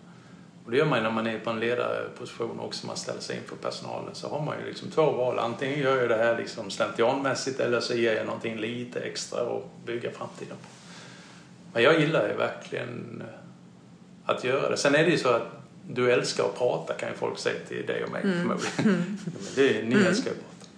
och 0.64 0.70
det 0.70 0.76
gör 0.76 0.84
man 0.84 0.98
ju 0.98 1.02
när 1.02 1.10
man 1.10 1.26
är 1.26 1.38
på 1.38 1.50
en 1.50 1.60
ledarposition 1.60 2.60
också, 2.60 2.86
man 2.86 2.96
ställer 2.96 3.20
sig 3.20 3.36
inför 3.36 3.56
personalen. 3.56 4.14
Så 4.14 4.28
har 4.28 4.40
man 4.40 4.58
ju 4.60 4.66
liksom 4.66 4.90
två 4.90 5.10
val. 5.10 5.38
Antingen 5.38 5.80
gör 5.80 5.96
jag 5.96 6.08
det 6.08 6.16
här 6.16 6.38
liksom 6.38 6.70
slentrianmässigt 6.70 7.60
eller 7.60 7.80
så 7.80 7.94
ger 7.94 8.14
jag 8.14 8.26
någonting 8.26 8.56
lite 8.56 9.00
extra 9.00 9.42
och 9.42 9.70
bygga 9.86 10.10
framtiden 10.10 10.56
på. 10.62 10.68
Men 11.72 11.82
jag 11.82 12.00
gillar 12.00 12.28
ju 12.28 12.34
verkligen 12.34 13.22
att 14.24 14.44
göra 14.44 14.70
det. 14.70 14.76
Sen 14.76 14.94
är 14.94 15.04
det 15.04 15.10
ju 15.10 15.18
så 15.18 15.28
att 15.28 15.57
du 15.94 16.12
älskar 16.12 16.44
att 16.44 16.58
prata 16.58 16.94
kan 16.94 17.08
ju 17.08 17.14
folk 17.14 17.38
säga 17.38 17.60
till 17.68 17.86
dig 17.86 18.04
och 18.04 18.10
mig 18.12 18.22
Mm. 18.22 18.38
förmodligen. 18.38 19.18
Men 19.24 19.54
det, 19.54 19.82
ni 19.82 19.94
älskar 19.94 20.30
att 20.30 20.36
prata. 20.36 20.70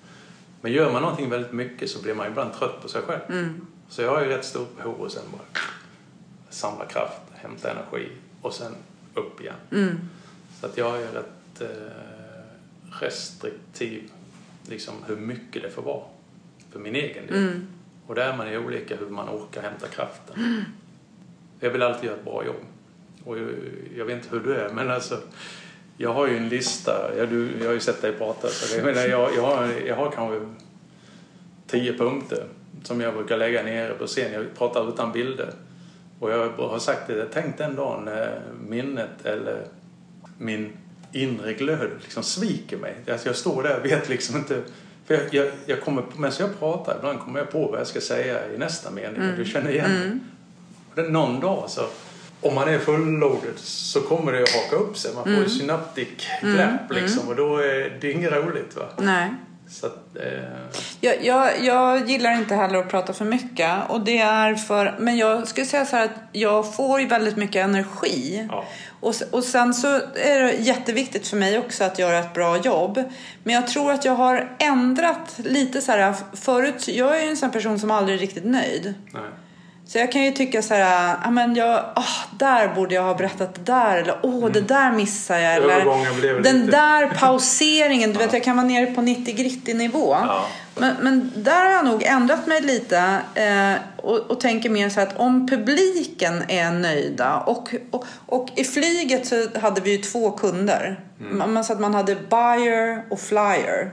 Men 0.61 0.73
gör 0.73 0.93
man 0.93 1.03
någonting 1.03 1.31
väldigt 1.31 1.53
mycket 1.53 1.91
så 1.91 2.03
blir 2.03 2.15
man 2.15 2.27
ibland 2.27 2.55
trött 2.55 2.83
på 2.83 2.89
sig 2.89 3.03
själv. 3.03 3.21
Mm. 3.29 3.67
Så 3.89 4.03
jag 4.03 4.11
har 4.11 4.23
ju 4.23 4.29
rätt 4.29 4.45
stort 4.45 4.77
behov 4.77 5.05
att 5.05 5.13
sen 5.13 5.23
bara 5.33 5.63
samla 6.51 6.85
kraft, 6.87 7.21
hämta 7.35 7.71
energi 7.71 8.09
och 8.41 8.55
sen 8.55 8.73
upp 9.15 9.41
igen. 9.41 9.55
Mm. 9.73 10.01
Så 10.61 10.67
att 10.67 10.77
jag 10.77 11.03
är 11.03 11.13
rätt 11.13 11.61
eh, 11.61 11.67
restriktiv 13.01 14.11
liksom 14.69 14.95
hur 15.07 15.17
mycket 15.17 15.63
det 15.63 15.71
får 15.71 15.83
vara 15.83 16.05
för 16.73 16.79
min 16.79 16.95
egen 16.95 17.27
del. 17.27 17.37
Mm. 17.37 17.67
Och 18.07 18.15
där 18.15 18.33
är 18.33 18.37
man 18.37 18.51
ju 18.51 18.59
olika 18.67 18.97
hur 18.97 19.09
man 19.09 19.29
orkar 19.29 19.63
hämta 19.63 19.89
kraften. 19.89 20.65
Jag 21.61 21.71
vill 21.71 21.83
alltid 21.83 22.05
göra 22.05 22.17
ett 22.17 22.25
bra 22.25 22.45
jobb. 22.47 22.57
Och 23.25 23.39
jag, 23.39 23.49
jag 23.97 24.05
vet 24.05 24.16
inte 24.16 24.29
hur 24.31 24.41
du 24.41 24.55
är 24.55 24.68
men 24.68 24.91
alltså 24.91 25.18
jag 25.97 26.12
har 26.12 26.27
ju 26.27 26.37
en 26.37 26.49
lista. 26.49 27.11
Ja, 27.18 27.27
du, 27.27 27.49
jag 27.61 27.66
har 27.66 27.75
ju 27.75 27.81
sett 27.81 28.03
dig 28.03 28.12
prata 28.12 28.49
så 28.49 28.77
jag, 28.77 28.85
menar, 28.85 29.01
jag, 29.01 29.35
jag, 29.37 29.43
har, 29.43 29.68
jag 29.87 29.97
har 29.97 30.11
kanske 30.11 30.41
tio 31.66 31.99
punkter 31.99 32.45
som 32.83 33.01
jag 33.01 33.14
brukar 33.14 33.37
lägga 33.37 33.62
nere 33.62 33.95
på 33.95 34.07
scen. 34.07 34.33
Jag 34.33 34.47
pratar 34.59 34.89
utan 34.89 35.12
bilder. 35.12 35.53
Och 36.18 36.31
jag 36.31 36.49
har 36.49 36.79
sagt 36.79 37.07
det, 37.07 37.27
tänk 37.33 37.59
den 37.59 37.77
dagen 37.77 38.05
när 38.05 38.41
minnet 38.68 39.25
eller 39.25 39.66
min 40.39 40.73
inre 41.12 41.53
glöd 41.53 41.91
liksom 42.03 42.23
sviker 42.23 42.77
mig. 42.77 42.97
Alltså 43.11 43.29
jag 43.29 43.37
står 43.37 43.62
där 43.62 43.79
och 43.79 43.85
vet 43.85 44.09
liksom 44.09 44.37
inte 44.37 44.62
för 45.07 45.14
jag, 45.14 45.35
jag, 45.35 45.53
jag 45.66 45.81
kommer, 45.81 46.05
medan 46.16 46.33
jag 46.39 46.59
pratar, 46.59 46.97
ibland 46.99 47.21
kommer 47.21 47.39
jag 47.39 47.51
på 47.51 47.66
vad 47.66 47.81
jag 47.81 47.87
ska 47.87 48.01
säga 48.01 48.53
i 48.55 48.59
nästa 48.59 48.91
mening. 48.91 49.23
Mm. 49.23 49.37
Du 49.37 49.45
känner 49.45 49.71
igen 49.71 49.91
det. 49.91 50.18
Och 50.91 51.07
det, 51.07 51.12
någon 51.12 51.41
dag 51.41 51.71
så, 51.71 51.87
om 52.43 52.55
man 52.55 52.68
är 52.68 52.78
fullloaded 52.78 53.59
så 53.59 54.01
kommer 54.01 54.32
det 54.32 54.43
att 54.43 54.51
haka 54.55 54.76
upp 54.76 54.97
sig. 54.99 55.14
Man 55.14 55.22
får 55.24 55.30
Mm. 55.30 55.43
ju 55.43 55.49
synaptic 55.49 56.09
clap 56.41 56.93
liksom 56.93 57.28
och 57.28 57.36
då 57.36 57.57
är 57.57 57.99
det 58.01 58.12
inget 58.12 58.32
roligt 58.32 58.76
va. 58.76 58.82
Nej. 58.99 59.28
Så 59.70 59.86
att, 59.86 60.16
eh, 60.16 60.22
Jag, 61.01 61.24
jag, 61.24 61.64
jag 61.64 62.11
gillar 62.11 62.32
inte 62.32 62.55
heller 62.55 62.78
att 62.78 62.91
prata 62.91 63.12
för 63.12 63.24
mycket. 63.24 63.70
Och 63.88 64.01
det 64.01 64.18
är 64.18 64.55
för, 64.55 64.97
men 64.99 65.16
jag 65.16 65.49
skulle 65.49 65.66
säga 65.66 65.86
så 65.86 65.97
att 65.97 66.11
jag 66.32 66.74
får 66.74 67.01
ju 67.01 67.07
väldigt 67.07 67.36
mycket 67.36 67.64
energi. 67.64 68.47
ja. 68.51 68.64
Och, 69.01 69.14
och 69.30 69.45
sen 69.45 69.74
så 69.74 69.88
är 70.14 70.41
det 70.41 70.53
jätteviktigt 70.53 71.28
för 71.28 71.36
mig 71.36 71.59
också 71.59 71.84
att 71.84 71.99
göra 71.99 72.18
ett 72.18 72.34
bra 72.34 72.57
jobb. 72.59 73.03
Men 73.45 73.55
jag 73.55 73.66
tror 73.66 73.93
att 73.93 74.05
jag 74.05 74.12
har 74.14 74.51
ändrat 74.59 75.34
lite 75.36 75.80
så 75.80 75.93
här. 75.93 76.14
Förut, 76.32 76.88
jag 76.88 77.18
är 77.18 77.22
ju 77.24 77.28
en 77.30 77.36
sån 77.36 77.51
person 77.51 77.78
som 77.78 77.91
aldrig 77.91 78.16
är 78.16 78.20
riktigt 78.20 78.45
nöjd. 78.45 78.95
Nej. 79.12 79.22
Så 79.93 79.99
jag 79.99 80.12
kan 80.12 80.24
ju 80.24 80.30
tycka 80.30 80.62
så 80.62 80.74
här, 80.74 81.16
ja 81.24 81.30
men 81.30 81.55
jag, 81.55 81.84
ah, 81.95 82.05
där 82.38 82.74
borde 82.74 82.95
jag 82.95 83.03
ha 83.03 83.14
berättat 83.14 83.55
det 83.55 83.72
där 83.72 83.97
eller 83.97 84.14
åh 84.22 84.51
det 84.51 84.61
där 84.61 84.93
missar 84.93 85.38
jag 85.38 85.55
eller 85.55 86.43
den 86.43 86.61
lite- 86.61 86.76
där 86.76 87.07
pauseringen, 87.18 88.12
du 88.12 88.18
vet 88.18 88.32
jag 88.32 88.45
kan 88.45 88.57
vara 88.57 88.66
nere 88.66 88.86
på 88.86 89.03
90 89.03 89.34
gritty 89.34 89.74
nivå. 89.74 90.16
Ja. 90.20 90.47
Men, 90.76 90.97
men 91.03 91.32
där 91.36 91.66
har 91.66 91.72
jag 91.72 91.84
nog 91.84 92.03
ändrat 92.03 92.47
mig 92.47 92.61
lite 92.61 92.99
eh, 93.34 93.72
och, 93.97 94.18
och 94.30 94.41
tänker 94.41 94.70
mer 94.70 94.88
så 94.88 95.01
här 95.01 95.07
att 95.07 95.16
om 95.16 95.47
publiken 95.49 96.45
är 96.49 96.70
nöjda 96.70 97.36
och, 97.36 97.74
och, 97.91 98.05
och 98.26 98.49
i 98.57 98.64
flyget 98.64 99.26
så 99.26 99.59
hade 99.61 99.80
vi 99.80 99.97
ju 99.97 100.03
två 100.03 100.30
kunder. 100.30 101.01
Man, 101.18 101.53
man 101.53 101.64
sa 101.64 101.74
att 101.74 101.80
man 101.80 101.95
hade 101.95 102.14
buyer 102.14 103.05
och 103.11 103.20
flyer. 103.20 103.91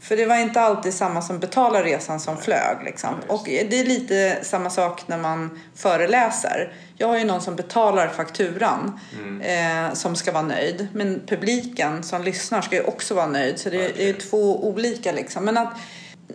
För 0.00 0.16
det 0.16 0.26
var 0.26 0.36
inte 0.36 0.60
alltid 0.60 0.94
samma 0.94 1.22
som 1.22 1.38
betalar 1.38 1.84
resan 1.84 2.20
som 2.20 2.36
flög. 2.36 2.76
Liksom. 2.84 3.14
Och 3.28 3.42
det 3.44 3.80
är 3.80 3.84
lite 3.84 4.38
samma 4.42 4.70
sak 4.70 5.08
när 5.08 5.18
man 5.18 5.60
föreläser. 5.74 6.72
Jag 6.96 7.08
har 7.08 7.18
ju 7.18 7.24
någon 7.24 7.40
som 7.40 7.56
betalar 7.56 8.08
fakturan 8.08 9.00
eh, 9.42 9.94
som 9.94 10.16
ska 10.16 10.32
vara 10.32 10.42
nöjd. 10.42 10.88
Men 10.94 11.20
publiken 11.26 12.02
som 12.02 12.22
lyssnar 12.22 12.60
ska 12.60 12.76
ju 12.76 12.82
också 12.82 13.14
vara 13.14 13.26
nöjd. 13.26 13.58
Så 13.58 13.70
det, 13.70 13.96
det 13.96 14.08
är 14.08 14.12
två 14.12 14.68
olika 14.68 15.12
liksom. 15.12 15.44
Men 15.44 15.56
att, 15.56 15.74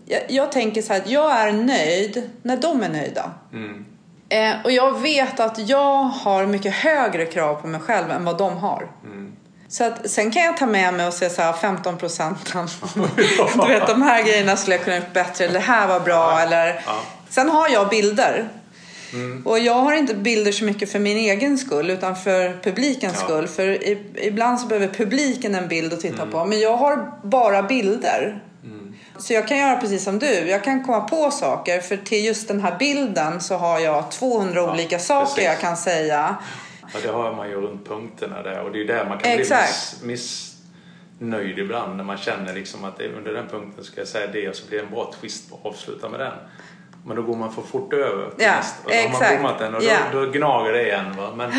jag, 0.05 0.21
jag 0.27 0.51
tänker 0.51 0.81
så 0.81 0.93
här 0.93 1.01
att 1.01 1.09
jag 1.09 1.31
är 1.31 1.51
nöjd 1.51 2.29
när 2.41 2.57
de 2.57 2.83
är 2.83 2.89
nöjda. 2.89 3.31
Mm. 3.53 3.85
Eh, 4.29 4.55
och 4.63 4.71
jag 4.71 5.01
vet 5.01 5.39
att 5.39 5.69
jag 5.69 6.03
har 6.03 6.45
mycket 6.45 6.73
högre 6.73 7.25
krav 7.25 7.55
på 7.55 7.67
mig 7.67 7.81
själv 7.81 8.11
än 8.11 8.25
vad 8.25 8.37
de 8.37 8.57
har. 8.57 8.91
Mm. 9.03 9.35
Så 9.67 9.83
att, 9.83 10.09
sen 10.09 10.31
kan 10.31 10.43
jag 10.43 10.57
ta 10.57 10.65
med 10.65 10.93
mig 10.93 11.07
och 11.07 11.13
säga 11.13 11.29
så 11.29 11.41
här 11.41 11.53
15 11.53 11.97
procenten. 11.97 12.67
du 13.55 13.67
vet 13.67 13.87
de 13.87 14.01
här 14.01 14.23
grejerna 14.23 14.57
skulle 14.57 14.75
jag 14.75 14.83
kunna 14.85 14.97
gjort 14.97 15.13
bättre. 15.13 15.43
Eller 15.45 15.53
det 15.53 15.59
här 15.65 15.87
var 15.87 15.99
bra. 15.99 16.39
Eller... 16.39 16.81
Sen 17.29 17.49
har 17.49 17.69
jag 17.69 17.89
bilder. 17.89 18.49
Mm. 19.13 19.41
Och 19.45 19.59
jag 19.59 19.73
har 19.73 19.93
inte 19.93 20.13
bilder 20.15 20.51
så 20.51 20.63
mycket 20.65 20.91
för 20.91 20.99
min 20.99 21.17
egen 21.17 21.57
skull 21.57 21.89
utan 21.89 22.15
för 22.15 22.59
publikens 22.63 23.13
Ja. 23.19 23.23
skull. 23.23 23.47
För 23.47 23.87
ibland 24.25 24.59
så 24.59 24.67
behöver 24.67 24.87
publiken 24.87 25.55
en 25.55 25.67
bild 25.67 25.93
att 25.93 25.99
titta 26.01 26.21
Mm. 26.21 26.31
på. 26.31 26.45
Men 26.45 26.59
jag 26.59 26.77
har 26.77 27.11
bara 27.23 27.63
bilder. 27.63 28.39
Så 29.17 29.33
jag 29.33 29.47
kan 29.47 29.57
göra 29.57 29.75
precis 29.77 30.03
som 30.03 30.19
du. 30.19 30.27
Jag 30.49 30.63
kan 30.63 30.83
komma 30.83 31.01
på 31.01 31.31
saker. 31.31 31.79
För 31.81 31.97
till 31.97 32.25
just 32.25 32.47
den 32.47 32.61
här 32.61 32.75
bilden 32.79 33.41
så 33.41 33.55
har 33.57 33.79
jag 33.79 34.11
200 34.11 34.61
Ja, 34.61 34.71
olika 34.73 34.99
saker 34.99 35.25
precis. 35.25 35.43
jag 35.43 35.59
kan 35.59 35.77
säga. 35.77 36.35
Ja, 36.93 36.99
det 37.03 37.09
har 37.09 37.33
man 37.35 37.49
ju 37.49 37.55
runt 37.55 37.87
punkterna 37.87 38.41
där 38.43 38.61
och 38.61 38.71
det 38.71 38.77
är 38.77 38.79
ju 38.79 38.87
där 38.87 39.05
man 39.09 39.17
kan 39.17 39.31
Exakt. 39.31 39.99
bli 39.99 40.07
miss, 40.07 40.55
missnöjd 41.19 41.59
ibland 41.59 41.97
när 41.97 42.03
man 42.03 42.17
känner 42.17 42.53
liksom 42.53 42.83
att 42.85 43.01
under 43.17 43.33
den 43.33 43.47
punkten 43.47 43.83
ska 43.83 44.01
jag 44.01 44.07
säga 44.07 44.27
det 44.33 44.49
och 44.49 44.55
så 44.55 44.67
blir 44.67 44.77
det 44.79 44.85
en 44.85 44.91
bra 44.91 45.13
twist 45.21 45.49
på 45.49 45.55
att 45.55 45.65
avsluta 45.65 46.09
med 46.09 46.19
den. 46.19 46.33
Men 47.05 47.15
då 47.15 47.21
går 47.21 47.35
man 47.35 47.53
för 47.53 47.61
fort 47.61 47.93
över 47.93 48.29
till 48.29 48.45
Ja, 48.45 48.55
nästa 48.55 48.83
och 48.85 48.91
då 48.91 49.17
har 49.17 49.33
man 49.33 49.37
bommat 49.37 49.59
den 49.59 49.75
och 49.75 49.83
Ja. 49.83 49.97
då, 50.13 50.25
då 50.25 50.31
gnager 50.31 50.73
det 50.73 50.83
igen. 50.83 51.15
Va? 51.17 51.33
Men 51.35 51.51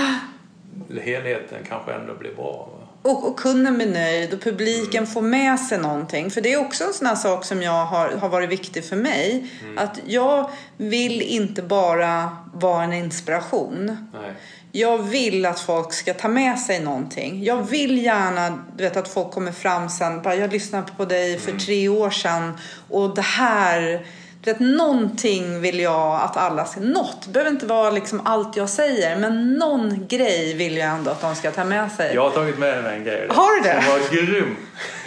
helheten 1.00 1.58
kanske 1.68 1.92
ändå 1.92 2.14
blir 2.14 2.34
bra. 2.34 2.68
Va? 2.72 2.86
Och, 3.10 3.28
och 3.28 3.38
kunden 3.38 3.74
blir 3.76 3.92
nöjd 3.92 4.34
och 4.34 4.40
publiken 4.40 5.06
får 5.06 5.22
med 5.22 5.60
sig 5.60 5.78
någonting. 5.78 6.30
För 6.30 6.40
det 6.40 6.52
är 6.52 6.60
också 6.60 6.84
en 6.84 6.92
sån 6.92 7.06
här 7.06 7.14
sak 7.14 7.44
som 7.44 7.62
jag 7.62 7.84
har, 7.86 8.08
har 8.08 8.28
varit 8.28 8.48
viktig 8.48 8.84
för 8.84 8.96
mig. 8.96 9.50
Att 9.76 9.98
jag 10.06 10.50
vill 10.76 11.22
inte 11.22 11.62
bara 11.62 12.36
vara 12.54 12.82
en 12.84 12.92
inspiration. 12.92 14.08
Nej. 14.22 14.32
Jag 14.76 14.98
vill 14.98 15.46
att 15.46 15.60
folk 15.60 15.92
ska 15.92 16.14
ta 16.14 16.28
med 16.28 16.58
sig 16.58 16.80
någonting. 16.80 17.44
Jag 17.44 17.62
vill 17.62 18.04
gärna 18.04 18.58
du 18.76 18.84
vet, 18.84 18.96
att 18.96 19.08
folk 19.08 19.30
kommer 19.30 19.52
fram 19.52 19.88
sen. 19.88 20.22
Bara, 20.22 20.34
jag 20.34 20.52
lyssnade 20.52 20.92
på 20.96 21.04
dig 21.04 21.38
för 21.38 21.52
tre 21.52 21.88
år 21.88 22.10
sedan 22.10 22.58
och 22.90 23.14
det 23.14 23.22
här. 23.22 24.06
Du 24.40 24.52
vet, 24.52 24.60
någonting 24.60 25.60
vill 25.60 25.80
jag 25.80 26.20
att 26.20 26.36
alla 26.36 26.64
ska... 26.64 26.80
Något. 26.80 27.22
Det 27.26 27.32
behöver 27.32 27.50
inte 27.50 27.66
vara 27.66 27.90
liksom 27.90 28.20
allt 28.24 28.56
jag 28.56 28.68
säger. 28.68 29.16
Men 29.16 29.54
någon 29.54 30.06
grej 30.08 30.54
vill 30.54 30.76
jag 30.76 30.88
ändå 30.88 31.10
att 31.10 31.20
de 31.20 31.34
ska 31.34 31.50
ta 31.50 31.64
med 31.64 31.92
sig. 31.92 32.14
Jag 32.14 32.22
har 32.22 32.30
tagit 32.30 32.58
med 32.58 32.82
mig 32.82 32.96
en 32.96 33.04
grej. 33.04 33.26
Har 33.30 33.56
du 33.56 33.68
det? 33.68 33.82
Som 33.82 33.92
var 33.92 34.26
grym. 34.26 34.56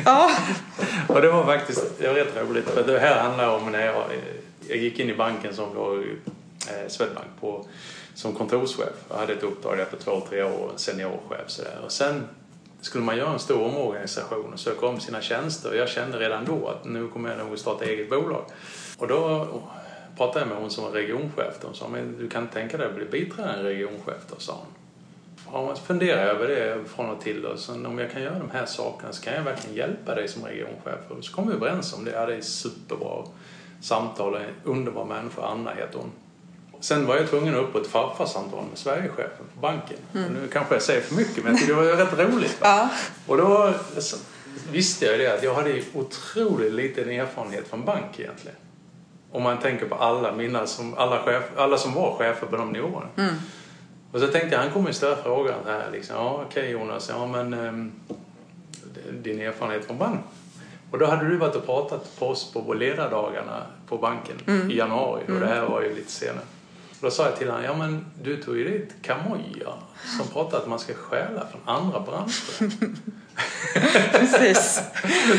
Ja. 0.05 0.31
Och 1.07 1.21
det 1.21 1.31
var 1.31 1.45
faktiskt 1.45 1.99
det 1.99 2.07
var 2.07 2.15
rätt 2.15 2.37
roligt. 2.49 2.69
För 2.69 2.83
det 2.83 2.99
här 2.99 3.19
handlar 3.19 3.55
om 3.55 3.71
när 3.71 3.85
jag, 3.85 4.03
jag 4.67 4.77
gick 4.77 4.99
in 4.99 5.09
i 5.09 5.15
banken 5.15 5.55
som 5.55 5.73
då, 5.75 5.95
eh, 5.95 6.87
Swedbank 6.87 7.27
på, 7.39 7.65
som 8.19 8.33
kontorschef. 8.33 9.05
Jag 9.09 9.17
hade 9.17 9.33
ett 9.33 9.43
uppdrag 9.43 9.77
där 9.77 9.85
på 9.85 9.95
två, 9.95 10.21
tre 10.29 10.43
år, 10.43 10.71
seniorchef 10.75 11.47
sådär. 11.47 11.79
Och 11.85 11.91
sen 11.91 12.27
skulle 12.81 13.03
man 13.03 13.17
göra 13.17 13.33
en 13.33 13.39
stor 13.39 13.63
omorganisation 13.65 14.53
och 14.53 14.59
söka 14.59 14.85
om 14.85 14.99
sina 14.99 15.21
tjänster. 15.21 15.69
Och 15.69 15.75
jag 15.75 15.89
kände 15.89 16.19
redan 16.19 16.45
då 16.45 16.67
att 16.67 16.85
nu 16.85 17.07
kommer 17.07 17.29
jag 17.29 17.37
nog 17.37 17.53
att 17.53 17.59
starta 17.59 17.85
eget 17.85 18.09
bolag. 18.09 18.45
Och 18.97 19.07
då 19.07 19.47
pratade 20.17 20.39
jag 20.39 20.47
med 20.47 20.57
hon 20.57 20.69
som 20.69 20.83
var 20.83 20.91
regionchef. 20.91 21.53
Hon 21.61 21.75
sa, 21.75 21.87
men 21.87 22.17
du 22.17 22.29
kan 22.29 22.47
tänka 22.47 22.77
dig 22.77 22.87
att 22.87 22.95
bli 22.95 23.05
biträdande 23.05 23.63
regionchef 23.63 24.23
då, 24.29 24.35
sa 24.39 24.53
hon. 24.53 24.73
Ja, 25.53 25.65
man 25.65 25.75
funderar 25.75 26.25
över 26.25 26.47
det 26.47 26.77
från 26.95 27.09
och 27.09 27.21
till. 27.21 27.45
Och 27.45 27.59
sen 27.59 27.85
om 27.85 27.99
jag 27.99 28.11
kan 28.11 28.21
göra 28.21 28.39
de 28.39 28.49
här 28.51 28.65
sakerna 28.65 29.13
så 29.13 29.23
kan 29.23 29.33
jag 29.33 29.43
verkligen 29.43 29.75
hjälpa 29.75 30.15
dig 30.15 30.27
som 30.27 30.45
regionchef. 30.45 30.99
Och 31.09 31.25
så 31.25 31.35
kom 31.35 31.47
vi 31.47 31.53
överens 31.53 31.93
om 31.93 32.05
det. 32.05 32.11
Ja, 32.11 32.25
det 32.25 32.35
är 32.35 32.41
superbra 32.41 33.25
samtal. 33.81 34.35
En 34.35 34.43
underbar 34.63 35.05
människa, 35.05 35.41
Anna 35.41 35.73
heter 35.73 35.99
hon. 35.99 36.11
Sen 36.79 37.05
var 37.05 37.15
jag 37.15 37.29
tvungen 37.29 37.55
att 37.55 37.61
upp 37.61 37.71
på 37.71 37.77
ett 37.77 37.87
farfarsamtal 37.87 38.65
med 38.69 38.77
Sverigechefen 38.77 39.45
på 39.55 39.59
banken. 39.61 39.97
Och 40.11 40.31
nu 40.31 40.47
kanske 40.51 40.75
jag 40.75 40.81
säger 40.81 41.01
för 41.01 41.15
mycket 41.15 41.43
men 41.43 41.51
jag 41.51 41.61
tycker 41.61 41.75
det 41.75 41.81
var 41.81 42.05
rätt 42.05 42.33
roligt. 42.33 42.57
Ja. 42.61 42.89
Och 43.27 43.37
då 43.37 43.73
visste 44.71 45.05
jag 45.05 45.17
ju 45.17 45.23
det 45.23 45.33
att 45.33 45.43
jag 45.43 45.53
hade 45.53 45.81
otroligt 45.93 46.73
liten 46.73 47.09
erfarenhet 47.09 47.67
från 47.67 47.85
bank 47.85 48.19
egentligen. 48.19 48.57
Om 49.31 49.43
man 49.43 49.59
tänker 49.59 49.85
på 49.85 49.95
alla 49.95 50.35
mina 50.35 50.67
som, 50.67 50.93
alla, 50.97 51.19
chef, 51.19 51.43
alla 51.55 51.77
som 51.77 51.93
var 51.93 52.15
chefer 52.17 52.47
på 52.47 52.57
de 52.57 52.71
nivåerna. 52.71 53.07
Och 54.11 54.19
så 54.19 54.27
tänkte 54.27 54.55
jag, 54.55 54.59
han 54.59 54.71
kommer 54.71 54.87
ju 54.87 54.93
ställa 54.93 55.15
frågan 55.15 55.59
här 55.65 55.91
liksom. 55.91 56.15
Ja 56.15 56.43
okej 56.47 56.71
Jonas, 56.71 57.09
ja 57.09 57.27
men 57.27 57.53
ehm, 57.53 57.91
din 59.11 59.41
erfarenhet 59.41 59.85
från 59.85 59.97
bank. 59.97 60.19
Och 60.91 60.99
då 60.99 61.05
hade 61.05 61.29
du 61.29 61.37
varit 61.37 61.55
och 61.55 61.65
pratat 61.65 62.19
på 62.19 62.27
oss 62.27 62.53
på 62.53 62.73
ledardagarna 62.73 63.63
på 63.87 63.97
banken 63.97 64.69
i 64.71 64.77
januari 64.77 65.23
och 65.27 65.39
det 65.39 65.47
här 65.47 65.65
var 65.65 65.81
ju 65.81 65.95
lite 65.95 66.11
senare. 66.11 66.45
Då 67.01 67.11
sa 67.11 67.25
jag 67.25 67.35
till 67.35 67.49
honom, 67.49 67.63
ja 67.63 67.73
men 67.77 68.05
du 68.23 68.43
tog 68.43 68.57
ju 68.57 68.63
dit 68.69 68.93
Kamoja 69.01 69.69
som 70.17 70.27
pratar 70.27 70.57
att 70.57 70.67
man 70.67 70.79
ska 70.79 70.93
stjäla 70.93 71.47
från 71.51 71.61
andra 71.75 71.99
branscher. 71.99 72.71
Precis. 74.11 74.81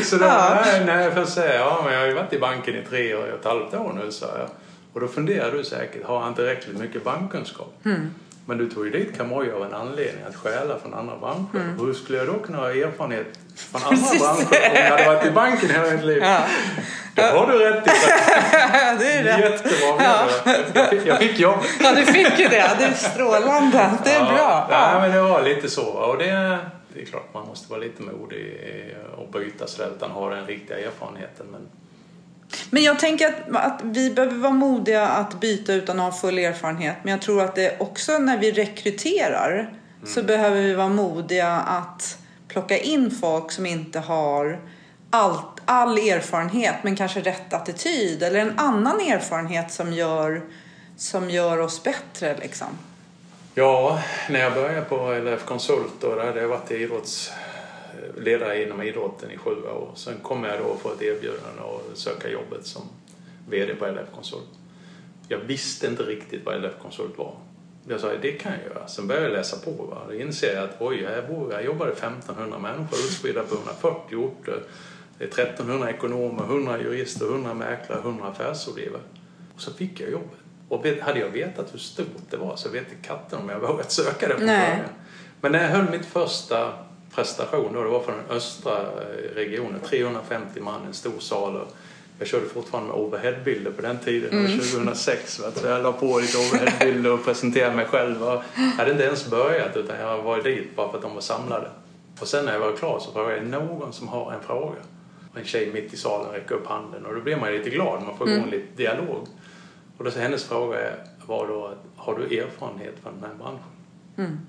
Så 0.09 0.17
då, 0.17 0.25
Ja. 0.25 0.61
nej, 0.65 0.85
nej, 0.85 1.11
för 1.11 1.21
att 1.21 1.29
säga, 1.29 1.55
ja 1.59 1.81
men 1.85 1.93
jag 1.93 1.99
har 1.99 2.07
ju 2.07 2.13
varit 2.13 2.33
i 2.33 2.39
banken 2.39 2.75
i 2.75 2.85
tre 2.89 3.15
och 3.15 3.27
ett 3.27 3.45
halvt 3.45 3.73
år 3.73 3.99
nu, 4.05 4.11
sa 4.11 4.25
jag. 4.37 4.49
Och 4.93 4.99
då 4.99 5.07
funderar 5.07 5.51
du 5.51 5.63
säkert, 5.63 6.05
har 6.05 6.19
han 6.19 6.33
tillräckligt 6.35 6.77
mycket 6.77 7.03
bankkunskap? 7.03 7.73
Mm. 7.85 8.09
Men 8.45 8.57
du 8.57 8.69
tog 8.69 8.85
ju 8.85 8.91
dit 8.91 9.17
Kamoja 9.17 9.55
av 9.55 9.63
en 9.63 9.73
anledning, 9.73 10.23
att 10.29 10.35
stjäla 10.35 10.79
från 10.79 10.93
andra 10.93 11.17
branscher. 11.17 11.55
Mm. 11.55 11.79
Hur 11.79 11.93
skulle 11.93 12.17
jag 12.17 12.27
då 12.27 12.33
kunna 12.39 12.57
ha 12.57 12.69
erfarenhet 12.71 13.27
från 13.55 13.81
andra 13.83 14.19
branscher 14.19 14.69
om 14.69 14.75
jag 14.75 14.89
hade 14.89 15.05
varit 15.05 15.25
i 15.25 15.31
banken 15.31 15.69
hela 15.69 15.91
mitt 15.91 16.03
liv? 16.05 16.23
Ja. 16.23 16.39
Det 17.15 17.21
har 17.21 17.47
du 17.47 17.57
rätt 17.59 17.87
i. 17.87 17.91
det 18.99 19.11
är 19.13 19.23
rätt. 19.23 19.39
Jättebra. 19.39 20.27
Jag, 20.73 20.89
fick, 20.89 21.05
jag 21.05 21.17
fick 21.19 21.39
jobb. 21.39 21.59
Ja, 21.83 21.93
du 21.95 22.05
fick 22.05 22.39
ju 22.39 22.47
det. 22.47 22.71
Det 22.79 22.83
är 22.85 22.93
strålande. 22.93 23.91
Det 24.03 24.11
är 24.11 24.19
Ja, 24.19 24.25
bra. 24.25 24.67
Ja, 24.69 24.91
Ja. 24.93 24.99
men 24.99 25.11
det 25.11 25.21
var 25.21 25.41
lite 25.41 25.69
så. 25.69 25.85
Och 25.85 26.17
det, 26.17 26.57
det 26.93 27.01
är 27.01 27.05
klart 27.05 27.33
man 27.33 27.47
måste 27.47 27.69
vara 27.71 27.79
lite 27.81 28.01
modig 28.03 28.57
och 29.17 29.31
byta 29.31 29.67
sådär 29.67 29.89
utan 29.97 30.11
ha 30.11 30.29
den 30.29 30.45
riktiga 30.45 30.77
erfarenheten. 30.79 31.45
Men 31.51 31.61
Men 32.69 32.83
jag 32.83 32.99
tänker 32.99 33.27
att, 33.27 33.55
att 33.55 33.81
vi 33.83 34.09
behöver 34.09 34.37
vara 34.37 34.53
modiga 34.53 35.07
att 35.07 35.39
byta 35.39 35.73
utan 35.73 35.99
att 35.99 36.13
ha 36.13 36.19
full 36.19 36.39
erfarenhet. 36.39 36.95
Men 37.03 37.11
jag 37.11 37.21
tror 37.21 37.43
att 37.43 37.55
det 37.55 37.79
också 37.79 38.17
när 38.17 38.37
vi 38.37 38.51
rekryterar 38.51 39.73
så 40.05 40.23
behöver 40.23 40.61
vi 40.61 40.73
vara 40.73 40.89
modiga 40.89 41.49
att 41.51 42.17
plocka 42.47 42.77
in 42.77 43.11
folk 43.11 43.51
som 43.51 43.65
inte 43.65 43.99
har 43.99 44.59
allt, 45.09 45.61
all 45.65 45.97
erfarenhet 45.97 46.75
men 46.81 46.95
kanske 46.95 47.21
rätt 47.21 47.53
attityd 47.53 48.23
eller 48.23 48.39
en 48.39 48.59
annan 48.59 48.99
erfarenhet 49.01 49.71
som 49.71 49.93
gör, 49.93 50.41
som 50.97 51.29
gör 51.29 51.57
oss 51.57 51.83
bättre. 51.83 52.37
Liksom. 52.37 52.67
Ja, 53.55 54.01
när 54.29 54.39
jag 54.39 54.53
började 54.53 54.81
på 54.81 55.11
LF 55.13 55.45
Konsult 55.45 55.93
då 55.99 56.15
där 56.15 56.25
hade 56.25 56.41
jag 56.41 56.47
varit 56.47 56.71
idrottsledare 58.01 58.63
inom 58.63 58.81
idrotten 58.81 59.31
i 59.31 59.37
sju 59.37 59.63
år. 59.63 59.91
Sen 59.95 60.13
kom 60.21 60.43
jag 60.43 60.59
då 60.59 60.75
få 60.75 60.91
ett 60.91 61.01
erbjudande 61.01 61.61
att 61.61 61.97
söka 61.97 62.29
jobbet 62.29 62.65
som 62.65 62.81
VD 63.49 63.75
på 63.75 63.85
LF 63.85 64.11
Konsult. 64.15 64.49
Jag 65.27 65.37
visste 65.37 65.87
inte 65.87 66.03
riktigt 66.03 66.45
vad 66.45 66.61
LF 66.61 66.73
Konsult 66.81 67.17
var. 67.17 67.35
Jag 67.87 67.99
sa 67.99 68.07
det 68.21 68.31
kan 68.31 68.51
jag 68.51 68.75
göra. 68.75 68.87
Sen 68.87 69.07
började 69.07 69.25
jag 69.25 69.33
läsa 69.33 69.57
på. 69.65 69.71
Va? 69.71 69.97
Då 70.07 70.13
inser 70.13 70.55
jag 70.55 70.63
att 70.63 70.75
oj, 70.79 71.05
här 71.05 71.27
bor 71.27 71.53
jag 71.53 71.65
jobbade 71.65 71.91
1500 71.91 72.59
människor 72.59 72.97
utspridda 72.97 73.43
på 73.43 73.55
140 73.55 74.15
orter. 74.15 74.63
Det 75.17 75.23
är 75.23 75.27
1300 75.27 75.89
ekonomer, 75.89 76.43
100 76.43 76.81
jurister, 76.81 77.25
100 77.25 77.53
mäklare, 77.53 77.99
100 77.99 78.27
affärsrådgivare. 78.27 79.01
Och 79.55 79.61
så 79.61 79.73
fick 79.73 79.99
jag 79.99 80.11
jobbet. 80.11 80.37
Och 80.69 80.85
hade 80.87 81.19
jag 81.19 81.29
vetat 81.29 81.73
hur 81.73 81.79
stort 81.79 82.29
det 82.29 82.37
var 82.37 82.55
så 82.55 82.69
vet 82.69 82.91
inte 82.91 83.07
katten 83.07 83.39
om 83.39 83.49
jag 83.49 83.59
vågat 83.59 83.91
söka 83.91 84.27
det 84.27 84.33
från 84.33 84.47
början. 84.47 84.89
Men 85.41 85.51
när 85.51 85.61
jag 85.63 85.69
höll 85.69 85.89
mitt 85.89 86.05
första 86.05 86.73
prestation 87.15 87.73
då, 87.73 87.83
det 87.83 87.89
var 87.89 88.03
från 88.03 88.15
den 88.15 88.37
östra 88.37 88.77
eh, 88.77 89.35
regionen, 89.35 89.79
350 89.79 90.59
man, 90.61 90.85
en 90.85 90.93
stor 90.93 91.19
sal. 91.19 91.55
Och 91.55 91.67
jag 92.19 92.27
körde 92.27 92.45
fortfarande 92.45 92.89
med 92.89 92.99
overheadbilder 92.99 93.71
på 93.71 93.81
den 93.81 93.97
tiden, 93.99 94.41
var 94.41 94.49
2006. 94.49 95.39
Va? 95.39 95.51
Så 95.55 95.67
jag 95.67 95.83
la 95.83 95.91
på 95.91 96.19
lite 96.19 96.37
overheadbilder 96.37 97.11
och 97.11 97.25
presenterade 97.25 97.75
mig 97.75 97.85
själv. 97.85 98.23
Och 98.23 98.43
jag 98.55 98.61
hade 98.61 98.91
inte 98.91 99.03
ens 99.03 99.29
börjat 99.29 99.77
utan 99.77 99.99
jag 99.99 100.21
var 100.21 100.43
dit 100.43 100.75
bara 100.75 100.89
för 100.89 100.97
att 100.97 101.03
de 101.03 101.13
var 101.13 101.21
samlade. 101.21 101.69
Och 102.19 102.27
sen 102.27 102.45
när 102.45 102.53
jag 102.53 102.59
var 102.59 102.75
klar 102.75 102.99
så 102.99 103.11
frågade 103.11 103.35
jag 103.35 103.45
någon 103.45 103.93
som 103.93 104.07
har 104.07 104.31
en 104.31 104.41
fråga. 104.41 104.79
Och 105.31 105.37
en 105.37 105.45
tjej 105.45 105.71
mitt 105.73 105.93
i 105.93 105.97
salen 105.97 106.31
räckte 106.31 106.53
upp 106.53 106.67
handen 106.67 107.05
och 107.05 107.15
då 107.15 107.21
blir 107.21 107.37
man 107.37 107.51
lite 107.51 107.69
glad, 107.69 108.03
man 108.03 108.17
får 108.17 108.29
igång 108.29 108.49
lite 108.49 108.75
dialog. 108.75 109.27
Och 109.97 110.03
då 110.03 110.11
så 110.11 110.19
hennes 110.19 110.43
fråga 110.43 110.77
var 111.25 111.47
då 111.47 111.65
att 111.65 111.85
har 111.95 112.19
du 112.19 112.39
erfarenhet 112.39 112.95
från 113.03 113.13
den 113.21 113.29
här 113.29 113.37
branschen? 113.37 113.63
Mm. 114.17 114.39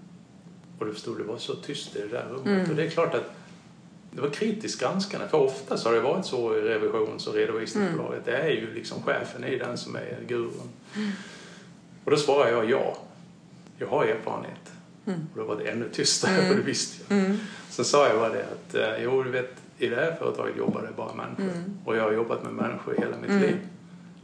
Och 0.83 0.89
du 0.89 0.95
förstod, 0.95 1.19
det 1.19 1.25
var 1.25 1.39
så 1.39 1.55
tyst 1.55 1.97
i 1.97 1.99
det 2.01 2.09
där 2.09 2.27
rummet. 2.31 2.71
Och 2.71 2.77
det 2.77 2.83
är 2.87 2.91
klart 2.91 3.15
att 3.15 3.33
det 4.11 4.21
var 4.21 4.31
kritiskt 4.31 4.81
granskande. 4.81 5.29
För 5.29 5.39
ofta 5.39 5.77
så 5.77 5.89
har 5.89 5.95
det 5.97 6.01
varit 6.01 6.27
så 6.27 6.57
i 6.57 6.61
revisions 6.61 7.27
och 7.27 7.35
redovisningsbolaget. 7.35 8.25
Det 8.25 8.37
är 8.37 8.49
ju 8.51 8.75
liksom 8.75 9.03
chefen 9.03 9.45
är 9.45 9.59
den 9.59 9.79
som 9.79 9.97
är 9.97 10.19
gurun. 10.29 10.69
Och 12.05 12.11
då 12.11 12.17
svarade 12.17 12.51
jag 12.51 12.71
ja. 12.71 12.97
Jag 13.79 13.87
har 13.87 14.05
erfarenhet. 14.05 14.73
Och 15.33 15.39
då 15.39 15.45
var 15.45 15.57
det 15.57 15.71
ännu 15.71 15.89
tystare 15.93 16.51
och 16.51 16.57
det 16.57 16.63
visste 16.63 17.15
jag. 17.15 17.19
Sen 17.71 17.85
sa 17.85 18.09
jag 18.09 18.19
bara 18.19 18.29
det 18.33 18.45
att 18.53 18.75
eh, 18.75 19.05
jo, 19.05 19.23
du 19.23 19.31
vet, 19.31 19.51
i 19.79 19.89
det 19.89 19.97
här 19.97 20.17
företaget 20.19 20.57
jobbar 20.57 20.83
det 20.83 20.97
bara 20.97 21.15
människor. 21.15 21.45
Och 21.85 21.97
jag 21.97 22.03
har 22.03 22.13
jobbat 22.13 22.43
med 22.45 22.53
människor 22.53 22.95
i 22.95 23.01
hela 23.01 23.17
mitt 23.17 23.31
liv. 23.43 23.57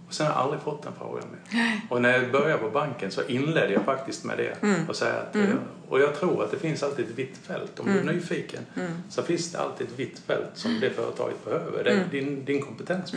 Och 0.09 0.14
sen 0.14 0.26
har 0.26 0.32
jag 0.34 0.42
aldrig 0.42 0.62
fått 0.62 0.82
den 0.82 0.92
frågan 0.98 1.24
mer. 1.30 1.80
Och 1.90 2.02
när 2.02 2.12
jag 2.12 2.32
började 2.32 2.62
på 2.62 2.70
banken 2.70 3.11
så 3.11 3.22
inledde 3.26 3.72
jag 3.72 3.82
faktiskt 3.84 4.24
med 4.24 4.38
det. 4.38 4.56
Och, 4.88 4.96
säga 4.96 5.14
att, 5.14 5.36
eh, 5.36 5.42
och 5.88 6.00
jag 6.00 6.14
tror 6.20 6.44
att 6.44 6.50
det 6.50 6.59
finns 6.59 6.82
alltid 6.82 7.04
ett 7.04 7.18
vitt 7.18 7.36
fält. 7.46 7.80
Om 7.80 7.86
du 7.86 7.98
är 7.98 8.04
nyfiken 8.04 8.66
så 9.11 9.22
finns 9.22 9.52
det 9.52 9.59
alltid 9.61 9.86
ett 9.86 9.98
vitt 9.98 10.18
fält 10.26 10.50
som 10.54 10.80
det 10.80 10.90
företaget 10.90 11.44
behöver. 11.44 11.84
Det 11.84 11.90
är 11.90 12.04
din, 12.11 12.44
din 12.44 12.62
kompetens. 12.62 13.12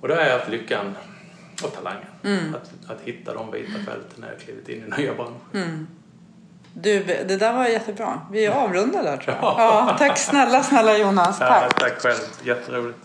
Och 0.00 0.08
då 0.08 0.14
har 0.14 0.22
jag 0.22 0.38
haft 0.38 0.48
lyckan 0.50 0.94
och 1.64 1.72
talangen 1.74 2.54
att, 2.54 2.90
att 2.90 3.00
hitta 3.04 3.34
de 3.34 3.50
vita 3.50 3.72
fälten 3.72 4.16
när 4.16 4.28
jag 4.28 4.38
klivit 4.40 4.68
in 4.68 4.94
i 4.96 5.00
nya 5.02 5.14
branscher. 5.14 5.86
Du, 6.74 7.02
det 7.04 7.36
där 7.36 7.52
var 7.52 7.66
jättebra. 7.66 8.20
Vi 8.32 8.48
avrundar 8.48 9.02
där 9.02 9.16
tror 9.16 9.36
jag. 9.36 9.42
Ja. 9.58 9.86
Ja, 9.88 9.96
tack 9.98 10.18
snälla, 10.18 10.62
snälla 10.62 10.98
Jonas. 10.98 11.36
Ja, 11.40 11.46
Tack. 11.46 11.78
tack 11.80 12.00
själv, 12.00 12.18
jätteroligt. 12.44 12.98